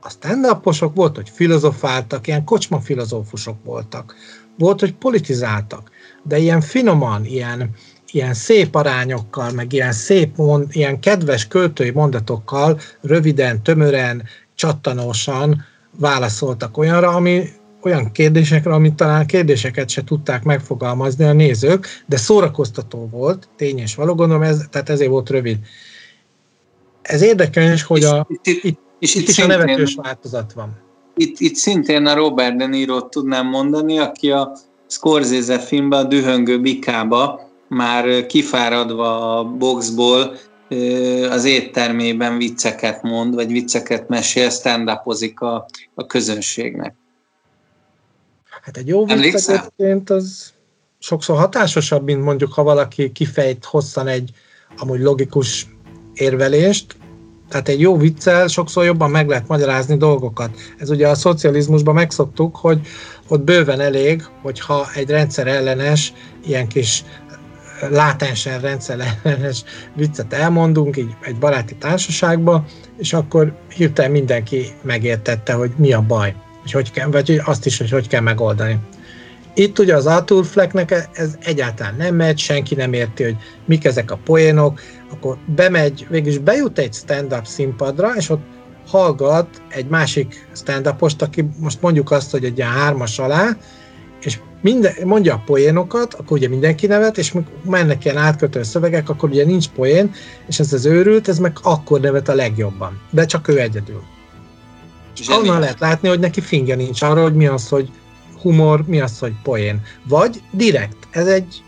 [0.00, 0.46] a stand
[0.94, 4.14] volt, hogy filozofáltak, ilyen kocsma filozófusok voltak,
[4.58, 5.90] volt, hogy politizáltak,
[6.22, 7.70] de ilyen finoman, ilyen,
[8.16, 14.22] ilyen szép arányokkal, meg ilyen szép, mond, ilyen kedves költői mondatokkal, röviden, tömören,
[14.54, 15.64] csattanósan
[15.98, 17.48] válaszoltak olyanra, ami
[17.82, 23.94] olyan kérdésekre, amit talán kérdéseket se tudták megfogalmazni a nézők, de szórakoztató volt, tény és
[23.94, 25.58] való, gondolom, ez, tehát ezért volt rövid.
[27.02, 30.76] Ez érdekes, hogy a, itt, itt, itt, és itt, itt is a nevetős változat van.
[31.16, 34.56] Itt, itt szintén a Robert De niro tudnám mondani, aki a
[34.86, 40.36] Scorsese filmben, a Dühöngő Bikába már kifáradva a boxból
[41.30, 46.94] az éttermében vicceket mond, vagy vicceket mesél, stand a, a közönségnek.
[48.60, 50.52] Hát egy jó vicc egyébként az
[50.98, 54.30] sokszor hatásosabb, mint mondjuk, ha valaki kifejt hosszan egy
[54.76, 55.66] amúgy logikus
[56.14, 56.96] érvelést,
[57.48, 60.50] tehát egy jó viccel sokszor jobban meg lehet magyarázni dolgokat.
[60.78, 62.80] Ez ugye a szocializmusban megszoktuk, hogy
[63.28, 66.12] ott bőven elég, hogyha egy rendszer ellenes,
[66.46, 67.04] ilyen kis
[67.90, 72.64] látensen rendszer ellenes viccet elmondunk, így egy baráti társaságba,
[72.98, 76.34] és akkor hirtelen mindenki megértette, hogy mi a baj
[76.66, 78.78] és hogy kell, vagy azt is, hogy hogy kell megoldani.
[79.54, 84.10] Itt ugye az Arthur Flecknek ez egyáltalán nem megy, senki nem érti, hogy mik ezek
[84.10, 84.80] a poénok,
[85.10, 88.44] akkor bemegy, végülis bejut egy stand-up színpadra, és ott
[88.86, 93.56] hallgat egy másik stand aki most mondjuk azt, hogy egy ilyen hármas alá,
[94.60, 97.34] minden, mondja a poénokat, akkor ugye mindenki nevet, és
[97.64, 100.12] mennek ilyen átkötő szövegek, akkor ugye nincs poén,
[100.46, 103.00] és ez az őrült, ez meg akkor nevet a legjobban.
[103.10, 104.02] De csak ő egyedül.
[105.28, 107.90] Onnan lehet látni, hogy neki finge nincs arra, hogy mi az, hogy
[108.40, 109.82] humor, mi az, hogy poén.
[110.08, 110.96] Vagy direkt.
[111.10, 111.62] Ez egy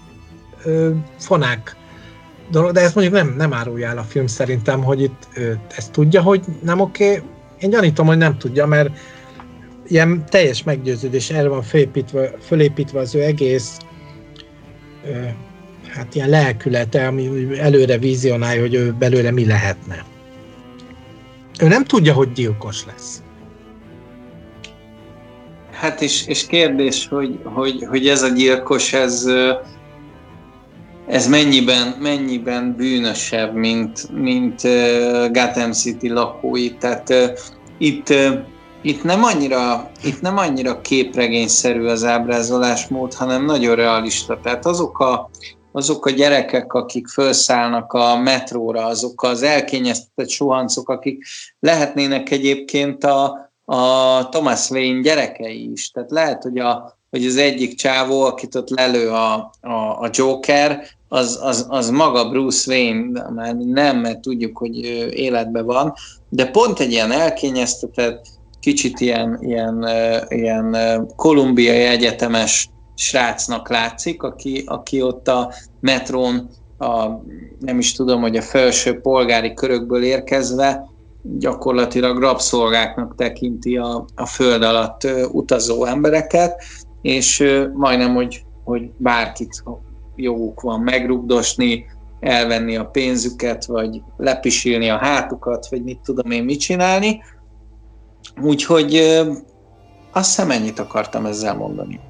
[0.64, 1.76] ö, fonák
[2.50, 5.92] dolog, de ezt mondjuk nem, nem árulja el a film szerintem, hogy itt ö, ezt
[5.92, 7.10] tudja, hogy nem oké.
[7.10, 7.22] Okay.
[7.58, 8.90] Én gyanítom, hogy nem tudja, mert
[9.88, 13.76] ilyen teljes meggyőződés erre van fölépítve, fölépítve az ő egész
[15.06, 15.24] ö,
[15.88, 17.28] hát ilyen lelkülete, ami
[17.58, 20.04] előre vizionálja, hogy ő belőle mi lehetne.
[21.60, 23.22] Ő nem tudja, hogy gyilkos lesz.
[25.70, 29.26] Hát és, és kérdés, hogy, hogy, hogy ez a gyilkos, ez,
[31.08, 34.62] ez mennyiben, mennyiben bűnösebb, mint, mint
[35.32, 36.70] Gotham City lakói.
[36.70, 37.12] Tehát
[37.78, 38.14] itt,
[38.88, 44.40] itt, nem annyira, itt nem annyira képregényszerű az ábrázolásmód, hanem nagyon realista.
[44.42, 45.30] Tehát azok a,
[45.72, 51.24] azok a gyerekek, akik felszállnak a metróra, azok az elkényeztetett suhancok, akik
[51.60, 55.90] lehetnének egyébként a, a Thomas Wayne gyerekei is.
[55.90, 60.82] Tehát lehet, hogy, a, hogy az egyik csávó, akit ott lelő a, a, a Joker,
[61.08, 64.76] az, az, az maga Bruce Wayne, már nem, mert tudjuk, hogy
[65.14, 65.94] életben van,
[66.28, 69.88] de pont egy ilyen elkényeztetett, kicsit ilyen, ilyen,
[70.28, 70.76] ilyen
[71.16, 76.48] kolumbiai egyetemes srácnak látszik, aki, aki ott a metrón,
[76.78, 77.06] a,
[77.60, 80.88] nem is tudom, hogy a felső polgári körökből érkezve
[81.22, 86.62] gyakorlatilag rabszolgáknak tekinti a, a föld alatt utazó embereket,
[87.02, 87.44] és
[87.74, 89.62] majdnem, hogy, hogy bárkit
[90.16, 91.86] joguk van megrugdosni,
[92.20, 97.22] elvenni a pénzüket, vagy lepisilni a hátukat, vagy mit tudom én mit csinálni.
[98.42, 98.94] Úgyhogy
[100.12, 102.00] azt hiszem ennyit akartam ezzel mondani.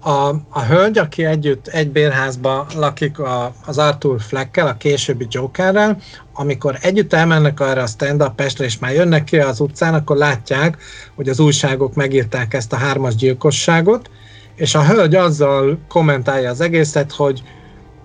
[0.00, 5.98] a, a hölgy, aki együtt egy bérházban lakik a, az Arthur Fleckkel, a későbbi Jokerrel,
[6.32, 10.76] amikor együtt elmennek arra a stand-up estre, és már jönnek ki az utcán, akkor látják,
[11.14, 14.10] hogy az újságok megírták ezt a hármas gyilkosságot,
[14.56, 17.42] és a hölgy azzal kommentálja az egészet, hogy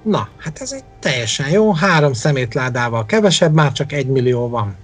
[0.04, 4.76] na, hát ez egy teljesen jó, három szemétládával kevesebb, már csak egy millió van.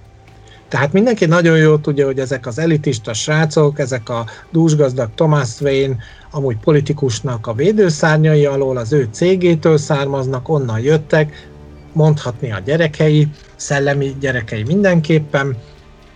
[0.73, 5.95] Tehát mindenki nagyon jól tudja, hogy ezek az elitista srácok, ezek a dúsgazdag Thomas Wayne,
[6.31, 11.49] amúgy politikusnak a védőszárnyai alól, az ő cégétől származnak, onnan jöttek,
[11.91, 15.57] mondhatni a gyerekei, szellemi gyerekei mindenképpen,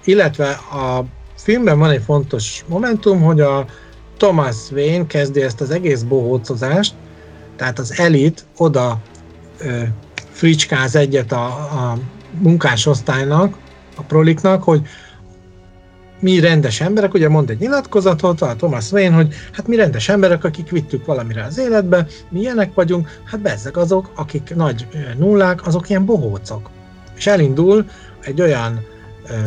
[0.04, 1.06] illetve a
[1.36, 3.66] filmben van egy fontos momentum, hogy a
[4.18, 6.94] Thomas Wayne kezdi ezt az egész bohócozást,
[7.56, 9.02] tehát az elit oda
[9.60, 9.82] ö,
[10.30, 11.98] fricskáz egyet a, a
[12.40, 13.66] munkásosztálynak,
[13.98, 14.82] a proliknak, hogy
[16.20, 20.44] mi rendes emberek, ugye mond egy nyilatkozatot a Thomas Wayne, hogy hát mi rendes emberek,
[20.44, 24.88] akik vittük valamire az életbe, mi ilyenek vagyunk, hát bezzeg azok, akik nagy
[25.18, 26.70] nullák, azok ilyen bohócok.
[27.16, 27.86] És elindul
[28.22, 28.86] egy olyan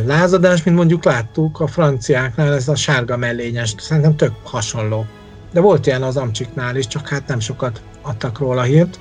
[0.06, 5.06] lázadás, mint mondjuk láttuk a franciáknál, ez a sárga mellényes, szerintem tök hasonló.
[5.52, 8.98] De volt ilyen az Amcsiknál is, csak hát nem sokat adtak róla hírt.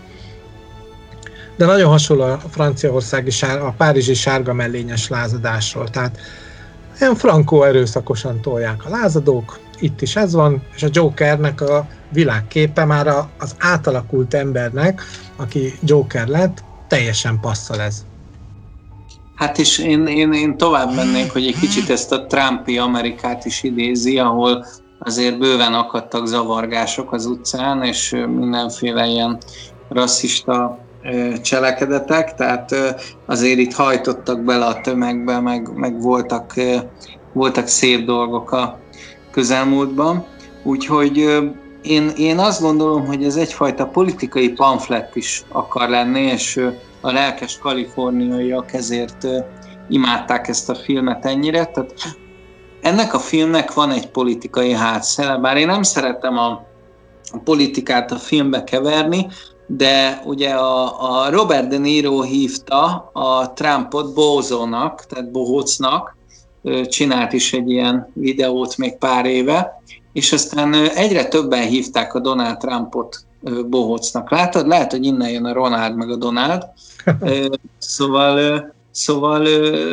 [1.60, 5.90] De nagyon hasonló a franciaországi, a párizsi sárga mellényes lázadásról.
[5.90, 6.18] Tehát
[7.00, 12.86] ilyen frankó erőszakosan tolják a lázadók, itt is ez van, és a Jokernek a világképe
[12.86, 13.08] már
[13.38, 15.02] az átalakult embernek,
[15.36, 18.06] aki Joker lett, teljesen passzol ez.
[19.36, 23.64] Hát és én, én, én tovább mennék, hogy egy kicsit ezt a Trumpi Amerikát is
[23.64, 24.66] idézi, ahol
[25.00, 29.38] azért bőven akadtak zavargások az utcán, és mindenféle ilyen
[29.90, 30.88] rasszista
[31.42, 32.76] cselekedetek, tehát
[33.26, 36.54] azért itt hajtottak bele a tömegbe, meg, meg voltak,
[37.34, 38.80] voltak szép dolgok a
[39.32, 40.26] közelmúltban.
[40.64, 41.18] Úgyhogy
[41.82, 46.66] én, én azt gondolom, hogy ez egyfajta politikai pamflett is akar lenni, és
[47.02, 49.28] a lelkes kaliforniaiak ezért
[49.90, 51.66] imádták ezt a filmet ennyire.
[51.66, 51.94] Tehát
[52.82, 56.50] ennek a filmnek van egy politikai hátszele, bár én nem szeretem a,
[57.32, 59.28] a politikát a filmbe keverni,
[59.72, 66.16] de ugye a, a Robert De Niro hívta a Trumpot bózónak, tehát bohócnak,
[66.84, 69.82] csinált is egy ilyen videót még pár éve,
[70.14, 73.26] és aztán egyre többen hívták a Donald Trumpot
[73.66, 74.32] bohócnak.
[74.32, 74.68] Látod?
[74.68, 76.66] Lehet, hogy innen jön a Ronald meg a Donald.
[77.78, 79.48] Szóval, szóval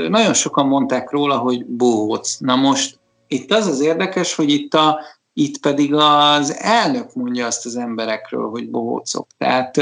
[0.08, 2.36] nagyon sokan mondták róla, hogy bohóc.
[2.38, 2.98] Na most
[3.28, 5.00] itt az az érdekes, hogy itt a
[5.38, 9.26] itt pedig az elnök mondja azt az emberekről, hogy bohócok.
[9.38, 9.80] Tehát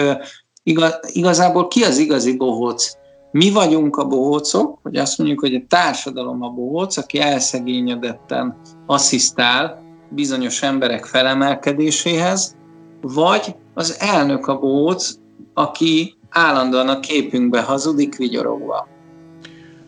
[0.62, 2.92] igaz, igazából ki az igazi bohóc?
[3.30, 9.82] Mi vagyunk a bohócok, hogy azt mondjuk, hogy a társadalom a bohóc, aki elszegényedetten asszisztál
[10.10, 12.56] bizonyos emberek felemelkedéséhez,
[13.00, 15.10] vagy az elnök a bohóc,
[15.54, 18.88] aki állandóan a képünkbe hazudik vigyorogva.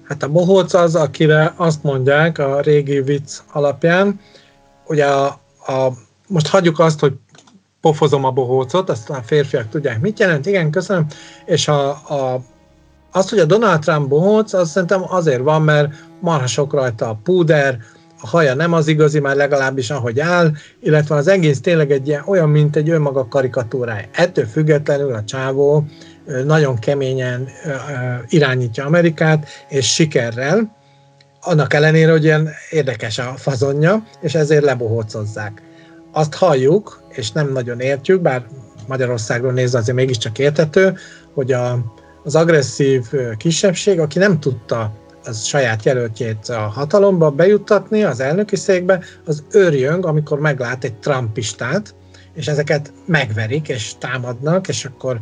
[0.03, 4.21] Hát a bohóc az, akire azt mondják a régi vicc alapján,
[4.87, 5.93] ugye a, a,
[6.29, 7.13] most hagyjuk azt, hogy
[7.81, 11.07] pofozom a bohócot, azt a férfiak tudják, mit jelent, igen, köszönöm,
[11.45, 12.45] és a, a,
[13.13, 17.19] azt, hogy a Donald Trump bohóc, az szerintem azért van, mert marha sok rajta a
[17.23, 17.79] púder,
[18.21, 22.23] a haja nem az igazi, már legalábbis ahogy áll, illetve az egész tényleg egy ilyen,
[22.27, 24.07] olyan, mint egy önmaga karikatúrája.
[24.13, 25.85] Ettől függetlenül a csávó
[26.45, 27.49] nagyon keményen
[28.29, 30.77] irányítja Amerikát, és sikerrel,
[31.47, 35.63] annak ellenére, hogy ilyen érdekes a fazonja, és ezért lebohócozzák.
[36.13, 38.47] Azt halljuk, és nem nagyon értjük, bár
[38.87, 40.97] Magyarországról nézve azért mégiscsak értető,
[41.35, 41.79] hogy a,
[42.25, 43.05] az agresszív
[43.37, 44.93] kisebbség, aki nem tudta
[45.25, 51.95] az saját jelöltjét a hatalomba bejuttatni az elnöki székbe, az őrjöng, amikor meglát egy trumpistát,
[52.35, 55.19] és ezeket megverik, és támadnak, és akkor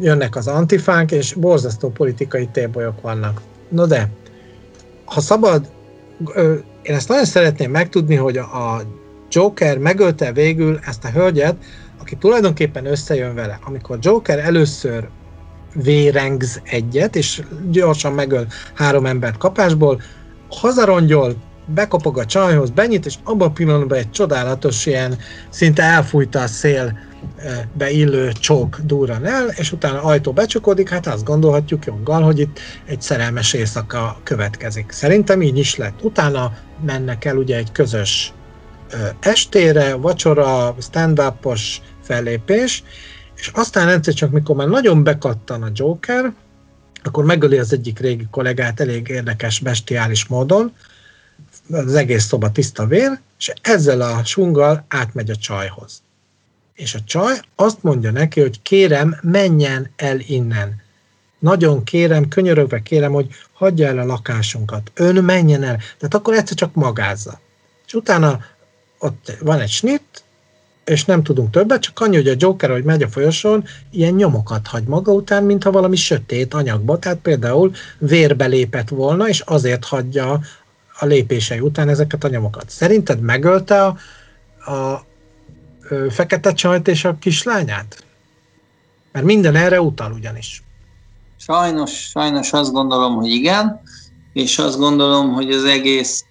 [0.00, 3.40] jönnek az antifánk, és borzasztó politikai tébolyok vannak.
[3.68, 4.08] No de,
[5.12, 5.70] ha szabad,
[6.82, 8.82] én ezt nagyon szeretném megtudni, hogy a
[9.30, 11.56] Joker megölte végül ezt a hölgyet,
[12.00, 13.58] aki tulajdonképpen összejön vele.
[13.64, 15.08] Amikor Joker először
[15.74, 20.00] vérengz egyet, és gyorsan megöl három embert kapásból,
[20.50, 21.34] hazarongyol,
[21.66, 25.18] bekopog a csajhoz, benyit, és abban a pillanatban egy csodálatos ilyen,
[25.48, 26.98] szinte elfújta a szél
[27.72, 33.02] beillő csók durran el, és utána ajtó becsukódik, hát azt gondolhatjuk joggal, hogy itt egy
[33.02, 34.90] szerelmes éjszaka következik.
[34.90, 36.02] Szerintem így is lett.
[36.02, 36.52] Utána
[36.86, 38.32] mennek el ugye egy közös
[39.20, 42.82] estére, vacsora, stand-upos fellépés,
[43.36, 46.32] és aztán egyszer csak, mikor már nagyon bekattan a Joker,
[47.02, 50.72] akkor megöli az egyik régi kollégát elég érdekes, bestiális módon,
[51.70, 56.02] az egész szoba tiszta vér, és ezzel a sunggal átmegy a csajhoz
[56.82, 60.82] és a csaj azt mondja neki, hogy kérem, menjen el innen.
[61.38, 64.90] Nagyon kérem, könyörögve kérem, hogy hagyja el a lakásunkat.
[64.94, 65.76] Ön menjen el.
[65.76, 67.40] Tehát akkor egyszer csak magázza.
[67.86, 68.40] És utána
[68.98, 70.24] ott van egy snit,
[70.84, 74.66] és nem tudunk többet, csak annyi, hogy a Joker, hogy megy a folyosón, ilyen nyomokat
[74.66, 80.40] hagy maga után, mintha valami sötét anyagba, tehát például vérbe lépett volna, és azért hagyja
[80.98, 82.70] a lépései után ezeket a nyomokat.
[82.70, 83.96] Szerinted megölte a,
[84.70, 85.04] a,
[86.10, 88.04] fekete csajt és a kislányát?
[89.12, 90.62] Mert minden erre utal ugyanis.
[91.36, 93.80] Sajnos, sajnos azt gondolom, hogy igen,
[94.32, 96.24] és azt gondolom, hogy az egész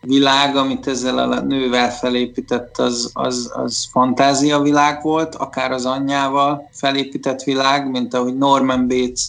[0.00, 6.68] világ, amit ezzel a nővel felépített, az, az, az fantázia világ volt, akár az anyjával
[6.72, 9.28] felépített világ, mint ahogy Norman Bates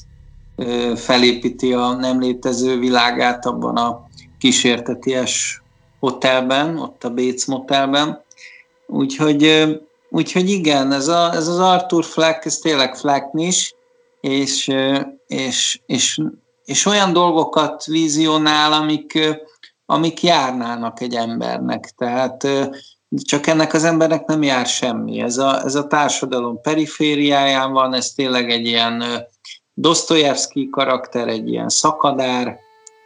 [0.96, 5.62] felépíti a nem létező világát abban a kísérteties
[6.00, 8.26] hotelben, ott a Bates motelben.
[8.88, 9.66] Úgyhogy,
[10.10, 13.76] úgyhogy igen, ez, a, ez az Arthur Fleck, ez tényleg Flecknis,
[14.22, 14.74] és,
[15.28, 16.22] és, és,
[16.66, 19.20] és olyan dolgokat vizionál, amik,
[19.86, 21.94] amik járnának egy embernek.
[21.98, 22.48] Tehát
[23.10, 25.20] csak ennek az embernek nem jár semmi.
[25.22, 29.04] Ez a, ez a társadalom perifériáján van, ez tényleg egy ilyen
[29.74, 32.60] Dostoyevsky karakter, egy ilyen szakadár,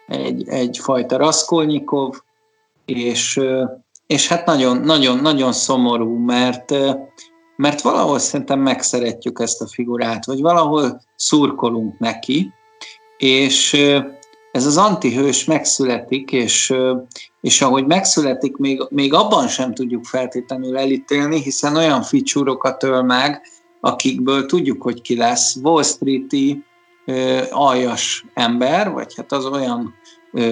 [0.08, 2.16] egy, egyfajta Raskolnikov,
[2.86, 3.40] és,
[4.12, 6.74] és hát nagyon, nagyon, nagyon szomorú, mert,
[7.56, 12.54] mert valahol szerintem megszeretjük ezt a figurát, vagy valahol szurkolunk neki,
[13.18, 13.74] és
[14.52, 16.74] ez az antihős megszületik, és,
[17.42, 23.42] és ahogy megszületik, még, még abban sem tudjuk feltétlenül elítélni, hiszen olyan ficsúrokat öl meg,
[23.80, 25.56] akikből tudjuk, hogy ki lesz.
[25.56, 26.64] Wall Street-i
[27.52, 29.94] aljas ember, vagy hát az olyan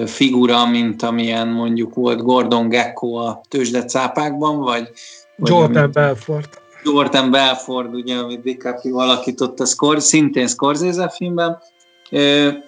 [0.05, 4.89] figura, mint amilyen mondjuk volt Gordon Gecko a tőzsdecápákban, vagy,
[5.35, 6.61] vagy Jordan Belfort.
[6.83, 11.57] Jordan Belfort, ugye, amit DiCaprio alakított a Scor- szintén Scorsese filmben,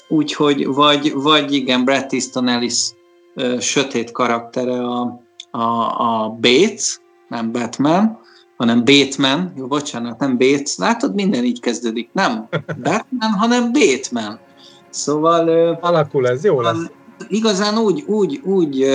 [0.08, 2.90] úgyhogy, vagy, vagy igen, Brad Easton Ellis
[3.60, 5.22] sötét karaktere a,
[5.52, 5.62] a,
[5.98, 8.20] a Bates, nem Batman,
[8.58, 12.48] hanem Batman, jó, bocsánat, nem Bates, látod, minden így kezdődik, nem
[12.84, 14.40] Batman, hanem Batman.
[14.90, 15.78] Szóval...
[15.82, 16.92] Alakul ez, jó lesz.
[17.28, 18.86] Igazán úgy, úgy, úgy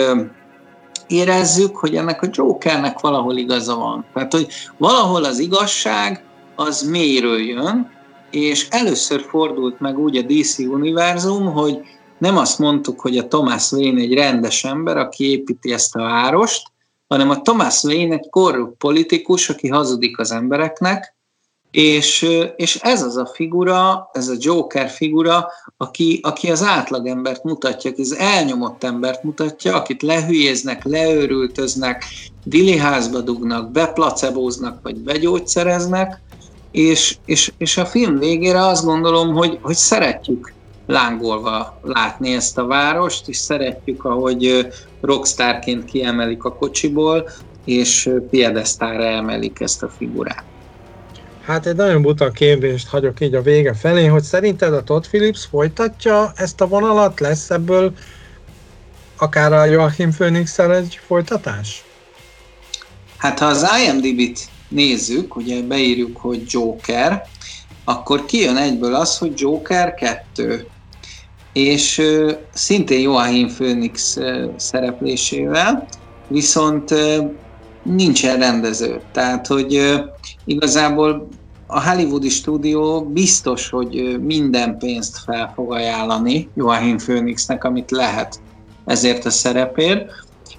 [1.07, 4.05] érezzük, hogy ennek a Jokernek valahol igaza van.
[4.15, 4.49] Tehát, hogy
[4.79, 6.25] valahol az igazság
[6.57, 7.91] az mélyről jön,
[8.31, 11.81] és először fordult meg úgy a DC univerzum, hogy
[12.19, 16.63] nem azt mondtuk, hogy a Thomas Wayne egy rendes ember, aki építi ezt a várost,
[17.09, 21.16] hanem a Thomas Wayne egy korrupt politikus, aki hazudik az embereknek,
[21.77, 22.27] és,
[22.57, 25.47] és ez az a figura, ez a Joker figura,
[25.77, 32.05] aki, aki az átlagembert mutatja, aki az elnyomott embert mutatja, akit lehülyéznek, leőrültöznek,
[32.45, 36.21] diliházba dugnak, beplacebóznak, vagy begyógyszereznek,
[36.71, 40.53] és, és, és a film végére azt gondolom, hogy, hogy szeretjük
[40.87, 44.67] lángolva látni ezt a várost, és szeretjük, ahogy
[45.01, 47.29] rockstarként kiemelik a kocsiból,
[47.65, 50.56] és piedesztára emelik ezt a figurát.
[51.47, 55.47] Hát egy nagyon buta kérdést hagyok így a vége felé, hogy szerinted a Todd Phillips
[55.51, 57.21] folytatja ezt a vonalat?
[57.21, 57.93] Lesz ebből
[59.17, 61.85] akár a Joachim phoenix egy folytatás?
[63.17, 67.27] Hát ha az IMDb-t nézzük, ugye beírjuk, hogy Joker,
[67.85, 70.67] akkor kijön egyből az, hogy Joker 2.
[71.53, 75.89] És uh, szintén Joachim Phoenix uh, szereplésével,
[76.29, 77.31] viszont uh,
[77.83, 79.01] nincsen rendező.
[79.13, 80.01] Tehát, hogy
[80.45, 81.29] igazából
[81.67, 88.41] a hollywoodi stúdió biztos, hogy minden pénzt fel fog ajánlani Joachim Phoenixnek, amit lehet
[88.85, 90.11] ezért a szerepért.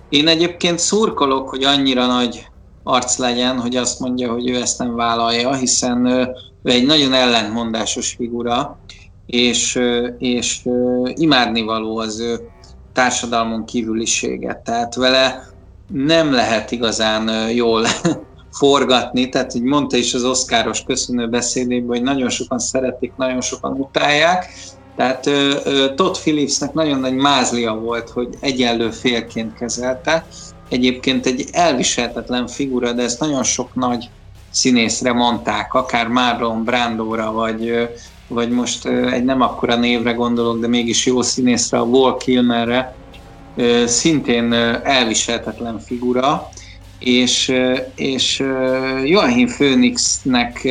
[0.09, 2.47] Én egyébként szurkolok, hogy annyira nagy
[2.84, 6.05] arc legyen, hogy azt mondja, hogy ő ezt nem vállalja, hiszen
[6.63, 8.77] ő egy nagyon ellentmondásos figura,
[9.25, 9.79] és,
[10.17, 10.67] és
[11.13, 12.39] imádnivaló az ő
[12.93, 14.61] társadalmon kívülisége.
[14.65, 15.49] Tehát vele
[15.88, 17.85] nem lehet igazán jól
[18.57, 23.71] forgatni, tehát hogy mondta is az oszkáros köszönő beszédében, hogy nagyon sokan szeretik, nagyon sokan
[23.71, 24.49] utálják,
[24.95, 25.29] tehát
[25.95, 30.25] Todd Phillipsnek nagyon nagy mázlia volt, hogy egyenlő félként kezelte,
[30.69, 34.09] egyébként egy elviselhetetlen figura, de ezt nagyon sok nagy
[34.49, 37.89] színészre mondták, akár Marlon Brandóra, vagy,
[38.27, 42.95] vagy most egy nem akkora névre gondolok, de mégis jó színészre, a Wall Kilmerre,
[43.85, 44.53] szintén
[44.84, 46.49] elviselhetetlen figura,
[46.99, 47.53] és,
[47.95, 48.44] és
[49.03, 50.68] Joachim Phoenixnek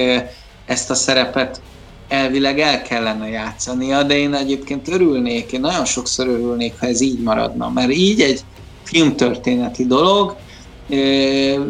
[0.66, 1.60] ezt a szerepet
[2.08, 7.22] elvileg el kellene játszania, de én egyébként örülnék, én nagyon sokszor örülnék, ha ez így
[7.22, 8.40] maradna, mert így egy
[8.84, 10.36] filmtörténeti dolog,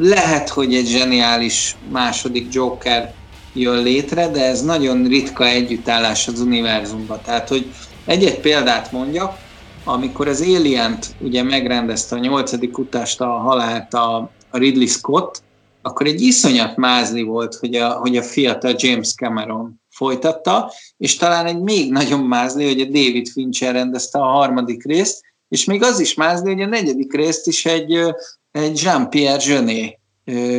[0.00, 3.14] Lehet, hogy egy zseniális második Joker
[3.52, 7.20] jön létre, de ez nagyon ritka együttállás az univerzumban.
[7.24, 7.72] Tehát, hogy
[8.04, 9.38] egy-egy példát mondjak,
[9.84, 15.42] amikor az Alien-t ugye megrendezte a nyolcadik utást a halált a Ridley Scott,
[15.82, 21.46] akkor egy iszonyat mázli volt, hogy a, hogy a fiatal James Cameron folytatta, és talán
[21.46, 26.00] egy még nagyon mázli, hogy a David Fincher rendezte a harmadik részt, és még az
[26.00, 27.98] is mázli, hogy a negyedik részt is egy,
[28.50, 29.98] egy Jean-Pierre Jeunet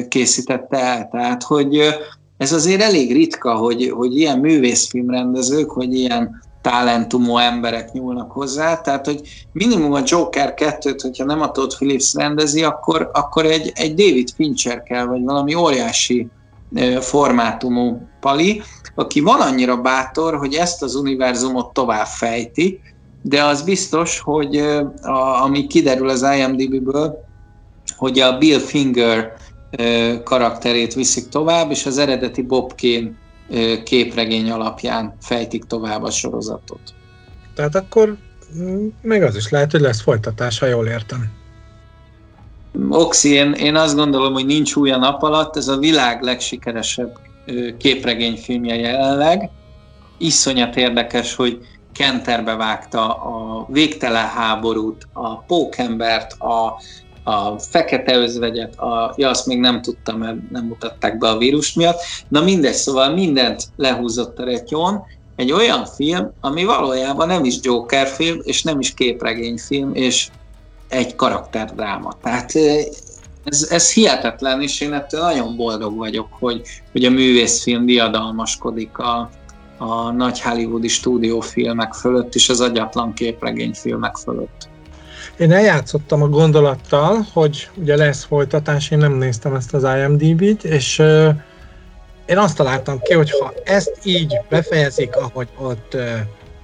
[0.08, 1.08] készítette el.
[1.12, 1.80] Tehát, hogy
[2.38, 9.06] ez azért elég ritka, hogy, hogy ilyen művészfilmrendezők, hogy ilyen talentumú emberek nyúlnak hozzá, tehát
[9.06, 9.22] hogy
[9.52, 14.30] minimum a Joker 2-t, hogyha nem a Todd Phillips rendezi, akkor, akkor egy, egy David
[14.36, 16.28] Fincher kell, vagy valami óriási
[17.00, 18.62] formátumú pali,
[18.96, 22.80] aki van annyira bátor, hogy ezt az univerzumot tovább fejti,
[23.22, 24.58] de az biztos, hogy
[25.02, 27.26] a, ami kiderül az IMDb-ből,
[27.98, 29.34] hogy a Bill Finger
[30.24, 33.12] karakterét viszik tovább, és az eredeti Bob Kane
[33.84, 36.82] képregény alapján fejtik tovább a sorozatot.
[37.56, 38.18] Tehát akkor
[38.58, 41.36] mm, meg az is lehet, hogy lesz folytatás, ha jól értem.
[42.90, 47.20] Oxi, én, én azt gondolom, hogy nincs új a nap alatt, ez a világ legsikeresebb
[47.78, 49.50] képregényfilmje jelenleg.
[50.18, 51.60] Iszonyat érdekes, hogy
[51.94, 56.82] Kenterbe vágta a végtelen háborút, a pókembert, a
[57.28, 61.74] a fekete özvegyet, a, ja, azt még nem tudtam, mert nem mutatták be a vírus
[61.74, 62.00] miatt.
[62.28, 65.02] Na mindegy, szóval mindent lehúzott a retyon.
[65.36, 70.30] Egy olyan film, ami valójában nem is Joker film, és nem is képregényfilm, és
[70.88, 72.14] egy karakterdráma.
[72.22, 72.56] Tehát
[73.44, 79.30] ez, ez hihetetlen, és én ettől nagyon boldog vagyok, hogy, hogy a művészfilm diadalmaskodik a,
[79.78, 84.70] a nagy hollywoodi stúdiófilmek fölött, és az agyatlan képregényfilmek fölött.
[85.38, 91.00] Én eljátszottam a gondolattal, hogy ugye lesz folytatás, én nem néztem ezt az IMDb-t, és
[91.00, 91.30] uh,
[92.26, 95.98] én azt találtam ki, hogy ha ezt így befejezik, ahogy ott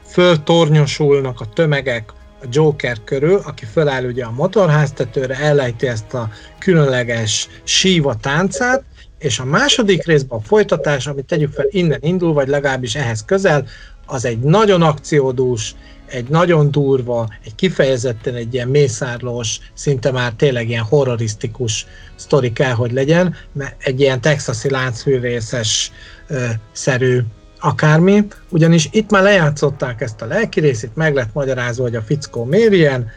[0.05, 6.29] föltornyosulnak a tömegek a Joker körül, aki föláll ugye a motorháztetőre, ellejti ezt a
[6.59, 8.83] különleges síva táncát,
[9.19, 13.65] és a második részben a folytatás, amit tegyük fel innen indul, vagy legalábbis ehhez közel,
[14.05, 15.75] az egy nagyon akciódús,
[16.13, 21.85] egy nagyon durva, egy kifejezetten egy ilyen mészárlós, szinte már tényleg ilyen horrorisztikus
[22.15, 25.91] sztori kell, hogy legyen, mert egy ilyen texasi láncfűvészes
[26.27, 27.19] ö, szerű
[27.59, 32.43] akármi, ugyanis itt már lejátszották ezt a lelki részét, meg lett magyarázva, hogy a fickó
[32.43, 33.11] miért ilyen,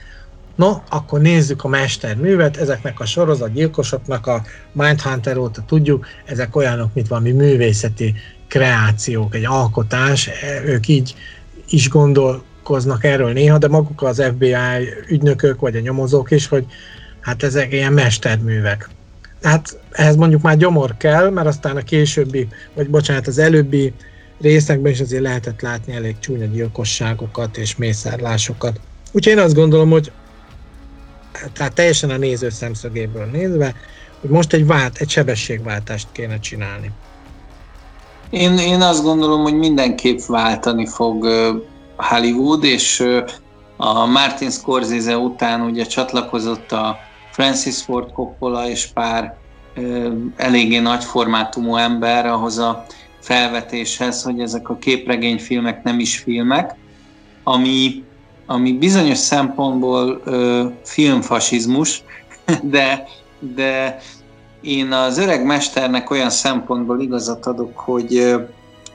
[0.56, 4.42] No, akkor nézzük a mesterművet, ezeknek a sorozatgyilkosoknak a
[4.72, 8.14] Mindhunter óta tudjuk, ezek olyanok, mint valami művészeti
[8.48, 10.30] kreációk, egy alkotás,
[10.64, 11.14] ők így
[11.70, 14.54] is gondol, nyilatkoznak erről néha, de maguk az FBI
[15.08, 16.64] ügynökök vagy a nyomozók is, hogy
[17.20, 18.88] hát ezek ilyen mesterművek.
[19.42, 23.92] Hát ehhez mondjuk már gyomor kell, mert aztán a későbbi, vagy bocsánat, az előbbi
[24.40, 28.80] részekben is azért lehetett látni elég csúnya gyilkosságokat és mészárlásokat.
[29.12, 30.12] Úgyhogy én azt gondolom, hogy
[31.52, 33.74] tehát teljesen a néző szemszögéből nézve,
[34.20, 36.90] hogy most egy vált, egy sebességváltást kéne csinálni.
[38.30, 41.26] Én, én azt gondolom, hogy mindenképp váltani fog
[41.96, 43.04] Hollywood, és
[43.76, 46.96] a Martin Scorsese után ugye csatlakozott a
[47.30, 49.36] Francis Ford Coppola és pár
[50.36, 52.84] eléggé nagy formátumú ember ahhoz a
[53.20, 56.74] felvetéshez, hogy ezek a képregényfilmek nem is filmek,
[57.42, 58.04] ami,
[58.46, 62.02] ami bizonyos szempontból ö, filmfasizmus,
[62.62, 63.04] de,
[63.38, 63.98] de
[64.60, 68.34] én az öreg mesternek olyan szempontból igazat adok, hogy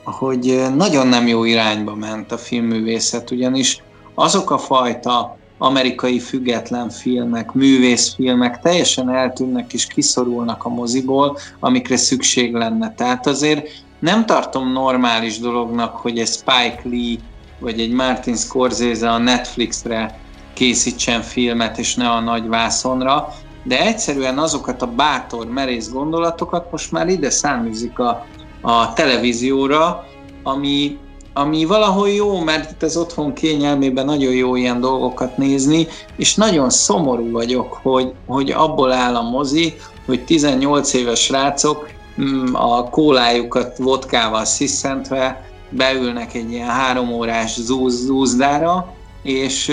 [0.04, 3.82] hogy nagyon nem jó irányba ment a filmművészet, ugyanis
[4.14, 12.54] azok a fajta amerikai független filmek, művészfilmek teljesen eltűnnek és kiszorulnak a moziból, amikre szükség
[12.54, 12.94] lenne.
[12.94, 13.68] Tehát azért
[13.98, 17.18] nem tartom normális dolognak, hogy egy Spike Lee
[17.58, 20.18] vagy egy Martin Scorsese a Netflixre
[20.52, 23.28] készítsen filmet, és ne a nagy vászonra,
[23.64, 28.26] de egyszerűen azokat a bátor, merész gondolatokat most már ide száműzik a
[28.62, 30.06] a televízióra,
[30.42, 30.98] ami,
[31.34, 35.86] ami valahol jó, mert itt az otthon kényelmében nagyon jó ilyen dolgokat nézni,
[36.16, 39.74] és nagyon szomorú vagyok, hogy, hogy abból áll a mozi,
[40.06, 41.88] hogy 18 éves srácok
[42.20, 49.72] mm, a kólájukat vodkával sziszentve beülnek egy ilyen három órás zúz, zúzdára, és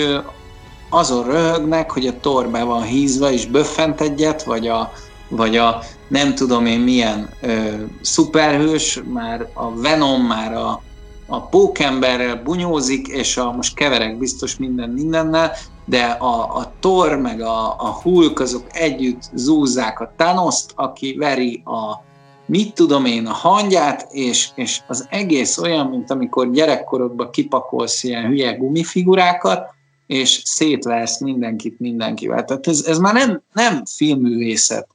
[0.90, 4.92] azon röhögnek, hogy a tor be van hízva, és böffent egyet, vagy a,
[5.28, 10.82] vagy a nem tudom én milyen ö, szuperhős, már a Venom, már a,
[11.26, 15.52] a pókemberrel bunyózik, és a, most keverek biztos minden mindennel,
[15.84, 21.62] de a, a Thor meg a, a Hulk azok együtt zúzzák a thanos aki veri
[21.64, 22.08] a
[22.46, 28.26] mit tudom én, a hangyát, és, és az egész olyan, mint amikor gyerekkorodban kipakolsz ilyen
[28.26, 29.68] hülye gumifigurákat,
[30.06, 32.44] és szétversz mindenkit mindenkivel.
[32.44, 34.88] Tehát ez, ez már nem, nem filmművészet.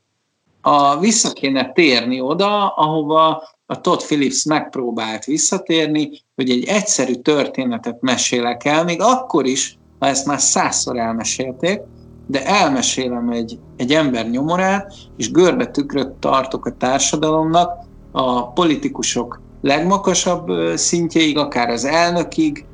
[0.68, 8.02] A, vissza kéne térni oda, ahova a Todd Phillips megpróbált visszatérni, hogy egy egyszerű történetet
[8.02, 11.82] mesélek el, még akkor is, ha ezt már százszor elmesélték,
[12.28, 20.52] de elmesélem egy, egy ember nyomorát, és görbe tükröt tartok a társadalomnak, a politikusok legmakasabb
[20.76, 22.66] szintjeig, akár az elnökig,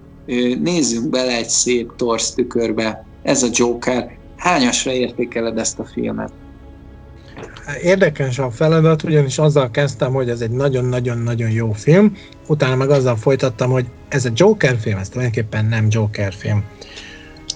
[0.60, 3.06] nézzünk bele egy szép torsz tükörbe.
[3.24, 4.18] Ez a Joker.
[4.38, 6.32] Hányasra értékeled ezt a filmet?
[7.82, 12.16] Érdekes a feladat, ugyanis azzal kezdtem, hogy ez egy nagyon-nagyon-nagyon jó film,
[12.48, 16.64] utána meg azzal folytattam, hogy ez a Joker film, ez tulajdonképpen nem Joker film.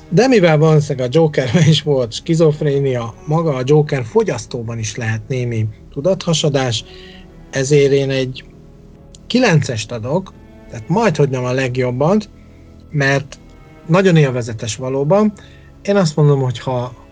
[0.09, 5.67] De mivel valószínűleg a Jokerben is volt skizofrénia, maga a Joker fogyasztóban is lehet némi
[5.93, 6.83] tudathasadás,
[7.51, 8.43] ezért én egy
[9.29, 10.33] 9-est adok,
[10.69, 12.29] tehát majd hogy nem a legjobbat,
[12.91, 13.39] mert
[13.87, 15.33] nagyon élvezetes valóban.
[15.81, 17.04] Én azt mondom, hogy ha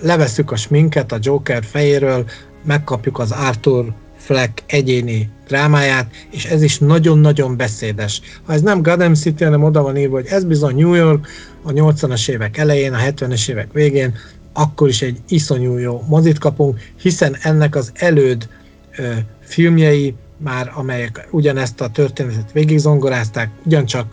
[0.00, 2.24] levesszük a sminket a Joker fejéről,
[2.64, 8.20] megkapjuk az Arthur Fleck egyéni drámáját, és ez is nagyon-nagyon beszédes.
[8.44, 11.26] Ha ez nem Gotham City, hanem oda van írva, hogy ez bizony New York
[11.62, 14.14] a 80-as évek elején, a 70-es évek végén,
[14.52, 18.48] akkor is egy iszonyú jó mozit kapunk, hiszen ennek az előd
[18.96, 24.06] ö, filmjei már, amelyek ugyanezt a történetet végigzongorázták, ugyancsak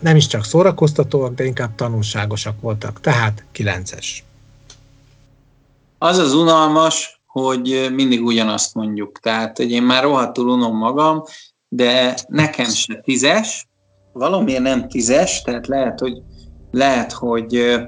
[0.00, 3.00] nem is csak szórakoztatóak, de inkább tanulságosak voltak.
[3.00, 4.06] Tehát 9-es.
[6.02, 9.18] Az az unalmas, hogy mindig ugyanazt mondjuk.
[9.18, 11.22] Tehát, hogy én már rohadtul unom magam,
[11.68, 13.68] de nekem se tízes,
[14.12, 16.22] valamiért nem tízes, tehát lehet, hogy,
[16.70, 17.80] lehet, hogy,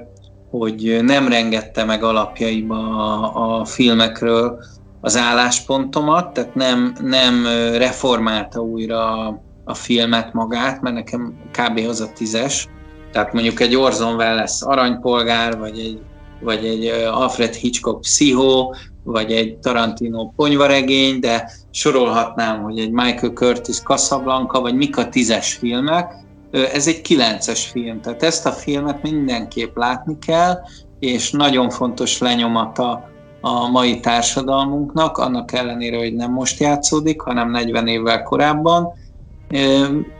[0.49, 4.63] hogy nem rengette meg alapjaiba a, a filmekről
[5.01, 7.45] az álláspontomat, tehát nem, nem
[7.77, 9.27] reformálta újra
[9.63, 11.87] a, filmet magát, mert nekem kb.
[11.87, 12.67] az a tízes.
[13.11, 16.01] Tehát mondjuk egy Orson Welles aranypolgár, vagy egy,
[16.45, 23.79] vagy egy Alfred Hitchcock pszichó, vagy egy Tarantino ponyvaregény, de sorolhatnám, hogy egy Michael Curtis
[23.79, 26.13] Casablanca, vagy mik a tízes filmek,
[26.51, 30.59] ez egy kilences film, tehát ezt a filmet mindenképp látni kell,
[30.99, 33.09] és nagyon fontos lenyomata
[33.41, 38.93] a mai társadalmunknak, annak ellenére, hogy nem most játszódik, hanem 40 évvel korábban,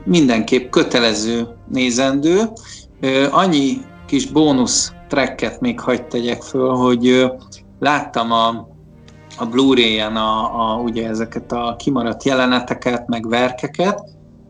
[0.03, 2.41] mindenképp kötelező nézendő.
[3.31, 7.31] Annyi kis bónusz tracket még hagyd tegyek föl, hogy
[7.79, 8.73] láttam a
[9.37, 14.01] a Blu-ray-en a, a, ugye ezeket a kimaradt jeleneteket, meg verkeket,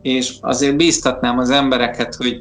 [0.02, 2.40] és azért bíztatnám az embereket, hogy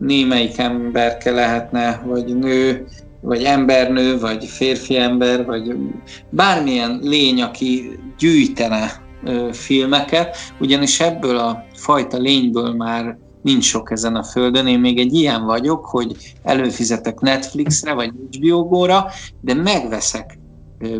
[0.00, 2.86] némelyik emberke lehetne, vagy nő,
[3.20, 5.76] vagy embernő, vagy férfi ember, vagy
[6.30, 9.02] bármilyen lény, aki gyűjtene
[9.52, 14.66] filmeket, ugyanis ebből a fajta lényből már nincs sok ezen a földön.
[14.66, 19.06] Én még egy ilyen vagyok, hogy előfizetek Netflixre, vagy HBO-ra,
[19.40, 20.38] de megveszek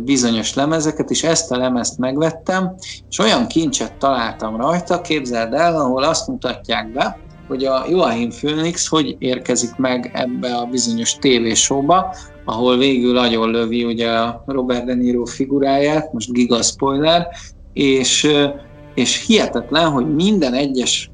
[0.05, 2.75] bizonyos lemezeket, és ezt a lemezt megvettem,
[3.09, 7.19] és olyan kincset találtam rajta, képzeld el, ahol azt mutatják be,
[7.49, 12.15] hogy a Joachim Phoenix hogy érkezik meg ebbe a bizonyos tévésóba,
[12.45, 17.29] ahol végül nagyon lövi ugye a Robert De Niro figuráját, most giga spoiler,
[17.73, 18.29] és,
[18.95, 21.11] és hihetetlen, hogy minden egyes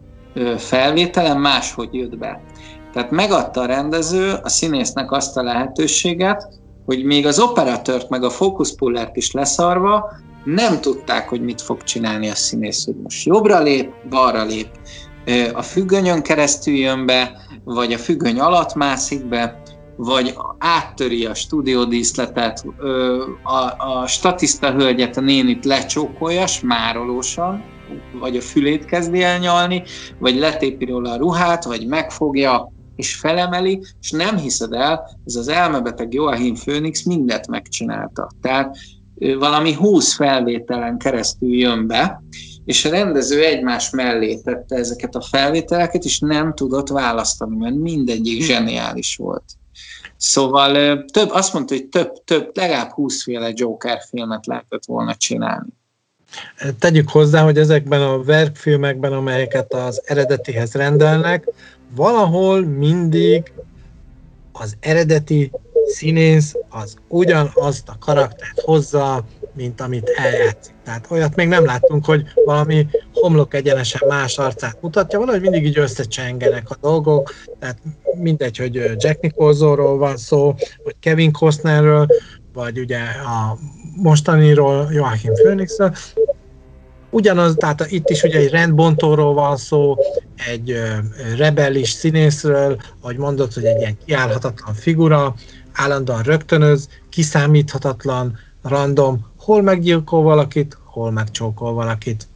[0.56, 2.40] felvételen máshogy jött be.
[2.92, 6.48] Tehát megadta a rendező a színésznek azt a lehetőséget,
[6.86, 10.10] hogy még az operatört meg a fókuszpullert is leszarva
[10.44, 14.68] nem tudták, hogy mit fog csinálni a színész, hogy most jobbra lép, balra lép,
[15.52, 17.32] a függönyön keresztül jön be,
[17.64, 19.62] vagy a függöny alatt mászik be,
[19.96, 22.64] vagy áttöri a stúdiódíszletet,
[23.42, 27.64] a, a statiszta hölgyet, a nénit lecsókolja, smárolósan,
[28.20, 29.82] vagy a fülét kezdi el nyalni,
[30.18, 35.48] vagy letépi róla a ruhát, vagy megfogja, és felemeli, és nem hiszed el, ez az
[35.48, 38.30] elmebeteg Joachim Phoenix mindent megcsinálta.
[38.40, 38.76] Tehát
[39.38, 42.22] valami 20 felvételen keresztül jön be,
[42.64, 48.42] és a rendező egymás mellé tette ezeket a felvételeket, és nem tudott választani, mert mindegyik
[48.42, 49.44] zseniális volt.
[50.16, 55.72] Szóval több, azt mondta, hogy több, több, legalább 20 féle Joker filmet lehetett volna csinálni.
[56.78, 61.48] Tegyük hozzá, hogy ezekben a verkfilmekben, amelyeket az eredetihez rendelnek,
[61.94, 63.52] valahol mindig
[64.52, 65.50] az eredeti
[65.86, 69.24] színész az ugyanazt a karaktert hozza,
[69.54, 70.74] mint amit eljátszik.
[70.84, 75.78] Tehát olyat még nem láttunk, hogy valami homlok egyenesen más arcát mutatja, valahogy mindig így
[75.78, 77.78] összecsengenek a dolgok, tehát
[78.14, 80.54] mindegy, hogy Jack Nicholsonról van szó,
[80.84, 82.06] vagy Kevin Costnerről,
[82.52, 83.58] vagy ugye a
[83.96, 85.94] mostaniról, Joachim Phoenixről,
[87.10, 89.96] Ugyanaz, tehát itt is ugye egy rendbontóról van szó,
[90.48, 90.80] egy
[91.36, 95.34] rebellis színészről, ahogy mondod, hogy egy ilyen kiállhatatlan figura,
[95.72, 102.28] állandóan rögtönöz, kiszámíthatatlan, random, hol meggyilkol valakit, hol megcsókol valakit.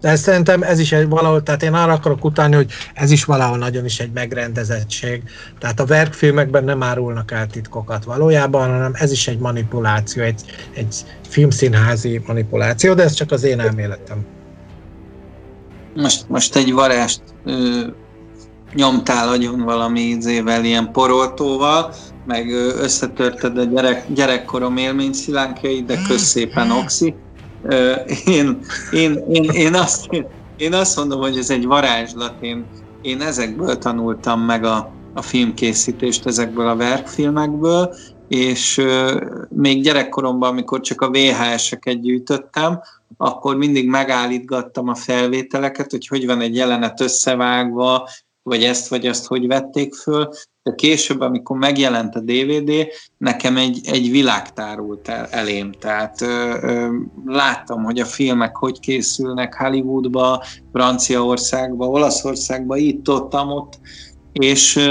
[0.00, 3.58] De szerintem ez is egy valahol, tehát én arra akarok utáni, hogy ez is valahol
[3.58, 5.22] nagyon is egy megrendezettség.
[5.58, 10.42] Tehát a verkfilmekben nem árulnak el titkokat valójában, hanem ez is egy manipuláció, egy,
[10.74, 10.94] egy
[11.28, 14.26] filmszínházi manipuláció, de ez csak az én elméletem.
[15.94, 17.80] Most, most egy varást ö,
[18.74, 21.94] nyomtál agyon valami izével, ilyen poroltóval,
[22.26, 22.50] meg
[22.80, 27.14] összetörted a gyerek, gyerekkorom élményszilánkjait, de közszépen oxi
[28.26, 28.58] én,
[28.92, 30.08] én, én, én, azt,
[30.56, 32.34] én azt mondom, hogy ez egy varázslat.
[32.40, 32.66] Én,
[33.02, 37.94] én ezekből tanultam meg a, a filmkészítést, ezekből a verkfilmekből,
[38.28, 38.80] és
[39.48, 42.80] még gyerekkoromban, amikor csak a VHS-eket gyűjtöttem,
[43.16, 48.08] akkor mindig megállítgattam a felvételeket, hogy hogy van egy jelenet összevágva,
[48.42, 50.28] vagy ezt vagy azt hogy vették föl,
[50.62, 52.72] de később, amikor megjelent a DVD,
[53.18, 55.72] nekem egy, egy világ tárult el, elém.
[55.72, 56.96] Tehát ö, ö,
[57.26, 63.78] láttam, hogy a filmek hogy készülnek Hollywoodba, Franciaországba, Olaszországba, itt, ott, ott,
[64.32, 64.90] és,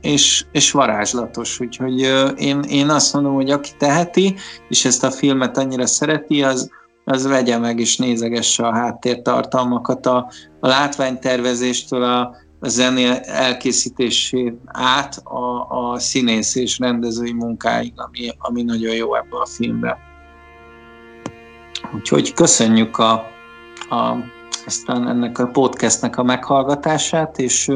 [0.00, 1.60] és, és varázslatos.
[1.60, 4.34] Úgyhogy ö, én, én azt mondom, hogy aki teheti,
[4.68, 6.70] és ezt a filmet annyira szereti, az,
[7.04, 10.30] az vegye meg és nézegesse a háttértartalmakat a,
[10.60, 18.62] a látványtervezéstől a, a zené elkészítését át a, a színész és rendezői munkáig, ami, ami
[18.62, 19.98] nagyon jó ebbe a filmbe.
[21.94, 23.12] Úgyhogy köszönjük a,
[23.90, 24.16] a,
[24.66, 27.70] ezt a, ennek a podcastnek a meghallgatását, és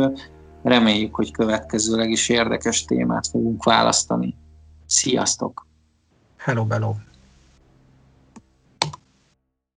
[0.63, 4.37] reméljük, hogy következőleg is érdekes témát fogunk választani.
[4.87, 5.67] Sziasztok!
[6.37, 6.93] Hello, hello!